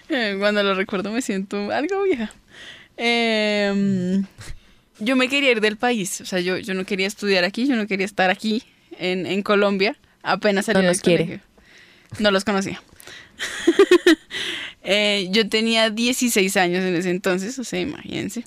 Eh, 0.09 0.37
cuando 0.38 0.62
lo 0.62 0.74
recuerdo 0.74 1.11
me 1.12 1.22
siento 1.22 1.70
algo 1.70 2.03
vieja. 2.03 2.33
Em, 2.96 4.24
yo 4.98 5.16
me 5.16 5.29
quería 5.29 5.53
ir 5.53 5.61
del 5.61 5.76
país, 5.76 6.20
o 6.20 6.24
sea, 6.26 6.40
yo, 6.40 6.59
yo 6.59 6.74
no 6.74 6.85
quería 6.85 7.07
estudiar 7.07 7.44
aquí, 7.44 7.66
yo 7.66 7.76
no 7.76 7.87
quería 7.87 8.07
estar 8.07 8.29
aquí 8.31 8.62
en, 8.98 9.24
en 9.26 9.42
Colombia, 9.42 9.96
apenas 10.22 10.66
salí 10.66 10.79
No 10.79 10.83
del 10.83 10.88
nos 10.92 11.00
quiere. 11.00 11.24
colegio. 11.24 11.44
No 12.18 12.31
los 12.31 12.44
conocía. 12.44 12.83
Eh, 14.92 15.29
yo 15.31 15.48
tenía 15.48 15.88
16 15.88 16.57
años 16.57 16.83
en 16.83 16.96
ese 16.96 17.11
entonces, 17.11 17.57
o 17.61 17.64
sea, 17.64 17.81
imagínense. 17.81 18.44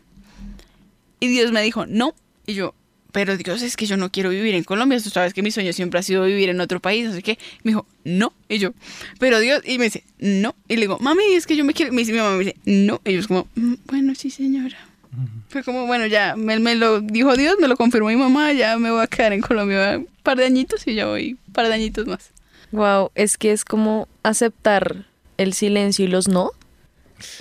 Y 1.22 1.28
Dios 1.28 1.54
me 1.54 1.62
dijo, 1.62 1.86
no. 1.86 2.14
Y 2.46 2.54
yo, 2.54 2.76
pero 3.14 3.38
Dios, 3.38 3.62
es 3.62 3.78
que 3.78 3.86
yo 3.86 3.96
no 3.96 4.12
quiero 4.12 4.30
vivir 4.30 4.54
en 4.54 4.66
Colombia. 4.66 5.00
Tú 5.00 5.10
sabes 5.10 5.34
que 5.34 5.42
mi 5.42 5.52
sueño 5.52 5.72
siempre 5.72 6.02
ha 6.02 6.04
sido 6.04 6.26
vivir 6.26 6.50
en 6.50 6.60
otro 6.60 6.82
país, 6.82 7.10
sé 7.14 7.24
qué. 7.24 7.38
Me 7.64 7.72
dijo, 7.72 7.88
no. 8.04 8.34
Y 8.50 8.58
yo, 8.58 8.74
pero 9.20 9.40
Dios, 9.40 9.62
y 9.66 9.78
me 9.78 9.86
dice, 9.86 10.04
no. 10.20 10.54
Y 10.68 10.76
le 10.76 10.82
digo, 10.82 10.98
mami, 11.00 11.24
es 11.34 11.48
que 11.48 11.56
yo 11.56 11.64
me 11.64 11.74
quiero. 11.74 11.94
Me 11.94 12.02
dice, 12.02 12.12
mi 12.12 12.18
mamá 12.18 12.32
me 12.36 12.40
dice, 12.44 12.58
no. 12.66 13.00
Y 13.06 13.14
yo 13.14 13.20
es 13.22 13.28
como, 13.28 13.48
"Mm, 13.56 13.76
bueno, 13.86 14.14
sí, 14.14 14.30
señora. 14.30 14.78
Fue 15.48 15.64
como, 15.64 15.86
bueno, 15.88 16.08
ya, 16.08 16.36
me, 16.36 16.60
me 16.60 16.76
lo 16.76 17.00
dijo 17.00 17.38
Dios, 17.38 17.56
me 17.62 17.68
lo 17.70 17.78
confirmó 17.78 18.08
mi 18.10 18.16
mamá, 18.18 18.52
ya 18.52 18.78
me 18.80 18.92
voy 18.92 19.04
a 19.04 19.08
quedar 19.08 19.32
en 19.32 19.40
Colombia 19.42 20.00
un 20.00 20.08
par 20.24 20.38
de 20.38 20.46
añitos 20.46 20.86
y 20.88 20.96
ya 20.96 21.06
voy 21.06 21.38
un 21.48 21.54
par 21.54 21.68
de 21.68 21.74
añitos 21.76 22.06
más. 22.08 22.32
Wow, 22.72 23.12
es 23.16 23.38
que 23.38 23.52
es 23.52 23.64
como 23.64 24.08
aceptar 24.24 25.06
el 25.38 25.54
silencio 25.54 26.06
y 26.06 26.08
los 26.08 26.28
no. 26.28 26.52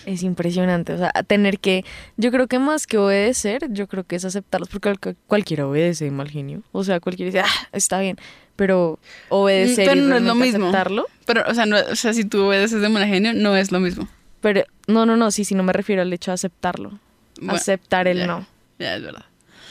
Es 0.07 0.23
impresionante, 0.23 0.93
o 0.93 0.99
sea, 0.99 1.11
tener 1.27 1.59
que, 1.59 1.85
yo 2.17 2.31
creo 2.31 2.47
que 2.47 2.61
más 2.61 2.87
que 2.87 2.99
obedecer, 2.99 3.67
yo 3.71 3.89
creo 3.89 4.05
que 4.05 4.15
es 4.15 4.25
aceptarlos, 4.25 4.69
porque 4.69 4.95
cual- 4.97 5.17
cualquiera 5.27 5.67
obedece, 5.67 6.09
mal 6.13 6.31
genio. 6.31 6.63
O 6.71 6.85
sea, 6.85 7.01
cualquiera 7.01 7.27
dice, 7.33 7.41
ah, 7.41 7.69
está 7.73 7.99
bien, 7.99 8.17
pero 8.55 9.01
obedecer 9.29 9.87
Pero 9.89 10.01
y 10.01 10.05
no 10.07 10.17
es 10.17 10.23
lo 10.23 10.35
mismo. 10.37 10.67
aceptarlo. 10.67 11.07
Pero, 11.27 11.43
o 11.49 11.55
sea, 11.55 11.67
no, 11.67 11.77
o 11.91 11.97
sea, 11.97 12.13
si 12.13 12.25
tú 12.25 12.45
obedeces 12.47 12.81
de 12.81 12.89
mala 12.91 13.07
genio, 13.09 13.33
no 13.35 13.57
es 13.57 13.73
lo 13.73 13.81
mismo. 13.81 14.07
Pero, 14.41 14.63
no, 14.87 15.05
no, 15.05 15.17
no, 15.17 15.31
sí, 15.33 15.45
sí, 15.45 15.55
no 15.57 15.65
me 15.65 15.73
refiero 15.73 16.03
al 16.03 16.13
hecho 16.13 16.31
de 16.31 16.35
aceptarlo. 16.35 17.01
Bueno, 17.39 17.55
aceptar 17.55 18.07
el 18.07 18.19
ya. 18.19 18.27
no. 18.27 18.47
Ya, 18.79 18.97
es 18.97 19.03
verdad. 19.03 19.25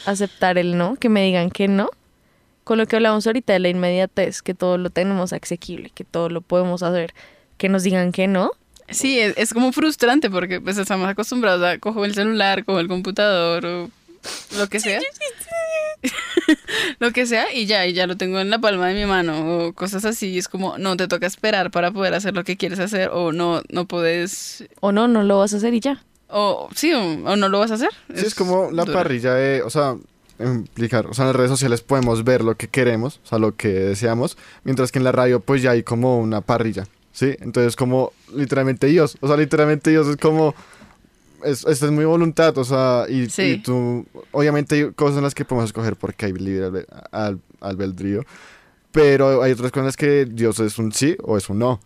aceptar 0.06 0.58
el 0.58 0.78
no, 0.78 0.96
que 0.98 1.08
me 1.08 1.24
digan 1.24 1.52
que 1.52 1.68
no. 1.70 1.90
Con 2.66 2.78
lo 2.80 2.86
que 2.86 2.96
hablamos 2.98 3.26
ahorita 3.28 3.54
de 3.54 3.60
la 3.60 3.70
inmediatez, 3.70 4.42
que 4.42 4.54
todo 4.54 4.78
lo 4.78 4.90
tenemos 4.90 5.32
asequible, 5.32 5.90
que 5.94 6.04
todo 6.04 6.28
lo 6.30 6.42
podemos 6.42 6.84
hacer, 6.84 7.14
que 7.62 7.70
nos 7.70 7.84
digan 7.84 8.12
que 8.12 8.28
no. 8.28 8.50
Sí, 8.90 9.20
es, 9.20 9.36
es 9.38 9.54
como 9.54 9.72
frustrante 9.72 10.32
porque 10.32 10.60
pues 10.60 10.80
estamos 10.80 11.08
acostumbrados 11.08 11.64
a 11.64 11.78
coger 11.78 12.06
el 12.06 12.16
celular, 12.16 12.66
coger 12.66 12.82
el 12.82 12.88
computador 12.88 13.64
o 13.68 13.90
lo 14.58 14.68
que 14.68 14.80
sea. 14.80 15.00
lo 17.00 17.12
que 17.12 17.28
sea 17.28 17.54
y 17.54 17.68
ya, 17.68 17.86
y 17.86 17.94
ya 17.94 18.08
lo 18.08 18.18
tengo 18.18 18.40
en 18.40 18.50
la 18.50 18.58
palma 18.58 18.88
de 18.88 18.96
mi 18.96 19.06
mano 19.06 19.68
o 19.68 19.74
cosas 19.74 20.06
así. 20.06 20.30
y 20.30 20.40
Es 20.40 20.48
como, 20.48 20.80
no, 20.80 20.98
te 20.98 21.08
toca 21.08 21.28
esperar 21.28 21.70
para 21.70 21.92
poder 21.92 22.16
hacer 22.16 22.34
lo 22.34 22.44
que 22.44 22.58
quieres 22.58 22.80
hacer 22.80 23.12
o 23.14 23.32
no, 23.32 23.62
no 23.70 23.86
puedes, 23.86 24.64
O 24.80 24.92
no, 24.92 25.08
no 25.08 25.22
lo 25.22 25.38
vas 25.38 25.54
a 25.54 25.58
hacer 25.58 25.76
y 25.76 25.82
ya. 25.82 26.04
o 26.30 26.68
sí, 26.76 26.92
o, 26.94 27.00
o 27.02 27.36
no 27.36 27.48
lo 27.48 27.60
vas 27.60 27.70
a 27.70 27.76
hacer. 27.76 27.92
Sí, 28.16 28.26
es 28.26 28.34
como 28.34 28.72
la 28.72 28.86
duro. 28.86 28.98
parrilla 28.98 29.36
de, 29.36 29.62
o 29.62 29.70
sea, 29.70 29.98
implicar, 30.40 31.06
o 31.06 31.14
sea, 31.14 31.26
en 31.26 31.28
las 31.28 31.36
redes 31.36 31.52
sociales 31.52 31.82
podemos 31.82 32.24
ver 32.24 32.44
lo 32.44 32.56
que 32.56 32.68
queremos, 32.68 33.20
o 33.24 33.28
sea, 33.28 33.38
lo 33.38 33.56
que 33.56 33.68
deseamos, 33.68 34.36
mientras 34.64 34.92
que 34.92 34.98
en 34.98 35.06
la 35.06 35.12
radio 35.12 35.42
pues 35.42 35.62
ya 35.62 35.72
hay 35.72 35.84
como 35.84 36.20
una 36.20 36.42
parrilla, 36.42 36.88
¿sí? 37.12 37.36
Entonces 37.40 37.76
como 37.76 38.12
literalmente 38.36 38.88
Dios, 38.88 39.18
o 39.22 39.28
sea, 39.28 39.38
literalmente 39.38 39.90
Dios 39.92 40.08
es 40.08 40.18
como, 40.18 40.54
es, 41.44 41.66
esta 41.66 41.86
es 41.86 41.92
muy 41.92 42.06
voluntad, 42.06 42.58
o 42.58 42.64
sea, 42.64 43.06
y, 43.10 43.30
Sí. 43.30 43.42
y 43.44 43.58
tú, 43.60 44.06
obviamente 44.32 44.76
hay 44.76 44.92
cosas 44.94 45.18
en 45.18 45.24
las 45.24 45.34
que 45.36 45.46
podemos 45.46 45.70
escoger 45.70 45.96
porque 45.96 46.28
hay 46.28 46.34
libre 46.34 46.86
al- 47.12 47.40
albedrío, 47.60 48.24
pero 48.92 49.42
hay 49.42 49.52
otras 49.54 49.72
cosas 49.72 49.96
que 49.98 50.26
Dios 50.26 50.60
es 50.60 50.78
un 50.78 50.92
sí 50.92 51.16
o 51.24 51.38
es 51.38 51.50
un 51.50 51.60
no. 51.60 51.80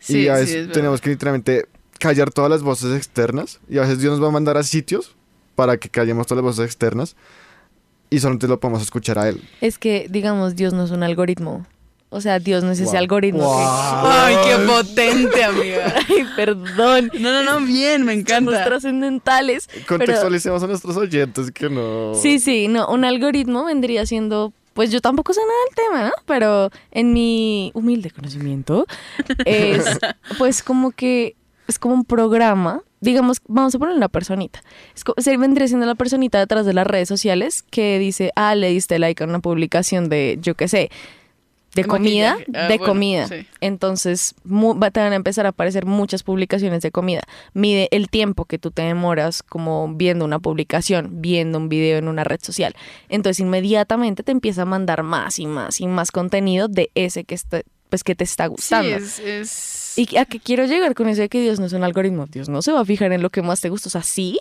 Sí, 0.00 0.20
y 0.24 0.28
a 0.28 0.34
sí, 0.36 0.40
veces 0.42 0.54
es 0.56 0.60
verdad. 0.66 0.74
tenemos 0.74 1.00
que 1.00 1.10
literalmente 1.10 1.66
callar 1.98 2.30
todas 2.30 2.50
las 2.50 2.62
voces 2.62 2.94
externas. 2.96 3.58
Y 3.70 3.78
a 3.78 3.82
veces 3.82 4.00
Dios 4.00 4.12
nos 4.12 4.22
va 4.22 4.28
a 4.28 4.32
mandar 4.32 4.56
a 4.58 4.62
sitios 4.62 5.16
para 5.54 5.78
que 5.78 5.88
callemos 5.88 6.26
todas 6.26 6.44
las 6.44 6.54
voces 6.56 6.66
externas. 6.66 7.16
Y 8.10 8.18
solamente 8.20 8.46
lo 8.46 8.60
podemos 8.60 8.82
escuchar 8.82 9.18
a 9.18 9.28
Él. 9.30 9.42
Es 9.62 9.78
que, 9.78 10.06
digamos, 10.10 10.56
Dios 10.56 10.74
no 10.74 10.84
es 10.84 10.90
un 10.90 11.02
algoritmo. 11.02 11.66
O 12.14 12.20
sea, 12.20 12.38
Dios 12.38 12.62
no 12.64 12.70
es 12.70 12.78
ese 12.80 12.90
Wow. 12.92 12.98
algoritmo. 12.98 13.40
Wow. 13.44 13.56
Ay, 14.06 14.36
qué 14.44 14.56
potente, 14.66 15.44
amiga. 15.44 15.94
Ay, 16.08 16.24
perdón. 16.36 17.10
No, 17.18 17.32
no, 17.32 17.42
no, 17.60 17.66
bien, 17.66 18.04
me 18.04 18.12
Somos 18.14 18.20
encanta. 18.30 18.64
trascendentales. 18.64 19.68
Contextualicemos 19.88 20.62
a 20.62 20.66
nuestros 20.66 20.96
oyentes 20.96 21.50
que 21.50 21.68
no. 21.68 22.14
Sí, 22.14 22.38
sí, 22.38 22.68
no, 22.68 22.86
un 22.88 23.04
algoritmo 23.04 23.64
vendría 23.64 24.06
siendo, 24.06 24.52
pues 24.74 24.90
yo 24.90 25.00
tampoco 25.00 25.32
sé 25.32 25.40
nada 25.40 25.52
del 25.66 25.74
tema, 26.02 26.04
¿no? 26.08 26.22
Pero 26.26 26.70
en 26.90 27.12
mi 27.12 27.70
humilde 27.74 28.10
conocimiento 28.10 28.86
es, 29.44 29.84
pues 30.38 30.62
como 30.62 30.90
que 30.92 31.36
es 31.66 31.78
como 31.78 31.94
un 31.94 32.04
programa, 32.04 32.82
digamos, 33.00 33.40
vamos 33.48 33.74
a 33.74 33.78
poner 33.78 33.96
una 33.96 34.08
personita. 34.08 34.62
Es 34.94 35.02
se 35.24 35.36
vendría 35.36 35.66
siendo 35.66 35.86
la 35.86 35.94
personita 35.94 36.38
detrás 36.38 36.66
de 36.66 36.74
las 36.74 36.86
redes 36.86 37.08
sociales 37.08 37.62
que 37.70 37.98
dice, 37.98 38.32
ah, 38.36 38.54
le 38.54 38.68
diste 38.70 38.98
like 38.98 39.22
a 39.22 39.26
una 39.26 39.40
publicación 39.40 40.08
de, 40.08 40.38
yo 40.42 40.54
qué 40.54 40.68
sé, 40.68 40.90
de 41.74 41.84
comida. 41.84 42.36
Ah, 42.54 42.68
de 42.68 42.78
bueno, 42.78 42.84
comida. 42.92 43.28
sí. 43.28 43.46
Entonces 43.60 44.34
mu- 44.44 44.78
va- 44.78 44.90
te 44.90 45.00
van 45.00 45.12
a 45.12 45.16
empezar 45.16 45.46
a 45.46 45.50
aparecer 45.50 45.86
muchas 45.86 46.22
publicaciones 46.22 46.82
de 46.82 46.90
comida. 46.90 47.22
Mide 47.52 47.88
el 47.90 48.08
tiempo 48.08 48.44
que 48.44 48.58
tú 48.58 48.70
te 48.70 48.82
demoras 48.82 49.42
como 49.42 49.92
viendo 49.94 50.24
una 50.24 50.38
publicación, 50.38 51.20
viendo 51.20 51.58
un 51.58 51.68
video 51.68 51.98
en 51.98 52.08
una 52.08 52.24
red 52.24 52.40
social. 52.42 52.74
Entonces 53.08 53.40
inmediatamente 53.40 54.22
te 54.22 54.32
empieza 54.32 54.62
a 54.62 54.66
mandar 54.66 55.02
más 55.02 55.38
y 55.38 55.46
más 55.46 55.80
y 55.80 55.86
más 55.86 56.10
contenido 56.12 56.68
de 56.68 56.90
ese 56.94 57.24
que 57.24 57.34
está, 57.34 57.62
pues 57.90 58.04
que 58.04 58.14
te 58.14 58.24
está 58.24 58.44
Sí, 58.44 58.50
gustando. 58.50 58.96
es, 58.96 59.18
es... 59.18 59.94
¿Y 59.98 60.16
a 60.16 60.24
qué 60.24 60.40
quiero 60.40 60.64
llegar 60.66 60.94
con 60.94 61.08
eso 61.08 61.20
de 61.22 61.28
que 61.28 61.40
Dios 61.40 61.60
no 61.60 61.66
es 61.66 61.72
un 61.72 61.84
algoritmo? 61.84 62.26
Dios 62.26 62.48
no 62.48 62.62
se 62.62 62.72
va 62.72 62.80
a 62.80 62.84
fijar 62.84 63.12
en 63.12 63.22
lo 63.22 63.30
que 63.30 63.42
más 63.42 63.60
te 63.60 63.68
gusta. 63.68 63.88
O 63.88 63.90
sea, 63.90 64.02
sí, 64.02 64.38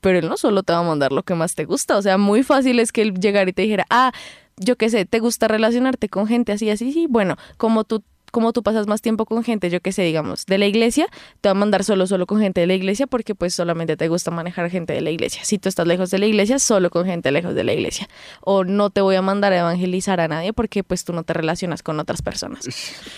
pero 0.00 0.18
Él 0.18 0.28
no 0.28 0.36
solo 0.36 0.62
te 0.62 0.72
va 0.72 0.78
a 0.78 0.82
mandar 0.82 1.12
lo 1.12 1.22
que 1.24 1.34
más 1.34 1.54
te 1.54 1.64
gusta. 1.64 1.96
O 1.98 2.02
sea, 2.02 2.16
muy 2.18 2.42
fácil 2.42 2.78
es 2.78 2.92
que 2.92 3.02
Él 3.02 3.14
llegara 3.14 3.50
y 3.50 3.52
te 3.52 3.62
dijera, 3.62 3.84
ah, 3.90 4.12
yo 4.60 4.76
qué 4.76 4.90
sé, 4.90 5.06
¿te 5.06 5.18
gusta 5.18 5.48
relacionarte 5.48 6.08
con 6.08 6.26
gente 6.26 6.52
así, 6.52 6.70
así? 6.70 6.92
Sí, 6.92 7.06
bueno, 7.08 7.36
como 7.56 7.84
tú 7.84 8.04
como 8.30 8.52
tú 8.52 8.62
pasas 8.62 8.86
más 8.86 9.02
tiempo 9.02 9.26
con 9.26 9.42
gente, 9.42 9.70
yo 9.70 9.80
que 9.80 9.90
sé, 9.90 10.02
digamos, 10.02 10.46
de 10.46 10.56
la 10.56 10.66
iglesia, 10.66 11.08
te 11.40 11.48
va 11.48 11.50
a 11.50 11.54
mandar 11.54 11.82
solo, 11.82 12.06
solo 12.06 12.26
con 12.26 12.40
gente 12.40 12.60
de 12.60 12.68
la 12.68 12.74
iglesia 12.74 13.08
porque 13.08 13.34
pues 13.34 13.54
solamente 13.54 13.96
te 13.96 14.06
gusta 14.06 14.30
manejar 14.30 14.70
gente 14.70 14.92
de 14.92 15.00
la 15.00 15.10
iglesia. 15.10 15.44
Si 15.44 15.58
tú 15.58 15.68
estás 15.68 15.84
lejos 15.84 16.12
de 16.12 16.18
la 16.18 16.26
iglesia, 16.26 16.60
solo 16.60 16.90
con 16.90 17.06
gente 17.06 17.32
lejos 17.32 17.56
de 17.56 17.64
la 17.64 17.72
iglesia. 17.72 18.08
O 18.40 18.62
no 18.62 18.90
te 18.90 19.00
voy 19.00 19.16
a 19.16 19.22
mandar 19.22 19.52
a 19.52 19.58
evangelizar 19.58 20.20
a 20.20 20.28
nadie 20.28 20.52
porque 20.52 20.84
pues 20.84 21.04
tú 21.04 21.12
no 21.12 21.24
te 21.24 21.32
relacionas 21.32 21.82
con 21.82 21.98
otras 21.98 22.22
personas. 22.22 22.68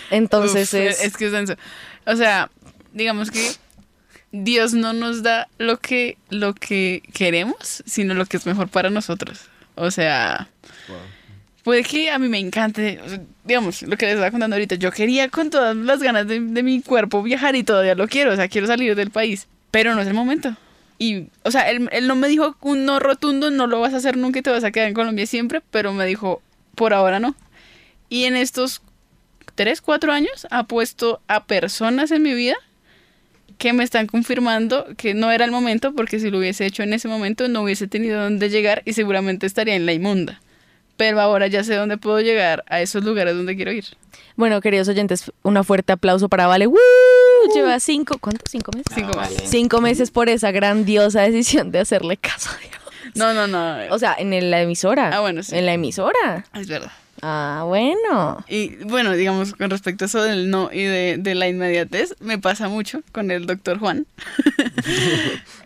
Entonces 0.09 0.73
Uf, 0.73 0.79
es... 0.79 1.01
es 1.03 1.15
que 1.15 1.27
es 1.27 1.31
denso. 1.31 1.53
O 2.07 2.15
sea, 2.15 2.49
digamos 2.91 3.29
que 3.29 3.51
Dios 4.31 4.73
no 4.73 4.93
nos 4.93 5.21
da 5.21 5.47
lo 5.59 5.77
que, 5.77 6.17
lo 6.31 6.55
que 6.55 7.03
queremos, 7.13 7.83
sino 7.85 8.15
lo 8.15 8.25
que 8.25 8.37
es 8.37 8.47
mejor 8.47 8.67
para 8.67 8.89
nosotros. 8.89 9.41
O 9.75 9.91
sea, 9.91 10.49
puede 11.63 11.83
que 11.83 12.11
a 12.11 12.19
mí 12.19 12.27
me 12.27 12.39
encante, 12.39 12.99
o 13.03 13.09
sea, 13.09 13.21
digamos, 13.43 13.81
lo 13.81 13.97
que 13.97 14.05
les 14.05 14.15
estaba 14.15 14.31
contando 14.31 14.55
ahorita, 14.55 14.75
yo 14.75 14.91
quería 14.91 15.29
con 15.29 15.49
todas 15.49 15.75
las 15.75 16.01
ganas 16.01 16.27
de, 16.27 16.39
de 16.39 16.63
mi 16.63 16.81
cuerpo 16.81 17.23
viajar 17.23 17.55
y 17.55 17.63
todavía 17.63 17.95
lo 17.95 18.07
quiero, 18.07 18.33
o 18.33 18.35
sea, 18.35 18.47
quiero 18.47 18.67
salir 18.67 18.95
del 18.95 19.11
país, 19.11 19.47
pero 19.71 19.95
no 19.95 20.01
es 20.01 20.07
el 20.07 20.13
momento. 20.13 20.55
Y, 20.99 21.27
o 21.43 21.51
sea, 21.51 21.69
él, 21.69 21.89
él 21.91 22.07
no 22.07 22.15
me 22.15 22.27
dijo 22.27 22.55
un 22.61 22.85
no 22.85 22.99
rotundo, 22.99 23.49
no 23.49 23.67
lo 23.67 23.79
vas 23.79 23.93
a 23.93 23.97
hacer 23.97 24.17
nunca 24.17 24.39
y 24.39 24.41
te 24.41 24.51
vas 24.51 24.63
a 24.63 24.71
quedar 24.71 24.87
en 24.87 24.93
Colombia 24.93 25.25
siempre, 25.25 25.61
pero 25.71 25.91
me 25.93 26.05
dijo, 26.05 26.41
por 26.75 26.93
ahora 26.93 27.19
no. 27.19 27.35
Y 28.09 28.25
en 28.25 28.35
estos 28.35 28.81
tres, 29.55 29.81
cuatro 29.81 30.11
años 30.11 30.47
ha 30.51 30.63
puesto 30.65 31.21
a 31.27 31.45
personas 31.45 32.11
en 32.11 32.21
mi 32.21 32.33
vida 32.33 32.55
que 33.57 33.73
me 33.73 33.83
están 33.83 34.07
confirmando 34.07 34.85
que 34.97 35.13
no 35.13 35.31
era 35.31 35.45
el 35.45 35.51
momento, 35.51 35.93
porque 35.93 36.19
si 36.19 36.29
lo 36.29 36.39
hubiese 36.39 36.65
hecho 36.65 36.83
en 36.83 36.93
ese 36.93 37.07
momento 37.07 37.47
no 37.47 37.63
hubiese 37.63 37.87
tenido 37.87 38.21
dónde 38.21 38.49
llegar 38.49 38.81
y 38.85 38.93
seguramente 38.93 39.45
estaría 39.45 39.75
en 39.75 39.85
la 39.85 39.93
inmunda. 39.93 40.41
Pero 40.97 41.19
ahora 41.19 41.47
ya 41.47 41.63
sé 41.63 41.75
dónde 41.75 41.97
puedo 41.97 42.19
llegar, 42.21 42.63
a 42.67 42.81
esos 42.81 43.03
lugares 43.03 43.35
donde 43.35 43.55
quiero 43.55 43.71
ir. 43.71 43.85
Bueno, 44.35 44.61
queridos 44.61 44.87
oyentes, 44.87 45.31
un 45.43 45.63
fuerte 45.63 45.93
aplauso 45.93 46.29
para 46.29 46.47
Vale. 46.47 46.67
¡Woo! 46.67 46.77
Lleva 47.53 47.79
cinco, 47.79 48.17
¿cuántos? 48.19 48.49
¿Cinco 48.51 48.71
meses? 48.73 48.91
Cinco 48.95 49.11
Ah, 49.15 49.21
meses. 49.21 49.35
vale. 49.37 49.49
Cinco 49.49 49.81
meses 49.81 50.11
por 50.11 50.29
esa 50.29 50.51
grandiosa 50.51 51.21
decisión 51.21 51.71
de 51.71 51.79
hacerle 51.79 52.17
caso 52.17 52.49
a 52.51 52.57
Dios. 52.59 52.73
No, 53.15 53.33
no, 53.33 53.47
no. 53.47 53.75
O 53.93 53.99
sea, 53.99 54.15
en 54.17 54.49
la 54.51 54.61
emisora. 54.61 55.11
Ah, 55.15 55.19
bueno, 55.19 55.43
sí. 55.43 55.55
En 55.55 55.65
la 55.65 55.73
emisora. 55.73 56.45
es 56.53 56.67
verdad. 56.67 56.91
Ah, 57.21 57.63
bueno. 57.65 58.43
Y 58.49 58.75
bueno, 58.85 59.11
digamos, 59.13 59.53
con 59.53 59.69
respecto 59.69 60.05
a 60.05 60.07
eso 60.07 60.21
del 60.23 60.49
no 60.49 60.69
y 60.73 60.83
de, 60.83 61.17
de 61.19 61.35
la 61.35 61.47
inmediatez, 61.47 62.15
me 62.19 62.37
pasa 62.37 62.69
mucho 62.69 63.01
con 63.11 63.29
el 63.31 63.45
doctor 63.45 63.79
Juan. 63.79 64.05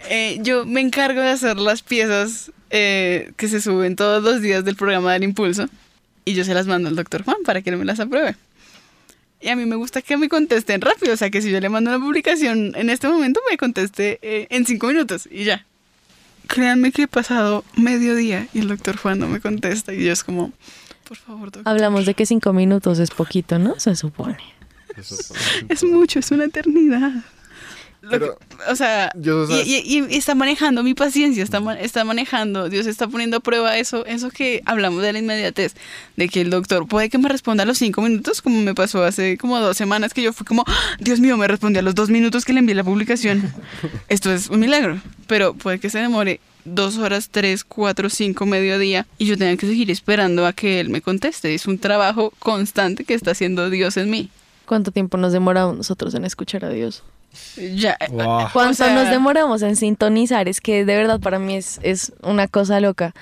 Eh, 0.10 0.38
yo 0.42 0.66
me 0.66 0.80
encargo 0.80 1.20
de 1.20 1.30
hacer 1.32 1.58
las 1.58 1.82
piezas 1.82 2.52
eh, 2.69 3.32
que 3.38 3.47
se 3.47 3.62
suben 3.62 3.95
todos 3.95 4.23
los 4.23 4.41
días 4.41 4.65
del 4.65 4.75
programa 4.75 5.13
del 5.13 5.23
Impulso 5.23 5.67
y 6.25 6.34
yo 6.34 6.43
se 6.43 6.53
las 6.53 6.67
mando 6.67 6.89
al 6.89 6.95
doctor 6.95 7.23
Juan 7.23 7.38
para 7.45 7.62
que 7.62 7.69
él 7.69 7.77
me 7.77 7.86
las 7.86 7.99
apruebe. 7.99 8.36
Y 9.39 9.49
a 9.49 9.56
mí 9.56 9.65
me 9.65 9.75
gusta 9.75 10.01
que 10.01 10.17
me 10.17 10.30
contesten 10.30 10.82
rápido, 10.82 11.13
o 11.13 11.17
sea, 11.17 11.30
que 11.30 11.41
si 11.41 11.51
yo 11.51 11.60
le 11.60 11.69
mando 11.69 11.91
una 11.91 12.03
publicación 12.03 12.73
en 12.75 12.89
este 12.89 13.08
momento, 13.08 13.39
me 13.49 13.58
conteste 13.58 14.19
eh, 14.21 14.47
en 14.49 14.65
cinco 14.65 14.88
minutos 14.88 15.27
y 15.32 15.43
ya. 15.43 15.65
Créanme 16.47 16.91
que 16.91 17.03
he 17.03 17.08
pasado 17.08 17.63
medio 17.75 18.15
día 18.15 18.47
y 18.53 18.60
el 18.60 18.67
doctor 18.67 18.97
Juan 18.97 19.19
no 19.19 19.27
me 19.27 19.39
contesta 19.39 19.93
y 19.93 20.03
yo 20.03 20.12
es 20.12 20.23
como, 20.23 20.51
por 21.08 21.17
favor, 21.17 21.51
doctor. 21.51 21.63
Hablamos 21.65 22.06
de 22.06 22.13
que 22.13 22.25
cinco 22.25 22.51
minutos 22.51 22.99
es 22.99 23.12
poquito, 23.12 23.60
¿no? 23.60 23.80
Se 23.80 23.95
supone. 23.95 24.38
Es 25.69 25.84
mucho, 25.84 26.19
es 26.19 26.32
una 26.32 26.45
eternidad. 26.45 27.12
Pero- 28.10 28.38
que- 28.38 28.72
o 28.72 28.76
sea, 28.76 29.12
sea, 29.48 29.63
y, 29.65 29.76
y- 29.86 30.06
y 30.10 30.17
está 30.17 30.36
manejando 30.36 30.84
mi 30.84 30.93
paciencia, 30.93 31.43
está 31.43 32.04
manejando, 32.04 32.70
Dios 32.70 32.86
está 32.88 33.08
poniendo 33.08 33.38
a 33.38 33.39
prueba 33.39 33.78
eso, 33.78 34.06
eso 34.06 34.30
que 34.30 34.62
hablamos 34.65 35.02
de 35.02 35.13
la 35.13 35.20
inmediatez, 35.20 35.76
de 36.15 36.30
que 36.30 36.41
el 36.41 36.50
doctor 36.50 36.88
puede 36.88 37.10
que 37.10 37.17
me 37.17 37.30
responda 37.30 37.63
a 37.63 37.65
los 37.65 37.78
cinco 37.78 38.02
minutos, 38.02 38.41
como 38.41 38.60
me 38.62 38.74
pasó 38.76 39.04
hace 39.04 39.38
como 39.38 39.60
dos 39.60 39.78
semanas 39.78 40.13
que 40.13 40.22
yo 40.22 40.34
fui 40.34 40.46
como, 40.46 40.63
"Ah, 40.67 40.76
Dios 41.00 41.20
mío, 41.20 41.38
me 41.38 41.48
respondió 41.48 41.80
a 41.80 41.84
los 41.84 41.96
dos 41.96 42.10
minutos 42.10 42.46
que 42.46 42.54
le 42.54 42.60
envié 42.60 42.76
la 42.76 42.84
publicación. 42.84 43.41
Esto 44.10 44.32
es 44.32 44.50
un 44.50 44.60
milagro, 44.60 45.00
pero 45.28 45.54
puede 45.54 45.80
que 45.80 45.89
se 45.89 46.00
demore 46.00 46.39
dos 46.65 46.98
horas, 46.98 47.30
tres, 47.32 47.63
cuatro, 47.63 48.10
cinco, 48.10 48.46
mediodía, 48.46 49.06
y 49.17 49.26
yo 49.26 49.38
tenga 49.38 49.56
que 49.56 49.67
seguir 49.67 49.89
esperando 49.89 50.46
a 50.46 50.52
que 50.54 50.80
él 50.82 50.89
me 50.89 51.02
conteste. 51.02 51.54
Es 51.56 51.65
un 51.65 51.78
trabajo 51.80 52.34
constante 52.39 53.06
que 53.06 53.13
está 53.13 53.32
haciendo 53.32 53.70
Dios 53.70 53.96
en 53.98 54.10
mí. 54.10 54.30
¿Cuánto 54.65 54.91
tiempo 54.91 55.15
nos 55.17 55.32
demoramos 55.32 55.78
nosotros 55.78 56.13
en 56.15 56.26
escuchar 56.26 56.65
a 56.65 56.70
Dios? 56.70 57.04
Ya, 57.76 57.98
Wow. 58.10 58.48
¿Cuánto 58.54 58.72
O 58.72 58.74
sea- 58.88 58.94
nos 58.96 59.10
demoramos 59.10 59.62
en 59.62 59.76
sintonizar? 59.76 60.48
Es 60.48 60.62
que 60.62 60.86
de 60.86 60.96
verdad 60.96 61.20
para 61.20 61.40
mí 61.40 61.56
es, 61.56 61.80
es 61.84 62.13
una 62.24 62.48
cosa 62.48 62.80
loca. 62.80 63.13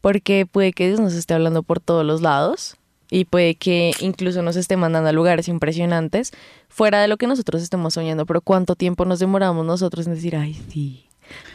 Porque 0.00 0.46
puede 0.46 0.72
que 0.72 0.86
Dios 0.88 0.98
nos 1.00 1.12
esté 1.14 1.34
hablando 1.34 1.62
por 1.62 1.78
todos 1.80 2.04
los 2.04 2.22
lados. 2.22 2.76
Y 3.10 3.24
puede 3.24 3.56
que 3.56 3.92
incluso 4.00 4.40
nos 4.42 4.56
esté 4.56 4.76
mandando 4.76 5.08
a 5.08 5.12
lugares 5.12 5.48
impresionantes. 5.48 6.32
Fuera 6.68 7.00
de 7.02 7.08
lo 7.08 7.16
que 7.16 7.26
nosotros 7.26 7.60
estemos 7.62 7.94
soñando. 7.94 8.24
Pero 8.26 8.40
¿cuánto 8.40 8.76
tiempo 8.76 9.04
nos 9.04 9.18
demoramos 9.18 9.66
nosotros 9.66 10.06
en 10.06 10.14
decir, 10.14 10.36
ay, 10.36 10.54
sí, 10.72 11.06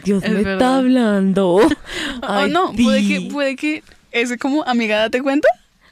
Dios 0.03 0.23
Es 0.23 0.29
me 0.31 0.35
verdad. 0.37 0.53
está 0.53 0.77
hablando? 0.77 1.55
O 1.55 1.67
Ay, 2.21 2.51
no, 2.51 2.71
puede 2.73 2.99
sí. 3.01 3.07
que, 3.27 3.31
puede 3.31 3.55
que 3.55 3.83
es 4.11 4.37
como, 4.37 4.63
amiga, 4.63 4.97
date 4.99 5.21
cuenta 5.21 5.47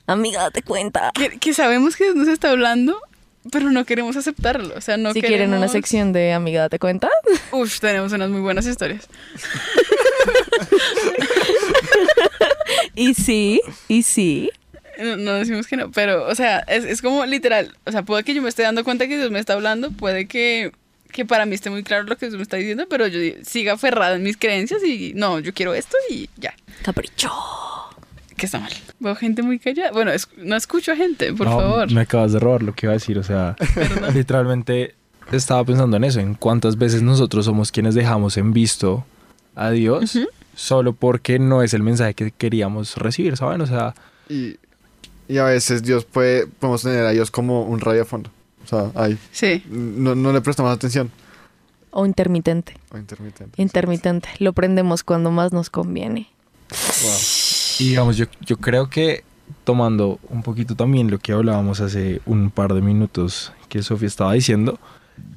Amiga, 0.06 0.42
date 0.44 0.62
cuenta. 0.64 1.12
que, 1.14 1.40
que 1.40 1.54
sabemos 1.54 1.96
que 1.96 2.04
Dios 2.06 2.16
nos 2.18 2.28
está 2.28 2.50
hablando, 2.52 2.98
pero 3.52 3.72
no 3.72 3.86
queremos 3.86 4.16
aceptarlo. 4.16 4.74
O 4.76 4.82
sea, 4.82 4.98
no 4.98 5.14
si 5.14 5.22
quieren 5.22 5.50
una 5.50 5.58
queremos- 5.68 5.72
sección 5.72 6.14
de 6.14 6.34
amiga, 6.34 6.62
date 6.62 6.80
cuenta. 6.80 7.10
Uf, 7.52 7.80
tenemos 7.80 8.12
unas 8.14 8.30
muy 8.30 8.42
buenas 8.42 8.66
historias. 8.66 9.08
Y 12.96 13.14
sí, 13.16 13.62
y 13.88 14.04
sí. 14.04 14.52
No, 15.00 15.18
no 15.18 15.34
decimos 15.34 15.66
que 15.68 15.76
no, 15.78 15.92
pero, 15.92 16.28
o 16.28 16.36
sea, 16.36 16.60
es, 16.68 16.84
es 16.86 17.02
como 17.02 17.26
literal. 17.26 17.76
O 17.86 17.92
sea, 17.92 18.04
puede 18.04 18.24
que 18.24 18.34
yo 18.36 18.42
me 18.42 18.50
esté 18.50 18.62
dando 18.62 18.84
cuenta 18.84 19.08
que 19.08 19.18
Dios 19.18 19.32
me 19.32 19.40
está 19.40 19.54
hablando, 19.54 19.92
puede 19.92 20.28
que, 20.28 20.72
que 21.12 21.26
para 21.26 21.46
mí 21.48 21.56
esté 21.56 21.70
muy 21.72 21.84
claro 21.84 22.04
lo 22.04 22.16
que 22.18 22.28
Dios 22.28 22.38
me 22.38 22.44
está 22.44 22.58
diciendo, 22.58 22.86
pero 22.90 23.08
yo 23.08 23.20
siga 23.44 23.74
aferrada 23.74 24.16
en 24.16 24.24
mis 24.24 24.38
creencias 24.38 24.84
y 24.84 25.14
no, 25.16 25.40
yo 25.40 25.54
quiero 25.54 25.74
esto 25.74 25.98
y 26.10 26.30
ya. 26.38 26.54
Capricho. 26.84 27.32
Que 28.38 28.46
está 28.46 28.60
mal. 28.60 28.74
Veo 29.04 29.16
gente 29.16 29.44
muy 29.44 29.60
callada. 29.60 29.92
Bueno, 29.92 30.12
es- 30.12 30.28
no 30.38 30.56
escucho 30.56 30.94
a 30.94 30.96
gente, 30.96 31.32
por 31.34 31.46
No, 31.48 31.60
favor. 31.60 31.92
Me 31.92 32.02
acabas 32.02 32.32
de 32.34 32.40
robar 32.40 32.64
lo 32.64 32.74
que 32.74 32.86
iba 32.88 32.94
a 32.94 32.96
decir. 32.96 33.20
O 33.20 33.24
sea, 33.24 33.56
literalmente 34.14 34.96
estaba 35.32 35.64
pensando 35.64 35.98
en 35.98 36.04
eso, 36.06 36.20
en 36.20 36.34
cuántas 36.36 36.78
veces 36.78 37.02
nosotros 37.02 37.46
somos 37.46 37.72
quienes 37.72 37.96
dejamos 37.96 38.38
en 38.38 38.54
visto 38.54 39.06
a 39.56 39.70
Dios 39.72 40.18
solo 40.56 40.94
porque 40.94 41.40
no 41.40 41.62
es 41.64 41.74
el 41.74 41.82
mensaje 41.84 42.14
que 42.14 42.32
queríamos 42.32 42.96
recibir, 42.98 43.36
¿saben? 43.38 43.62
O 43.62 43.66
sea, 43.68 43.94
y, 44.30 44.56
y 45.28 45.38
a 45.40 45.46
veces 45.46 45.82
Dios 45.84 46.06
puede, 46.06 46.46
podemos 46.48 46.84
tener 46.84 47.06
a 47.06 47.12
Dios 47.12 47.32
como 47.32 47.64
un 47.64 47.80
radio 47.80 48.00
de 48.00 48.06
fondo. 48.06 48.30
O 48.64 48.68
sea, 48.68 48.92
ahí. 48.96 49.18
Sí. 49.32 49.64
No, 49.70 50.16
no 50.16 50.32
le 50.32 50.42
prestamos 50.42 50.72
atención. 50.72 51.12
O 51.92 52.06
intermitente. 52.06 52.76
O 52.92 52.98
intermitente. 52.98 53.62
Intermitente. 53.62 54.30
Lo 54.40 54.54
prendemos 54.54 55.04
cuando 55.04 55.32
más 55.32 55.52
nos 55.54 55.70
conviene. 55.70 56.30
Y 57.80 57.90
digamos, 57.90 58.18
yo, 58.18 58.26
yo 58.42 58.58
creo 58.58 58.90
que 58.90 59.24
tomando 59.64 60.20
un 60.30 60.44
poquito 60.44 60.76
también 60.76 61.10
lo 61.12 61.20
que 61.20 61.32
hablábamos 61.34 61.80
hace 61.82 62.22
un 62.26 62.50
par 62.52 62.74
de 62.74 62.82
minutos 62.82 63.52
que 63.70 63.82
Sofía 63.84 64.08
estaba 64.08 64.34
diciendo, 64.34 64.80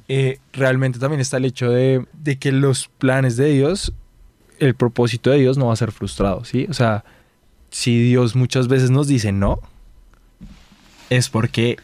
eh, 0.07 0.39
realmente 0.53 0.99
también 0.99 1.19
está 1.21 1.37
el 1.37 1.45
hecho 1.45 1.69
de, 1.69 2.05
de 2.13 2.37
que 2.37 2.51
los 2.51 2.87
planes 2.97 3.37
de 3.37 3.45
Dios, 3.51 3.93
el 4.59 4.73
propósito 4.75 5.29
de 5.29 5.39
Dios 5.39 5.57
no 5.57 5.67
va 5.67 5.73
a 5.73 5.77
ser 5.77 5.91
frustrado, 5.91 6.43
¿sí? 6.45 6.65
O 6.69 6.73
sea, 6.73 7.03
si 7.69 8.01
Dios 8.01 8.35
muchas 8.35 8.67
veces 8.67 8.89
nos 8.89 9.07
dice 9.07 9.31
no, 9.31 9.59
es 11.09 11.29
porque 11.29 11.77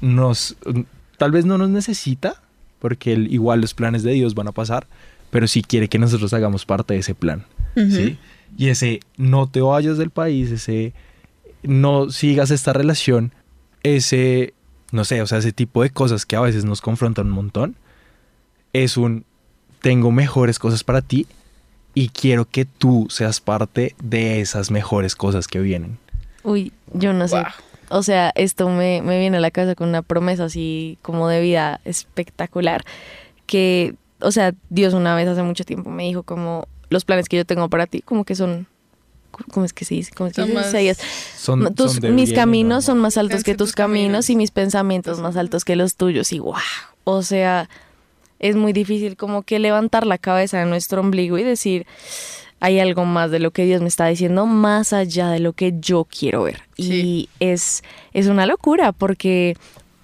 nos, 0.00 0.56
tal 1.18 1.32
vez 1.32 1.44
no 1.44 1.58
nos 1.58 1.70
necesita, 1.70 2.42
porque 2.78 3.12
él- 3.12 3.32
igual 3.32 3.60
los 3.60 3.74
planes 3.74 4.02
de 4.02 4.12
Dios 4.12 4.34
van 4.34 4.48
a 4.48 4.52
pasar, 4.52 4.86
pero 5.30 5.46
sí 5.46 5.62
quiere 5.62 5.88
que 5.88 5.98
nosotros 5.98 6.32
hagamos 6.34 6.66
parte 6.66 6.94
de 6.94 7.00
ese 7.00 7.14
plan, 7.14 7.44
¿sí? 7.74 8.18
Y 8.56 8.68
ese 8.68 9.00
no 9.16 9.48
te 9.48 9.60
vayas 9.60 9.98
del 9.98 10.10
país, 10.10 10.50
ese 10.50 10.92
no 11.62 12.10
sigas 12.10 12.50
esta 12.50 12.72
relación, 12.72 13.32
ese, 13.82 14.54
no 14.92 15.04
sé, 15.04 15.22
o 15.22 15.26
sea, 15.26 15.38
ese 15.38 15.52
tipo 15.52 15.82
de 15.82 15.90
cosas 15.90 16.26
que 16.26 16.36
a 16.36 16.40
veces 16.40 16.64
nos 16.64 16.80
confrontan 16.80 17.26
un 17.26 17.32
montón, 17.32 17.76
es 18.72 18.96
un, 18.96 19.24
tengo 19.80 20.10
mejores 20.10 20.58
cosas 20.58 20.84
para 20.84 21.02
ti 21.02 21.26
y 21.94 22.08
quiero 22.08 22.44
que 22.44 22.64
tú 22.64 23.06
seas 23.10 23.40
parte 23.40 23.94
de 24.02 24.40
esas 24.40 24.70
mejores 24.70 25.16
cosas 25.16 25.48
que 25.48 25.60
vienen. 25.60 25.98
Uy, 26.42 26.72
yo 26.92 27.12
no 27.12 27.28
sé. 27.28 27.36
Wow. 27.36 27.46
O 27.90 28.02
sea, 28.02 28.32
esto 28.36 28.68
me, 28.68 29.02
me 29.02 29.18
viene 29.18 29.38
a 29.38 29.40
la 29.40 29.50
casa 29.50 29.74
con 29.74 29.88
una 29.88 30.02
promesa 30.02 30.44
así 30.44 30.96
como 31.02 31.28
de 31.28 31.40
vida 31.40 31.80
espectacular. 31.84 32.84
Que, 33.46 33.94
o 34.20 34.30
sea, 34.30 34.54
Dios 34.68 34.94
una 34.94 35.16
vez 35.16 35.26
hace 35.26 35.42
mucho 35.42 35.64
tiempo 35.64 35.90
me 35.90 36.04
dijo 36.04 36.22
como 36.22 36.68
los 36.90 37.04
planes 37.04 37.28
que 37.28 37.36
yo 37.38 37.44
tengo 37.46 37.68
para 37.70 37.86
ti, 37.86 38.02
como 38.02 38.24
que 38.24 38.34
son... 38.34 38.66
¿Cómo 39.52 39.64
es 39.64 39.72
que 39.72 39.84
se 39.84 39.94
dice? 39.94 40.10
¿Cómo 40.14 40.26
es 40.28 40.34
que 40.34 40.42
Son 40.42 40.64
se 40.64 40.78
dice? 40.78 41.02
Son, 41.38 41.74
tus- 41.74 41.92
son 41.92 42.00
de 42.00 42.10
mis 42.10 42.30
bien 42.30 42.40
caminos 42.40 42.68
no- 42.78 42.82
son 42.82 42.98
más 42.98 43.16
altos 43.16 43.42
que 43.44 43.52
que 43.52 43.56
tus 43.56 43.68
tus 43.70 43.74
caminos 43.76 44.02
caminos. 44.26 44.30
y 44.30 44.36
mis 44.36 44.50
pensamientos 44.50 45.20
más 45.20 45.36
altos 45.36 45.64
que 45.64 45.76
los 45.76 45.94
tuyos. 45.96 46.32
Y 46.32 46.40
wow. 46.40 46.56
O 47.04 47.22
sea, 47.22 47.68
es 48.40 48.56
muy 48.56 48.72
difícil 48.72 49.16
como 49.16 49.42
que 49.42 49.58
levantar 49.58 50.04
la 50.04 50.18
cabeza 50.18 50.58
de 50.58 50.66
nuestro 50.66 51.00
ombligo 51.00 51.38
y 51.38 51.44
decir, 51.44 51.86
hay 52.58 52.80
algo 52.80 53.04
más 53.06 53.30
de 53.30 53.38
lo 53.38 53.52
que 53.52 53.64
Dios 53.64 53.80
me 53.80 53.88
está 53.88 54.06
diciendo, 54.06 54.44
más 54.46 54.92
allá 54.92 55.30
de 55.30 55.38
lo 55.38 55.52
que 55.54 55.74
yo 55.80 56.04
quiero 56.04 56.42
ver. 56.42 56.62
Sí. 56.76 56.92
Y 56.92 57.28
es, 57.38 57.82
es 58.12 58.26
una 58.26 58.46
locura 58.46 58.92
porque 58.92 59.56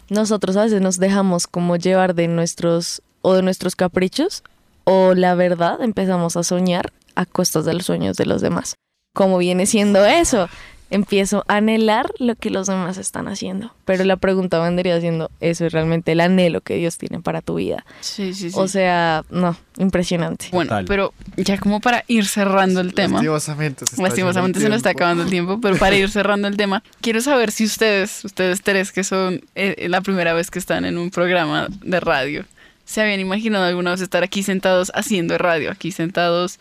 nosotros 0.08 0.56
a 0.56 0.62
veces 0.64 0.80
nos 0.80 0.98
dejamos 0.98 1.46
como 1.48 1.76
llevar 1.76 2.14
de 2.14 2.28
nuestros 2.28 3.02
o 3.22 3.34
de 3.34 3.42
nuestros 3.42 3.74
caprichos 3.76 4.44
o 4.86 5.14
la 5.14 5.34
verdad 5.34 5.82
empezamos 5.82 6.36
a 6.36 6.44
soñar 6.44 6.92
a 7.16 7.26
costas 7.26 7.64
de 7.64 7.74
los 7.74 7.86
sueños 7.86 8.16
de 8.16 8.24
los 8.24 8.40
demás. 8.40 8.76
¿Cómo 9.14 9.36
viene 9.38 9.66
siendo 9.66 10.06
eso? 10.06 10.48
Empiezo 10.90 11.44
a 11.48 11.56
anhelar 11.56 12.12
lo 12.20 12.36
que 12.36 12.50
los 12.50 12.68
demás 12.68 12.96
están 12.96 13.26
haciendo. 13.26 13.74
Pero 13.84 14.04
la 14.04 14.16
pregunta 14.16 14.60
vendría 14.60 15.00
siendo, 15.00 15.32
¿eso 15.40 15.66
es 15.66 15.72
realmente 15.72 16.12
el 16.12 16.20
anhelo 16.20 16.60
que 16.60 16.76
Dios 16.76 16.98
tiene 16.98 17.18
para 17.20 17.42
tu 17.42 17.56
vida? 17.56 17.84
Sí, 18.00 18.32
sí, 18.32 18.50
sí. 18.50 18.56
O 18.56 18.68
sea, 18.68 19.24
no, 19.28 19.56
impresionante. 19.78 20.46
bueno, 20.52 20.68
Total. 20.68 20.84
pero 20.84 21.12
ya 21.36 21.58
como 21.58 21.80
para 21.80 22.04
ir 22.06 22.24
cerrando 22.24 22.80
el 22.80 22.94
tema. 22.94 23.14
Lastimosamente 23.14 23.86
se 23.86 24.00
Lastimosamente 24.00 24.60
se 24.60 24.68
nos 24.68 24.76
está 24.76 24.90
acabando 24.90 25.24
el 25.24 25.30
tiempo, 25.30 25.60
pero 25.60 25.76
para 25.78 25.96
ir 25.96 26.08
cerrando 26.08 26.46
el 26.46 26.56
tema, 26.56 26.84
quiero 27.00 27.20
saber 27.20 27.50
si 27.50 27.64
ustedes, 27.64 28.24
ustedes 28.24 28.62
tres 28.62 28.92
que 28.92 29.02
son 29.02 29.40
eh, 29.56 29.88
la 29.88 30.00
primera 30.02 30.34
vez 30.34 30.52
que 30.52 30.60
están 30.60 30.84
en 30.84 30.98
un 30.98 31.10
programa 31.10 31.66
de 31.82 31.98
radio, 31.98 32.44
se 32.86 33.02
habían 33.02 33.20
imaginado 33.20 33.64
alguna 33.66 33.90
vez 33.90 34.00
estar 34.00 34.22
aquí 34.24 34.42
sentados 34.42 34.90
haciendo 34.94 35.36
radio, 35.36 35.70
aquí 35.70 35.92
sentados 35.92 36.58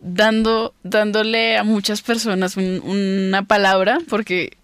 dando, 0.00 0.74
dándole 0.84 1.56
a 1.58 1.64
muchas 1.64 2.02
personas 2.02 2.56
un- 2.56 2.80
una 2.84 3.42
palabra, 3.44 3.98
porque 4.08 4.56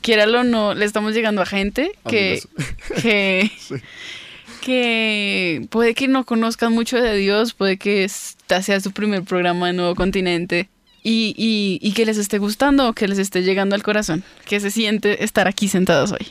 quiéralo 0.00 0.40
o 0.40 0.44
no, 0.44 0.74
le 0.74 0.84
estamos 0.84 1.14
llegando 1.14 1.42
a 1.42 1.46
gente 1.46 1.92
que, 2.08 2.42
que, 3.02 3.50
que 4.62 5.66
puede 5.70 5.94
que 5.94 6.08
no 6.08 6.24
conozcan 6.24 6.72
mucho 6.72 6.96
de 7.00 7.16
Dios, 7.16 7.52
puede 7.54 7.76
que 7.76 8.04
esta 8.04 8.62
sea 8.62 8.80
su 8.80 8.92
primer 8.92 9.22
programa 9.24 9.66
de 9.68 9.72
Nuevo 9.74 9.94
Continente 9.94 10.68
y, 11.02 11.34
y, 11.36 11.78
y 11.86 11.92
que 11.92 12.06
les 12.06 12.18
esté 12.18 12.38
gustando 12.38 12.88
o 12.88 12.92
que 12.92 13.08
les 13.08 13.18
esté 13.18 13.42
llegando 13.42 13.74
al 13.74 13.82
corazón, 13.82 14.24
que 14.46 14.58
se 14.60 14.70
siente 14.70 15.22
estar 15.24 15.46
aquí 15.48 15.68
sentados 15.68 16.12
hoy. 16.12 16.26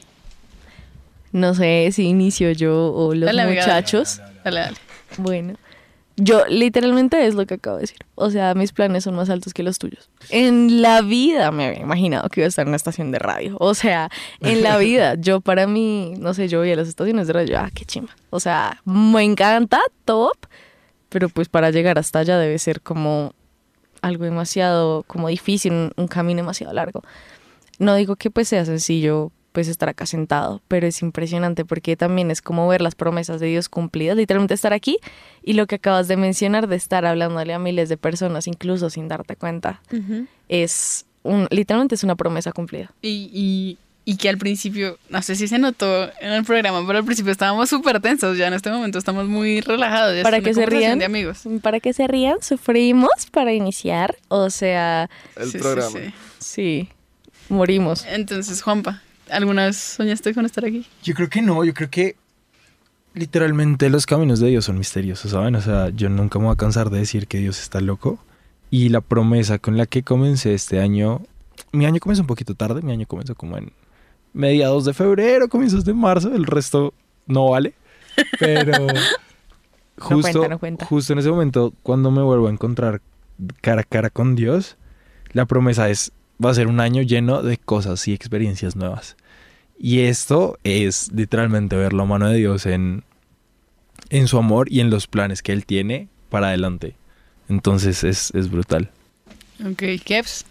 No 1.38 1.54
sé 1.54 1.90
si 1.92 2.06
inicio 2.06 2.52
yo 2.52 2.92
o 2.94 3.14
los 3.14 3.28
Dale, 3.28 3.46
muchachos. 3.46 4.20
Dale, 4.44 4.60
dale. 4.62 4.78
Bueno, 5.20 5.54
yo 6.16 6.48
literalmente 6.48 7.28
es 7.28 7.36
lo 7.36 7.46
que 7.46 7.54
acabo 7.54 7.76
de 7.78 7.82
decir. 7.82 8.00
O 8.16 8.32
sea, 8.32 8.56
mis 8.56 8.74
planes 8.74 9.04
son 9.04 9.14
más 9.14 9.30
altos 9.30 9.54
que 9.54 9.62
los 9.62 9.78
tuyos. 9.78 10.10
En 10.32 10.82
la 10.82 11.04
vida 11.04 11.52
me 11.52 11.68
había 11.68 11.80
imaginado 11.80 12.28
que 12.30 12.42
iba 12.42 12.46
a 12.46 12.50
estar 12.50 12.64
en 12.64 12.70
una 12.70 12.76
estación 12.76 13.12
de 13.12 13.20
radio. 13.20 13.56
O 13.60 13.76
sea, 13.76 14.10
en 14.42 14.64
la 14.64 14.80
vida, 14.80 15.14
yo 15.20 15.40
para 15.40 15.68
mí, 15.68 16.16
no 16.18 16.34
sé, 16.34 16.48
yo 16.48 16.62
veía 16.62 16.76
las 16.76 16.88
estaciones 16.88 17.28
de 17.28 17.34
radio, 17.34 17.60
ah, 17.60 17.70
qué 17.72 17.86
chima. 17.86 18.10
O 18.32 18.40
sea, 18.40 18.82
me 18.84 19.22
encanta, 19.22 19.80
top, 20.06 20.38
pero 21.10 21.30
pues 21.30 21.50
para 21.50 21.70
llegar 21.70 22.00
hasta 22.00 22.18
allá 22.18 22.40
debe 22.40 22.58
ser 22.58 22.82
como 22.82 23.34
algo 24.02 24.24
demasiado, 24.24 25.04
como 25.04 25.28
difícil, 25.28 25.72
un, 25.72 25.92
un 25.98 26.08
camino 26.08 26.38
demasiado 26.38 26.74
largo. 26.74 27.04
No 27.78 27.94
digo 27.94 28.16
que 28.16 28.32
pues 28.32 28.48
sea 28.48 28.66
sencillo 28.66 29.32
pues 29.58 29.68
estar 29.70 29.90
acá 29.90 30.06
sentado, 30.06 30.62
pero 30.68 30.86
es 30.86 31.02
impresionante 31.02 31.66
porque 31.66 31.98
también 31.98 32.30
es 32.30 32.44
como 32.44 32.68
ver 32.68 32.80
las 32.82 32.94
promesas 32.94 33.40
de 33.40 33.48
Dios 33.48 33.70
cumplidas, 33.70 34.16
literalmente 34.16 34.54
estar 34.54 34.72
aquí 34.72 35.00
y 35.44 35.54
lo 35.54 35.66
que 35.66 35.76
acabas 35.78 36.08
de 36.08 36.16
mencionar 36.16 36.68
de 36.68 36.76
estar 36.76 37.08
hablándole 37.08 37.56
a 37.56 37.58
miles 37.58 37.90
de 37.90 37.98
personas 37.98 38.46
incluso 38.46 38.92
sin 38.92 39.08
darte 39.08 39.36
cuenta, 39.36 39.82
es 40.48 41.08
un, 41.24 41.48
literalmente 41.50 41.96
es 41.96 42.04
una 42.04 42.16
promesa 42.16 42.52
cumplida. 42.52 42.92
Y, 43.02 43.32
y, 43.34 43.78
y 44.06 44.18
que 44.18 44.30
al 44.30 44.38
principio, 44.38 45.00
no 45.10 45.24
sé 45.24 45.36
si 45.36 45.48
se 45.48 45.58
notó 45.58 46.04
en 46.22 46.34
el 46.34 46.44
programa, 46.44 46.84
pero 46.86 47.00
al 47.00 47.04
principio 47.06 47.32
estábamos 47.32 47.68
súper 47.68 48.00
tensos, 48.00 48.38
ya 48.38 48.46
en 48.48 48.54
este 48.54 48.70
momento 48.70 49.00
estamos 49.00 49.26
muy 49.28 49.62
relajados. 49.62 50.16
ya 50.18 50.22
Para 50.22 50.38
una 50.38 50.46
que 50.46 50.54
se 50.54 50.68
rían. 50.68 51.00
de 51.00 51.06
amigos. 51.06 51.42
Para 51.64 51.80
que 51.80 51.94
se 51.94 52.06
rían, 52.08 52.38
sufrimos 52.44 53.10
para 53.32 53.54
iniciar, 53.54 54.18
o 54.28 54.52
sea, 54.52 55.10
El 55.36 55.46
Sí, 55.46 55.52
sí, 55.54 55.58
programa. 55.58 55.90
sí. 56.00 56.14
sí, 56.38 56.90
morimos. 57.50 58.06
Entonces, 58.08 58.62
Juanpa, 58.62 59.02
¿alguna 59.32 59.66
vez 59.66 59.78
soñaste 59.78 60.34
con 60.34 60.46
estar 60.46 60.66
aquí? 60.66 60.86
Yo 61.04 61.14
creo 61.14 61.30
que 61.30 61.42
no, 61.42 61.64
yo 61.64 61.74
creo 61.74 61.90
que 61.90 62.16
literalmente 63.14 63.90
los 63.90 64.06
caminos 64.06 64.40
de 64.40 64.50
Dios 64.50 64.66
son 64.66 64.78
misteriosos, 64.78 65.32
¿saben? 65.32 65.56
O 65.56 65.62
sea, 65.62 65.90
yo 65.90 66.10
nunca 66.10 66.40
me 66.40 66.46
voy 66.46 66.54
a 66.54 66.58
cansar 66.58 66.90
de 66.90 67.00
decir 67.00 67.28
que 67.28 67.40
Dios 67.40 67.60
está 67.60 67.82
loco. 67.82 68.20
Y 68.70 68.90
la 68.90 69.02
promesa 69.02 69.60
con 69.60 69.78
la 69.78 69.86
que 69.86 70.04
comencé 70.04 70.54
este 70.54 70.80
año, 70.82 71.22
mi 71.72 71.86
año 71.86 72.00
comenzó 72.00 72.22
un 72.22 72.28
poquito 72.28 72.54
tarde, 72.54 72.82
mi 72.82 72.92
año 72.92 73.06
comenzó 73.08 73.34
como 73.34 73.58
en 73.58 73.72
mediados 74.34 74.86
de 74.86 74.94
febrero, 74.94 75.48
comienzos 75.48 75.86
de 75.86 75.94
marzo, 75.94 76.34
el 76.34 76.46
resto 76.46 76.94
no 77.26 77.50
vale. 77.50 77.74
Pero 78.40 78.88
justo, 79.98 80.22
cuenta, 80.22 80.48
no 80.50 80.60
cuenta. 80.60 80.86
justo 80.86 81.14
en 81.14 81.20
ese 81.20 81.30
momento, 81.30 81.74
cuando 81.82 82.12
me 82.12 82.22
vuelvo 82.22 82.48
a 82.48 82.52
encontrar 82.52 83.02
cara 83.62 83.82
a 83.82 83.86
cara 83.86 84.10
con 84.10 84.36
Dios, 84.36 84.78
la 85.32 85.46
promesa 85.46 85.90
es, 85.90 86.12
va 86.44 86.52
a 86.52 86.54
ser 86.54 86.68
un 86.68 86.80
año 86.80 87.02
lleno 87.02 87.42
de 87.44 87.58
cosas 87.58 88.08
y 88.08 88.14
experiencias 88.14 88.76
nuevas. 88.76 89.16
Y 89.80 90.02
esto 90.02 90.58
es 90.64 91.12
literalmente 91.14 91.76
ver 91.76 91.94
la 91.94 92.06
mano 92.06 92.30
de 92.30 92.38
Dios 92.38 92.66
en, 92.66 93.04
en 94.10 94.28
su 94.28 94.38
amor 94.38 94.72
y 94.72 94.80
en 94.80 94.90
los 94.90 95.08
planes 95.08 95.42
que 95.42 95.52
Él 95.54 95.66
tiene 95.66 96.08
para 96.30 96.48
adelante. 96.48 96.96
Entonces 97.50 98.04
es, 98.04 98.32
es 98.34 98.50
brutal. 98.50 98.90
Ok, 99.66 99.84
Kevs. 100.04 100.46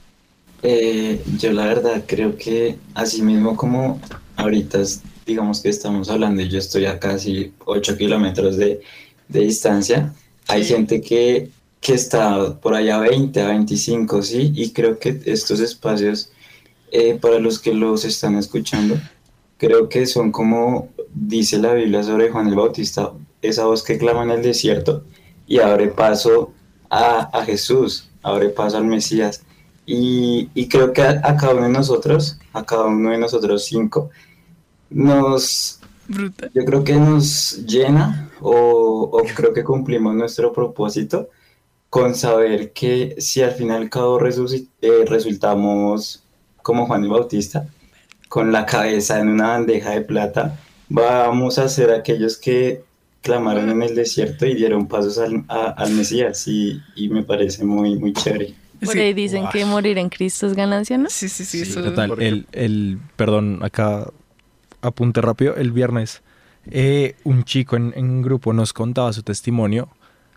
Eh, 0.63 1.23
yo 1.39 1.53
la 1.53 1.67
verdad 1.67 2.05
creo 2.07 2.37
que 2.37 2.77
así 2.95 3.23
mismo 3.23 3.57
como 3.57 4.01
ahorita 4.37 4.81
es- 4.81 5.03
digamos 5.27 5.61
que 5.61 5.69
estamos 5.69 6.09
hablando 6.09 6.41
y 6.43 6.49
yo 6.49 6.59
estoy 6.59 6.87
a 6.87 6.99
casi 6.99 7.53
8 7.65 7.97
kilómetros 7.97 8.57
de, 8.57 8.81
de 9.29 9.41
distancia, 9.41 10.13
hay 10.49 10.65
Sí. 10.65 10.73
gente 10.75 11.01
que, 11.01 11.51
que 11.87 11.95
está 11.95 12.59
por 12.61 12.75
allá 12.75 12.97
a 12.97 13.01
20, 13.03 13.41
a 13.41 13.47
25, 13.47 14.21
sí, 14.21 14.51
y 14.57 14.73
creo 14.73 14.99
que 14.99 15.21
estos 15.25 15.61
espacios 15.61 16.33
eh, 16.91 17.15
para 17.15 17.39
los 17.39 17.61
que 17.61 17.73
los 17.73 18.05
están 18.05 18.35
escuchando, 18.35 18.97
creo 19.57 19.89
que 19.89 20.05
son 20.07 20.33
como 20.33 20.89
dice 21.15 21.59
la 21.59 21.75
Biblia 21.75 22.03
sobre 22.03 22.29
Juan 22.33 22.49
el 22.49 22.57
Bautista, 22.57 23.13
esa 23.41 23.67
voz 23.67 23.85
que 23.85 23.99
clama 23.99 24.25
en 24.25 24.33
el 24.33 24.43
desierto 24.43 25.05
y 25.47 25.61
abre 25.61 25.87
paso 25.87 26.53
a, 26.91 27.31
a 27.33 27.45
Jesús, 27.45 28.11
abre 28.21 28.49
paso 28.49 28.79
al 28.79 28.87
Mesías. 28.87 29.45
Y, 29.87 30.51
y 30.55 30.69
creo 30.69 30.93
que 30.93 31.03
a, 31.03 31.21
a 31.23 31.37
cada 31.37 31.55
uno 31.55 31.63
de 31.63 31.73
nosotros, 31.73 32.41
a 32.53 32.65
cada 32.67 32.87
uno 32.87 33.13
de 33.13 33.19
nosotros 33.19 33.65
cinco, 33.65 34.11
nos, 34.91 35.79
Brutal. 36.09 36.51
yo 36.53 36.65
creo 36.65 36.83
que 36.83 36.95
nos 36.95 37.65
llena 37.65 38.29
o, 38.41 39.09
o 39.13 39.23
creo 39.37 39.53
que 39.53 39.63
cumplimos 39.63 40.17
nuestro 40.17 40.53
propósito 40.53 41.29
con 41.91 42.15
saber 42.15 42.73
que 42.73 43.15
si 43.19 43.43
al 43.43 43.53
fin 43.53 43.69
y 43.69 43.71
al 43.71 43.89
cabo 43.91 44.19
eh, 44.21 45.05
resultamos 45.07 46.23
como 46.63 46.87
Juan 46.87 47.05
el 47.05 47.11
Bautista, 47.11 47.67
con 48.29 48.53
la 48.53 48.67
cabeza 48.67 49.21
en 49.21 49.29
una 49.29 49.49
bandeja 49.49 49.91
de 49.91 50.01
plata, 50.01 50.59
vamos 50.89 51.59
a 51.59 51.69
ser 51.69 51.91
aquellos 51.91 52.37
que 52.37 52.83
clamaron 53.23 53.71
en 53.71 53.83
el 53.83 53.95
desierto 53.95 54.47
y 54.47 54.55
dieron 54.55 54.87
pasos 54.87 55.19
al, 55.19 55.45
a- 55.49 55.71
al 55.77 55.93
Mesías 55.93 56.47
y, 56.49 56.81
y 56.95 57.09
me 57.09 57.23
parece 57.23 57.65
muy, 57.65 57.97
muy 57.99 58.13
chévere. 58.13 58.55
Por 58.85 58.93
Sí. 58.93 58.99
ahí 59.01 59.15
dicen 59.15 59.45
que 59.53 59.65
morir 59.65 59.97
en 59.99 60.09
Cristo 60.11 60.47
es 60.47 60.55
ganancia, 60.55 60.99
¿no? 60.99 61.09
Sí, 61.09 61.29
sí, 61.29 61.45
sí. 61.45 61.65
Sí, 61.65 61.71
eso- 61.71 61.83
total. 61.83 62.09
porque- 62.11 62.29
El, 62.29 62.47
el, 62.53 62.99
perdón, 63.17 63.61
acá 63.63 64.07
apunte 64.83 65.21
rápido. 65.21 65.57
El 65.57 65.73
viernes, 65.73 66.21
eh, 66.71 67.15
un 67.25 67.45
chico 67.45 67.77
en, 67.77 67.93
en 67.97 68.11
un 68.11 68.23
grupo 68.23 68.53
nos 68.53 68.73
contaba 68.73 69.13
su 69.13 69.23
testimonio 69.23 69.89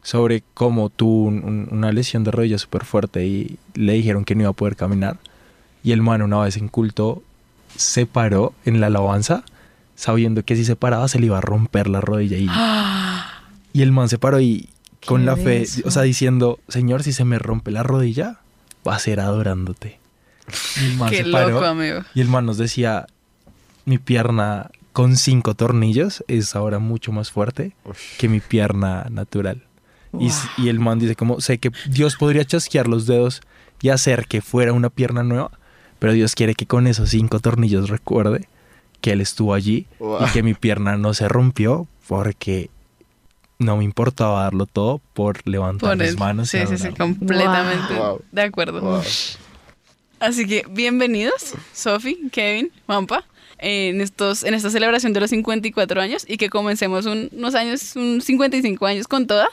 sobre 0.09 0.43
cómo 0.55 0.89
tuvo 0.89 1.25
un- 1.27 1.43
un- 1.43 1.67
una 1.71 1.91
lesión 1.91 2.23
de 2.23 2.31
rodilla 2.31 2.57
súper 2.57 2.83
fuerte 2.83 3.27
y 3.27 3.57
le 3.75 3.93
dijeron 3.93 4.25
que 4.25 4.33
no 4.33 4.41
iba 4.41 4.49
a 4.49 4.53
poder 4.53 4.75
caminar. 4.75 5.17
Y 5.83 5.91
el 5.91 6.01
man, 6.01 6.21
una 6.23 6.39
vez 6.39 6.57
en 6.57 6.67
culto, 6.67 7.21
se 7.75 8.05
paró 8.07 8.53
en 8.65 8.79
la 8.81 8.87
alabanza, 8.87 9.43
sabiendo 9.95 10.43
que 10.43 10.55
si 10.55 10.65
se 10.65 10.75
paraba 10.75 11.07
se 11.07 11.19
le 11.19 11.27
iba 11.27 11.37
a 11.37 11.41
romper 11.41 11.87
la 11.87 12.01
rodilla. 12.01 12.37
Y, 12.37 12.47
Ah, 12.49 13.43
y 13.73 13.81
el 13.83 13.91
man 13.91 14.09
se 14.09 14.17
paró 14.17 14.39
y 14.41 14.69
con 15.05 15.25
la 15.25 15.35
fe, 15.35 15.59
denso. 15.59 15.81
o 15.85 15.91
sea, 15.91 16.01
diciendo, 16.01 16.59
Señor, 16.69 17.03
si 17.03 17.13
se 17.13 17.23
me 17.23 17.37
rompe 17.37 17.69
la 17.71 17.83
rodilla, 17.83 18.39
va 18.87 18.95
a 18.95 18.99
ser 18.99 19.19
adorándote. 19.19 19.99
Y 20.81 20.85
el 20.85 20.97
man 20.97 21.09
qué 21.11 21.23
se 21.23 21.31
paró 21.31 21.49
loco, 21.51 21.65
amigo. 21.65 21.99
y 22.15 22.21
el 22.21 22.27
man 22.29 22.45
nos 22.47 22.57
decía, 22.57 23.05
mi 23.85 23.99
pierna 23.99 24.71
con 24.91 25.15
cinco 25.17 25.53
tornillos 25.53 26.23
es 26.27 26.55
ahora 26.55 26.79
mucho 26.79 27.11
más 27.11 27.29
fuerte 27.31 27.73
que 28.17 28.27
mi 28.27 28.39
pierna 28.39 29.05
natural. 29.11 29.61
Y, 30.57 30.67
el 30.69 30.79
man 30.79 30.97
dice 30.99 31.15
como, 31.15 31.39
sé 31.41 31.57
que 31.59 31.71
Dios 31.87 32.15
podría 32.15 32.43
chasquear 32.45 32.87
los 32.87 33.05
dedos 33.05 33.41
y 33.81 33.89
hacer 33.89 34.25
que 34.27 34.41
fuera 34.41 34.73
una 34.73 34.89
pierna 34.89 35.23
nueva, 35.23 35.51
pero 35.99 36.13
Dios 36.13 36.33
quiere 36.35 36.55
que 36.55 36.65
con 36.65 36.87
esos 36.87 37.09
cinco 37.09 37.39
tornillos 37.39 37.89
recuerde 37.89 38.47
que 39.01 39.11
Él 39.11 39.21
estuvo 39.21 39.53
allí 39.53 39.85
Wow. 39.99 40.25
y 40.27 40.31
que 40.31 40.43
mi 40.43 40.53
pierna 40.55 40.97
no 40.97 41.13
se 41.13 41.27
rompió 41.27 41.87
porque 42.07 42.69
no 43.59 43.77
me 43.77 43.83
importaba 43.83 44.43
darlo 44.43 44.65
todo 44.65 44.99
por 45.13 45.47
levantar 45.47 45.89
Por 45.97 45.97
mis 46.05 46.17
manos. 46.17 46.53
y 46.53 46.59
Sí, 46.59 46.65
sí, 46.67 46.77
sí, 46.77 46.89
completamente 46.89 47.93
Wow. 47.93 48.21
de 48.31 48.41
acuerdo. 48.41 48.81
Wow. 48.81 49.01
Así 50.19 50.45
que 50.47 50.65
bienvenidos, 50.69 51.53
Sofi, 51.73 52.29
Kevin, 52.31 52.71
Juanpa, 52.87 53.23
en, 53.57 54.01
estos, 54.01 54.43
en 54.43 54.53
esta 54.53 54.69
celebración 54.69 55.13
de 55.13 55.19
los 55.21 55.29
54 55.29 56.01
años 56.01 56.25
y 56.27 56.37
que 56.37 56.49
comencemos 56.49 57.05
un- 57.05 57.29
unos 57.31 57.55
años, 57.55 57.95
un 57.95 58.21
55 58.21 58.85
años 58.85 59.07
con 59.07 59.27
toda. 59.27 59.47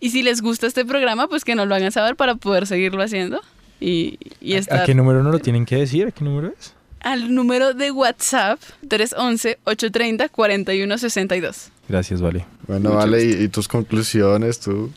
Y 0.00 0.10
si 0.10 0.22
les 0.22 0.40
gusta 0.42 0.66
este 0.66 0.84
programa, 0.84 1.28
pues 1.28 1.44
que 1.44 1.54
nos 1.54 1.66
lo 1.68 1.74
hagan 1.74 1.92
saber 1.92 2.16
para 2.16 2.34
poder 2.34 2.66
seguirlo 2.66 3.02
haciendo 3.02 3.40
y, 3.80 4.18
y 4.40 4.54
¿A- 4.54 4.58
estar... 4.58 4.80
¿A 4.80 4.84
qué 4.84 4.94
número 4.94 5.22
no 5.22 5.30
lo 5.30 5.38
tienen 5.38 5.64
que 5.66 5.76
decir? 5.76 6.06
¿A 6.06 6.10
qué 6.10 6.24
número 6.24 6.52
es? 6.58 6.74
al 7.02 7.34
número 7.34 7.72
de 7.72 7.90
WhatsApp 7.92 8.60
311-830-4162. 8.88 11.70
Gracias, 11.88 12.20
Vale. 12.20 12.44
Bueno, 12.66 12.94
vale, 12.94 13.24
y, 13.24 13.44
y 13.44 13.48
tus 13.48 13.66
conclusiones, 13.68 14.60
tú. 14.60 14.90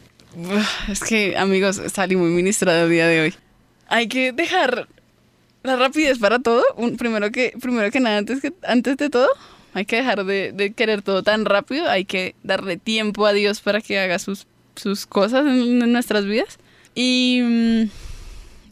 Es 0.89 0.99
que, 1.01 1.35
amigos, 1.37 1.81
salí 1.91 2.15
muy 2.15 2.29
ministrada 2.29 2.83
el 2.83 2.89
día 2.89 3.07
de 3.07 3.21
hoy. 3.21 3.33
Hay 3.87 4.07
que 4.07 4.31
dejar 4.31 4.87
la 5.63 5.75
rapidez 5.75 6.19
para 6.19 6.39
todo. 6.39 6.63
Un- 6.75 6.97
primero, 6.97 7.31
que, 7.31 7.53
primero 7.59 7.89
que 7.91 7.99
nada, 7.99 8.17
antes, 8.17 8.41
que, 8.41 8.53
antes 8.67 8.97
de 8.97 9.09
todo, 9.09 9.27
hay 9.73 9.85
que 9.85 9.97
dejar 9.97 10.23
de, 10.25 10.51
de 10.51 10.73
querer 10.73 11.01
todo 11.01 11.23
tan 11.23 11.45
rápido. 11.45 11.89
Hay 11.89 12.05
que 12.05 12.35
darle 12.43 12.77
tiempo 12.77 13.25
a 13.25 13.33
Dios 13.33 13.61
para 13.61 13.81
que 13.81 13.99
haga 13.99 14.19
sus, 14.19 14.45
sus 14.75 15.05
cosas 15.05 15.45
en, 15.45 15.91
nuestras 15.91 16.25
vidas. 16.25 16.59
Y, 16.95 17.41
mm, 17.43 17.83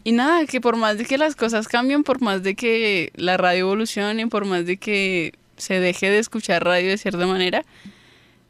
y 0.03 0.11
nada, 0.13 0.45
que 0.45 0.61
por 0.61 0.75
más 0.77 0.97
de 0.97 1.05
que 1.05 1.17
las 1.17 1.35
cosas 1.35 1.67
cambien, 1.67 2.03
por 2.03 2.21
más 2.21 2.43
de 2.43 2.55
que 2.55 3.11
la 3.15 3.37
radio 3.37 3.61
evolucione, 3.61 4.27
por 4.27 4.45
más 4.45 4.65
de 4.65 4.77
que 4.77 5.33
se 5.57 5.79
deje 5.79 6.09
de 6.09 6.19
escuchar 6.19 6.63
radio 6.63 6.89
de 6.89 6.97
cierta 6.97 7.25
manera, 7.27 7.63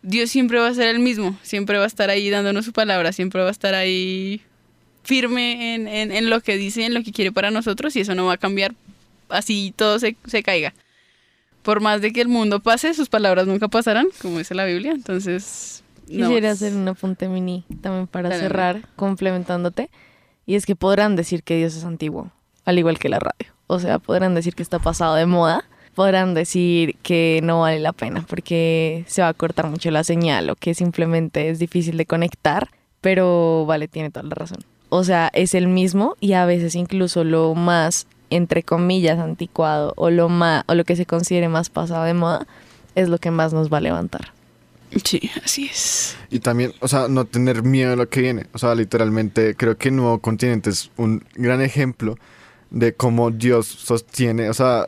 Dios 0.01 0.29
siempre 0.29 0.59
va 0.59 0.67
a 0.67 0.73
ser 0.73 0.87
el 0.87 0.99
mismo, 0.99 1.37
siempre 1.43 1.77
va 1.77 1.83
a 1.83 1.87
estar 1.87 2.09
ahí 2.09 2.29
dándonos 2.29 2.65
su 2.65 2.73
palabra, 2.73 3.11
siempre 3.11 3.41
va 3.41 3.49
a 3.49 3.51
estar 3.51 3.73
ahí 3.75 4.41
firme 5.03 5.75
en, 5.75 5.87
en- 5.87 6.11
en 6.11 6.29
lo 6.29 6.41
que 6.41 6.57
dice, 6.57 6.85
en 6.85 6.93
lo 6.93 7.03
que 7.03 7.11
quiere 7.11 7.31
para 7.31 7.51
nosotros 7.51 7.95
y 7.95 7.99
eso 8.01 8.15
no 8.15 8.25
va 8.25 8.33
a 8.33 8.37
cambiar 8.37 8.73
así 9.29 9.73
todo 9.75 9.99
se, 9.99 10.15
se 10.27 10.43
caiga. 10.43 10.73
Por 11.63 11.79
más 11.81 12.01
de 12.01 12.11
que 12.11 12.21
el 12.21 12.27
mundo 12.27 12.59
pase, 12.59 12.93
sus 12.93 13.09
palabras 13.09 13.45
nunca 13.47 13.67
pasarán, 13.67 14.07
como 14.21 14.37
dice 14.39 14.55
la 14.55 14.65
Biblia, 14.65 14.91
entonces... 14.91 15.83
no 16.07 16.27
Quisiera 16.27 16.49
más. 16.49 16.61
hacer 16.61 16.75
un 16.75 16.87
apunte 16.87 17.27
mini 17.27 17.63
también 17.81 18.07
para 18.07 18.29
Dale, 18.29 18.41
cerrar, 18.41 18.81
complementándote. 18.95 19.89
Y 20.45 20.55
es 20.55 20.65
que 20.65 20.75
podrán 20.75 21.15
decir 21.15 21.43
que 21.43 21.57
Dios 21.57 21.75
es 21.75 21.85
antiguo, 21.85 22.31
al 22.65 22.79
igual 22.79 22.99
que 22.99 23.09
la 23.09 23.19
radio. 23.19 23.53
O 23.67 23.79
sea, 23.79 23.99
podrán 23.99 24.35
decir 24.35 24.55
que 24.55 24.63
está 24.63 24.79
pasado 24.79 25.15
de 25.15 25.25
moda, 25.25 25.63
podrán 25.95 26.33
decir 26.33 26.95
que 27.03 27.39
no 27.43 27.61
vale 27.61 27.79
la 27.79 27.93
pena 27.93 28.25
porque 28.27 29.05
se 29.07 29.21
va 29.21 29.29
a 29.29 29.33
cortar 29.33 29.67
mucho 29.67 29.91
la 29.91 30.03
señal 30.03 30.49
o 30.49 30.55
que 30.55 30.73
simplemente 30.73 31.49
es 31.49 31.59
difícil 31.59 31.97
de 31.97 32.05
conectar, 32.05 32.69
pero 33.01 33.65
vale, 33.65 33.87
tiene 33.87 34.09
toda 34.09 34.23
la 34.23 34.35
razón. 34.35 34.59
O 34.89 35.03
sea, 35.03 35.29
es 35.33 35.55
el 35.55 35.67
mismo 35.67 36.17
y 36.19 36.33
a 36.33 36.45
veces 36.45 36.75
incluso 36.75 37.23
lo 37.23 37.55
más, 37.55 38.07
entre 38.29 38.63
comillas, 38.63 39.19
anticuado 39.19 39.93
o 39.95 40.09
lo, 40.09 40.27
más, 40.27 40.63
o 40.67 40.75
lo 40.75 40.83
que 40.83 40.97
se 40.97 41.05
considere 41.05 41.47
más 41.47 41.69
pasado 41.69 42.03
de 42.03 42.13
moda 42.13 42.45
es 42.95 43.07
lo 43.07 43.17
que 43.17 43.31
más 43.31 43.53
nos 43.53 43.71
va 43.71 43.77
a 43.77 43.81
levantar. 43.81 44.33
Sí, 45.03 45.29
así 45.43 45.65
es. 45.71 46.17
Y 46.29 46.39
también, 46.39 46.73
o 46.79 46.87
sea, 46.87 47.07
no 47.07 47.25
tener 47.25 47.63
miedo 47.63 47.93
a 47.93 47.95
lo 47.95 48.09
que 48.09 48.21
viene. 48.21 48.47
O 48.53 48.57
sea, 48.57 48.75
literalmente 48.75 49.55
creo 49.55 49.77
que 49.77 49.91
Nuevo 49.91 50.19
Continente 50.19 50.69
es 50.69 50.91
un 50.97 51.23
gran 51.35 51.61
ejemplo 51.61 52.17
de 52.69 52.93
cómo 52.93 53.31
Dios 53.31 53.67
sostiene, 53.67 54.49
o 54.49 54.53
sea, 54.53 54.87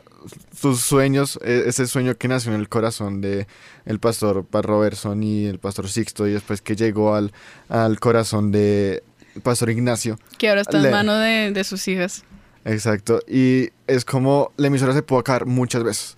sus 0.58 0.80
sueños, 0.80 1.38
e- 1.44 1.64
ese 1.66 1.86
sueño 1.86 2.16
que 2.16 2.28
nació 2.28 2.54
en 2.54 2.60
el 2.60 2.68
corazón 2.70 3.20
de 3.20 3.46
el 3.84 3.98
pastor 3.98 4.44
Pat 4.44 4.64
Robertson 4.64 5.22
y 5.22 5.44
el 5.44 5.58
pastor 5.58 5.88
Sixto 5.90 6.26
y 6.26 6.32
después 6.32 6.62
que 6.62 6.76
llegó 6.76 7.14
al, 7.14 7.32
al 7.68 8.00
corazón 8.00 8.52
de 8.52 9.02
el 9.34 9.42
pastor 9.42 9.68
Ignacio. 9.68 10.18
Que 10.38 10.48
ahora 10.48 10.62
está 10.62 10.82
en 10.82 10.90
mano 10.90 11.16
de, 11.18 11.50
de 11.50 11.64
sus 11.64 11.86
hijas. 11.88 12.24
Exacto. 12.64 13.20
Y 13.28 13.68
es 13.86 14.06
como 14.06 14.52
la 14.56 14.68
emisora 14.68 14.94
se 14.94 15.02
pudo 15.02 15.18
acabar 15.18 15.44
muchas 15.44 15.84
veces. 15.84 16.16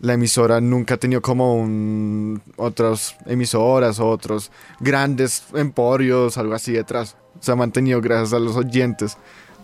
La 0.00 0.14
emisora 0.14 0.60
nunca 0.60 0.94
ha 0.94 0.96
tenido 0.96 1.20
como 1.20 1.54
un, 1.56 2.40
otras 2.56 3.16
emisoras 3.26 4.00
o 4.00 4.08
otros 4.08 4.50
grandes 4.80 5.44
emporios, 5.54 6.38
algo 6.38 6.54
así 6.54 6.72
detrás. 6.72 7.16
Se 7.40 7.52
ha 7.52 7.56
mantenido 7.56 8.00
gracias 8.00 8.32
a 8.32 8.38
los 8.38 8.56
oyentes, 8.56 9.16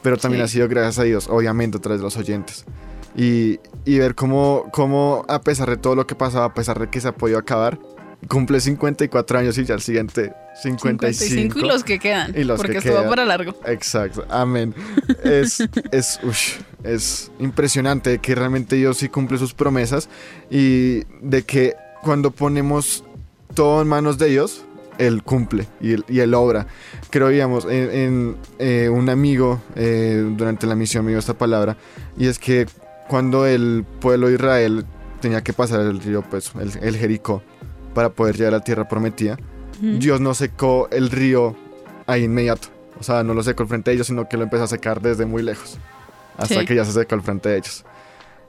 pero 0.02 0.16
también 0.18 0.40
Sí. 0.42 0.44
ha 0.44 0.48
sido 0.52 0.68
gracias 0.68 0.98
a 0.98 1.02
Dios, 1.04 1.28
obviamente, 1.28 1.78
a 1.78 1.80
través 1.80 2.00
de 2.00 2.04
los 2.04 2.16
oyentes. 2.16 2.64
Y, 3.16 3.60
y 3.86 3.98
ver 3.98 4.14
cómo, 4.14 4.66
cómo, 4.72 5.24
a 5.26 5.40
pesar 5.40 5.70
de 5.70 5.78
todo 5.78 5.94
lo 5.94 6.06
que 6.06 6.14
pasaba, 6.14 6.44
a 6.44 6.54
pesar 6.54 6.78
de 6.78 6.90
que 6.90 7.00
se 7.00 7.08
ha 7.08 7.12
podido 7.12 7.38
acabar, 7.38 7.78
cumple 8.28 8.60
54 8.60 9.38
años 9.38 9.58
y 9.58 9.64
ya 9.64 9.74
el 9.74 9.80
siguiente 9.80 10.32
55. 10.62 11.58
y 11.58 11.62
los 11.62 11.84
que 11.84 11.98
quedan. 11.98 12.34
Y 12.36 12.44
los 12.44 12.58
porque 12.58 12.72
que 12.72 12.78
esto 12.78 12.94
va 12.94 13.08
para 13.08 13.24
largo. 13.24 13.54
Exacto, 13.66 14.24
amén. 14.28 14.74
Es, 15.22 15.60
es, 15.92 16.20
ush, 16.22 16.54
es 16.82 17.30
impresionante 17.38 18.18
que 18.18 18.34
realmente 18.34 18.76
Dios 18.76 18.98
sí 18.98 19.08
cumple 19.08 19.38
sus 19.38 19.54
promesas 19.54 20.08
y 20.50 21.04
de 21.20 21.42
que 21.42 21.74
cuando 22.02 22.30
ponemos 22.30 23.04
todo 23.54 23.82
en 23.82 23.88
manos 23.88 24.18
de 24.18 24.28
Dios, 24.28 24.64
Él 24.98 25.22
cumple 25.22 25.66
y 25.80 25.92
Él, 25.92 26.04
y 26.08 26.20
él 26.20 26.34
obra. 26.34 26.66
Creo, 27.10 27.28
digamos, 27.28 27.64
en, 27.66 27.90
en, 27.90 28.36
eh, 28.58 28.88
un 28.88 29.08
amigo 29.08 29.60
eh, 29.74 30.24
durante 30.36 30.66
la 30.66 30.74
misión 30.74 31.04
me 31.04 31.10
dio 31.10 31.18
esta 31.18 31.34
palabra 31.34 31.76
y 32.16 32.26
es 32.26 32.38
que 32.38 32.66
cuando 33.08 33.46
el 33.46 33.84
pueblo 34.00 34.28
de 34.28 34.34
Israel 34.34 34.84
tenía 35.20 35.42
que 35.42 35.52
pasar 35.52 35.80
el 35.80 36.00
río, 36.00 36.22
pues, 36.22 36.52
el, 36.60 36.72
el 36.82 36.96
Jericó, 36.96 37.42
para 37.96 38.10
poder 38.10 38.36
llegar 38.36 38.52
a 38.54 38.58
la 38.58 38.62
tierra 38.64 38.86
prometida. 38.86 39.38
Dios 39.80 40.20
no 40.20 40.34
secó 40.34 40.86
el 40.92 41.10
río 41.10 41.56
ahí 42.06 42.24
inmediato. 42.24 42.68
O 43.00 43.02
sea, 43.02 43.22
no 43.22 43.32
lo 43.34 43.42
secó 43.42 43.62
al 43.62 43.68
frente 43.70 43.90
de 43.90 43.94
ellos, 43.96 44.06
sino 44.06 44.28
que 44.28 44.36
lo 44.36 44.42
empezó 44.44 44.64
a 44.64 44.68
secar 44.68 45.00
desde 45.00 45.24
muy 45.26 45.42
lejos. 45.42 45.78
Hasta 46.36 46.60
Sí. 46.60 46.66
que 46.66 46.74
ya 46.74 46.84
se 46.84 46.92
secó 46.92 47.14
al 47.14 47.22
frente 47.22 47.48
de 47.48 47.56
ellos. 47.56 47.84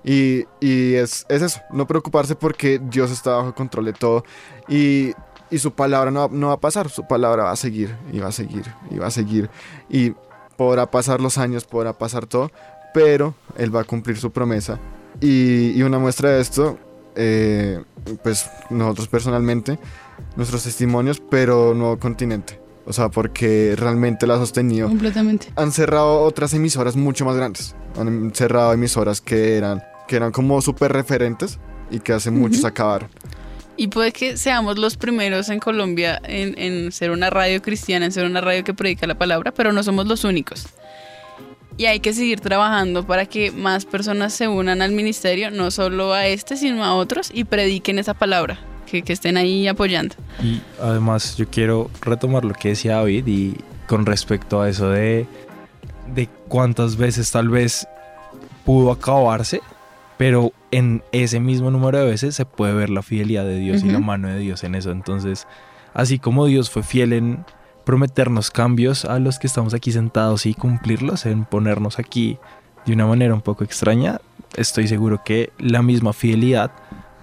Y, 0.03 0.45
y 0.59 0.95
es, 0.95 1.25
es 1.29 1.41
eso, 1.41 1.59
no 1.71 1.87
preocuparse 1.87 2.35
porque 2.35 2.79
Dios 2.81 3.09
está 3.11 3.31
bajo 3.37 3.55
control 3.55 3.85
de 3.85 3.93
todo. 3.93 4.23
Y, 4.67 5.13
y 5.49 5.57
su 5.59 5.71
palabra 5.71 6.11
no, 6.11 6.27
va- 6.27 6.35
no 6.35 6.47
va 6.47 6.53
a 6.53 6.59
pasar, 6.59 6.89
su 6.89 7.07
palabra 7.07 7.43
va 7.45 7.51
a 7.51 7.55
seguir, 7.55 7.95
y 8.11 8.19
va 8.19 8.27
a 8.27 8.31
seguir, 8.33 8.65
y 8.91 8.97
va 8.97 9.07
a 9.07 9.11
seguir. 9.11 9.49
Y 9.89 10.13
podrá 10.57 10.85
pasar 10.91 11.19
los 11.21 11.37
años, 11.37 11.63
podrá 11.65 11.93
pasar 11.93 12.25
todo, 12.25 12.51
pero 12.93 13.33
Él 13.57 13.73
va 13.75 13.81
a 13.81 13.83
cumplir 13.85 14.17
su 14.17 14.31
promesa. 14.31 14.77
Y, 15.19 15.71
y 15.71 15.83
una 15.83 15.99
muestra 15.99 16.29
de 16.31 16.41
esto, 16.41 16.77
eh, 17.17 17.83
pues 18.23 18.49
nosotros 18.69 19.07
personalmente, 19.07 19.77
nuestros 20.35 20.63
testimonios, 20.63 21.21
pero 21.29 21.73
Nuevo 21.73 21.99
Continente. 21.99 22.59
O 22.85 22.93
sea, 22.93 23.09
porque 23.09 23.75
realmente 23.77 24.25
la 24.25 24.35
ha 24.35 24.37
sostenido. 24.37 24.87
Completamente. 24.87 25.51
Han 25.57 25.73
cerrado 25.73 26.21
otras 26.21 26.53
emisoras 26.53 26.95
mucho 26.95 27.25
más 27.25 27.35
grandes. 27.35 27.75
Han 27.99 28.33
cerrado 28.33 28.71
emisoras 28.71 29.19
que 29.19 29.57
eran, 29.57 29.83
que 30.07 30.15
eran 30.15 30.31
como 30.31 30.61
súper 30.61 30.93
referentes 30.93 31.59
y 31.91 31.99
que 31.99 32.13
hace 32.13 32.31
mucho 32.31 32.53
Ujú. 32.53 32.61
se 32.61 32.67
acabaron. 32.67 33.09
Y 33.75 33.89
puede 33.89 34.11
que 34.13 34.37
seamos 34.37 34.77
los 34.77 34.95
primeros 34.95 35.49
en 35.49 35.59
Colombia 35.59 36.19
en, 36.23 36.57
en 36.57 36.91
ser 36.91 37.11
una 37.11 37.29
radio 37.29 37.61
cristiana, 37.61 38.05
en 38.05 38.11
ser 38.11 38.25
una 38.25 38.41
radio 38.41 38.63
que 38.63 38.73
predica 38.73 39.05
la 39.05 39.17
palabra, 39.17 39.51
pero 39.51 39.73
no 39.73 39.83
somos 39.83 40.07
los 40.07 40.23
únicos. 40.23 40.67
Y 41.77 41.85
hay 41.85 41.99
que 41.99 42.11
seguir 42.13 42.39
trabajando 42.39 43.05
para 43.05 43.27
que 43.27 43.51
más 43.51 43.85
personas 43.85 44.33
se 44.33 44.47
unan 44.47 44.81
al 44.81 44.91
ministerio, 44.91 45.51
no 45.51 45.69
solo 45.69 46.13
a 46.13 46.25
este, 46.25 46.57
sino 46.57 46.83
a 46.83 46.95
otros, 46.95 47.29
y 47.31 47.43
prediquen 47.43 47.99
esa 47.99 48.15
palabra, 48.15 48.59
que, 48.87 49.03
que 49.03 49.13
estén 49.13 49.37
ahí 49.37 49.67
apoyando. 49.67 50.15
Y 50.41 50.59
además 50.81 51.37
yo 51.37 51.47
quiero 51.47 51.91
retomar 52.01 52.43
lo 52.45 52.55
que 52.55 52.69
decía 52.69 52.95
David 52.95 53.27
y 53.27 53.55
con 53.87 54.05
respecto 54.05 54.61
a 54.61 54.69
eso 54.69 54.89
de, 54.89 55.27
de 56.15 56.27
cuántas 56.47 56.97
veces 56.97 57.31
tal 57.31 57.49
vez 57.49 57.87
pudo 58.65 58.91
acabarse, 58.91 59.61
pero 60.17 60.51
en 60.71 61.03
ese 61.11 61.39
mismo 61.39 61.71
número 61.71 61.99
de 61.99 62.05
veces 62.05 62.35
se 62.35 62.45
puede 62.45 62.73
ver 62.73 62.89
la 62.89 63.01
fidelidad 63.01 63.45
de 63.45 63.57
Dios 63.57 63.83
y 63.83 63.89
la 63.89 63.99
mano 63.99 64.27
de 64.27 64.39
Dios 64.39 64.63
en 64.63 64.75
eso. 64.75 64.91
Entonces, 64.91 65.47
así 65.93 66.19
como 66.19 66.47
Dios 66.47 66.69
fue 66.69 66.83
fiel 66.83 67.13
en 67.13 67.45
prometernos 67.87 68.51
cambios 68.51 69.05
a 69.05 69.17
los 69.17 69.39
que 69.39 69.47
estamos 69.47 69.73
aquí 69.73 69.93
sentados 69.93 70.45
y 70.45 70.53
cumplirlos, 70.53 71.25
en 71.25 71.45
ponernos 71.45 71.99
aquí 71.99 72.37
de 72.85 72.91
una 72.91 73.07
manera 73.07 73.33
un 73.33 73.39
poco 73.39 73.63
extraña, 73.63 74.19
estoy 74.57 74.89
seguro 74.89 75.21
que 75.23 75.53
la 75.57 75.81
misma 75.81 76.11
fidelidad 76.11 76.69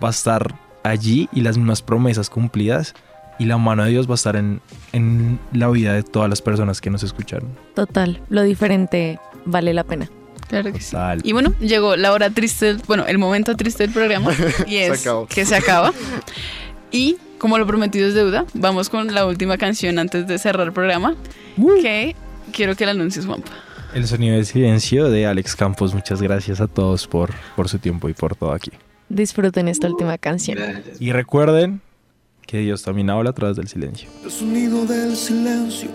va 0.02 0.08
a 0.08 0.10
estar 0.10 0.58
allí 0.82 1.28
y 1.34 1.42
las 1.42 1.58
mismas 1.58 1.82
promesas 1.82 2.30
cumplidas 2.30 2.94
y 3.38 3.44
la 3.44 3.58
mano 3.58 3.84
de 3.84 3.90
Dios 3.90 4.08
va 4.08 4.12
a 4.12 4.14
estar 4.14 4.36
en, 4.36 4.62
en 4.92 5.38
la 5.52 5.68
vida 5.68 5.92
de 5.92 6.02
todas 6.02 6.30
las 6.30 6.40
personas 6.40 6.80
que 6.80 6.88
nos 6.88 7.02
escucharon. 7.02 7.50
Total, 7.74 8.22
lo 8.30 8.42
diferente 8.42 9.20
vale 9.44 9.74
la 9.74 9.84
pena. 9.84 10.08
Claro 10.48 10.72
que 10.72 10.80
sí. 10.80 10.92
Total. 10.92 11.20
Y 11.24 11.32
bueno, 11.34 11.52
llegó 11.60 11.94
la 11.94 12.10
hora 12.10 12.30
triste, 12.30 12.78
bueno, 12.86 13.04
el 13.06 13.18
momento 13.18 13.54
triste 13.54 13.82
del 13.82 13.92
programa, 13.92 14.32
y 14.66 14.76
es 14.76 15.06
que 15.28 15.44
se 15.44 15.56
acaba. 15.56 15.92
Y 16.90 17.18
como 17.44 17.58
lo 17.58 17.66
prometido 17.66 18.08
es 18.08 18.14
deuda, 18.14 18.46
vamos 18.54 18.88
con 18.88 19.12
la 19.12 19.26
última 19.26 19.58
canción 19.58 19.98
antes 19.98 20.26
de 20.26 20.38
cerrar 20.38 20.66
el 20.66 20.72
programa, 20.72 21.14
que 21.82 22.16
quiero 22.54 22.74
que 22.74 22.86
la 22.86 22.92
anuncies, 22.92 23.26
Juanpa. 23.26 23.50
El 23.92 24.06
sonido 24.06 24.38
de 24.38 24.46
silencio 24.46 25.10
de 25.10 25.26
Alex 25.26 25.54
Campos. 25.54 25.92
Muchas 25.92 26.22
gracias 26.22 26.62
a 26.62 26.68
todos 26.68 27.06
por, 27.06 27.34
por 27.54 27.68
su 27.68 27.78
tiempo 27.78 28.08
y 28.08 28.14
por 28.14 28.34
todo 28.34 28.50
aquí. 28.50 28.70
Disfruten 29.10 29.68
esta 29.68 29.88
última 29.88 30.16
canción. 30.16 30.56
Gracias. 30.56 30.98
Y 31.02 31.12
recuerden 31.12 31.82
que 32.46 32.60
Dios 32.60 32.82
también 32.82 33.10
habla 33.10 33.28
a 33.28 33.34
través 33.34 33.58
del 33.58 33.68
silencio. 33.68 34.08
El 34.24 34.30
sonido 34.30 34.86
del 34.86 35.14
silencio. 35.14 35.90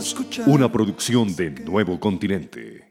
escuchar. 0.00 0.48
una 0.48 0.72
producción 0.72 1.36
de 1.36 1.50
Nuevo 1.50 2.00
Continente. 2.00 2.85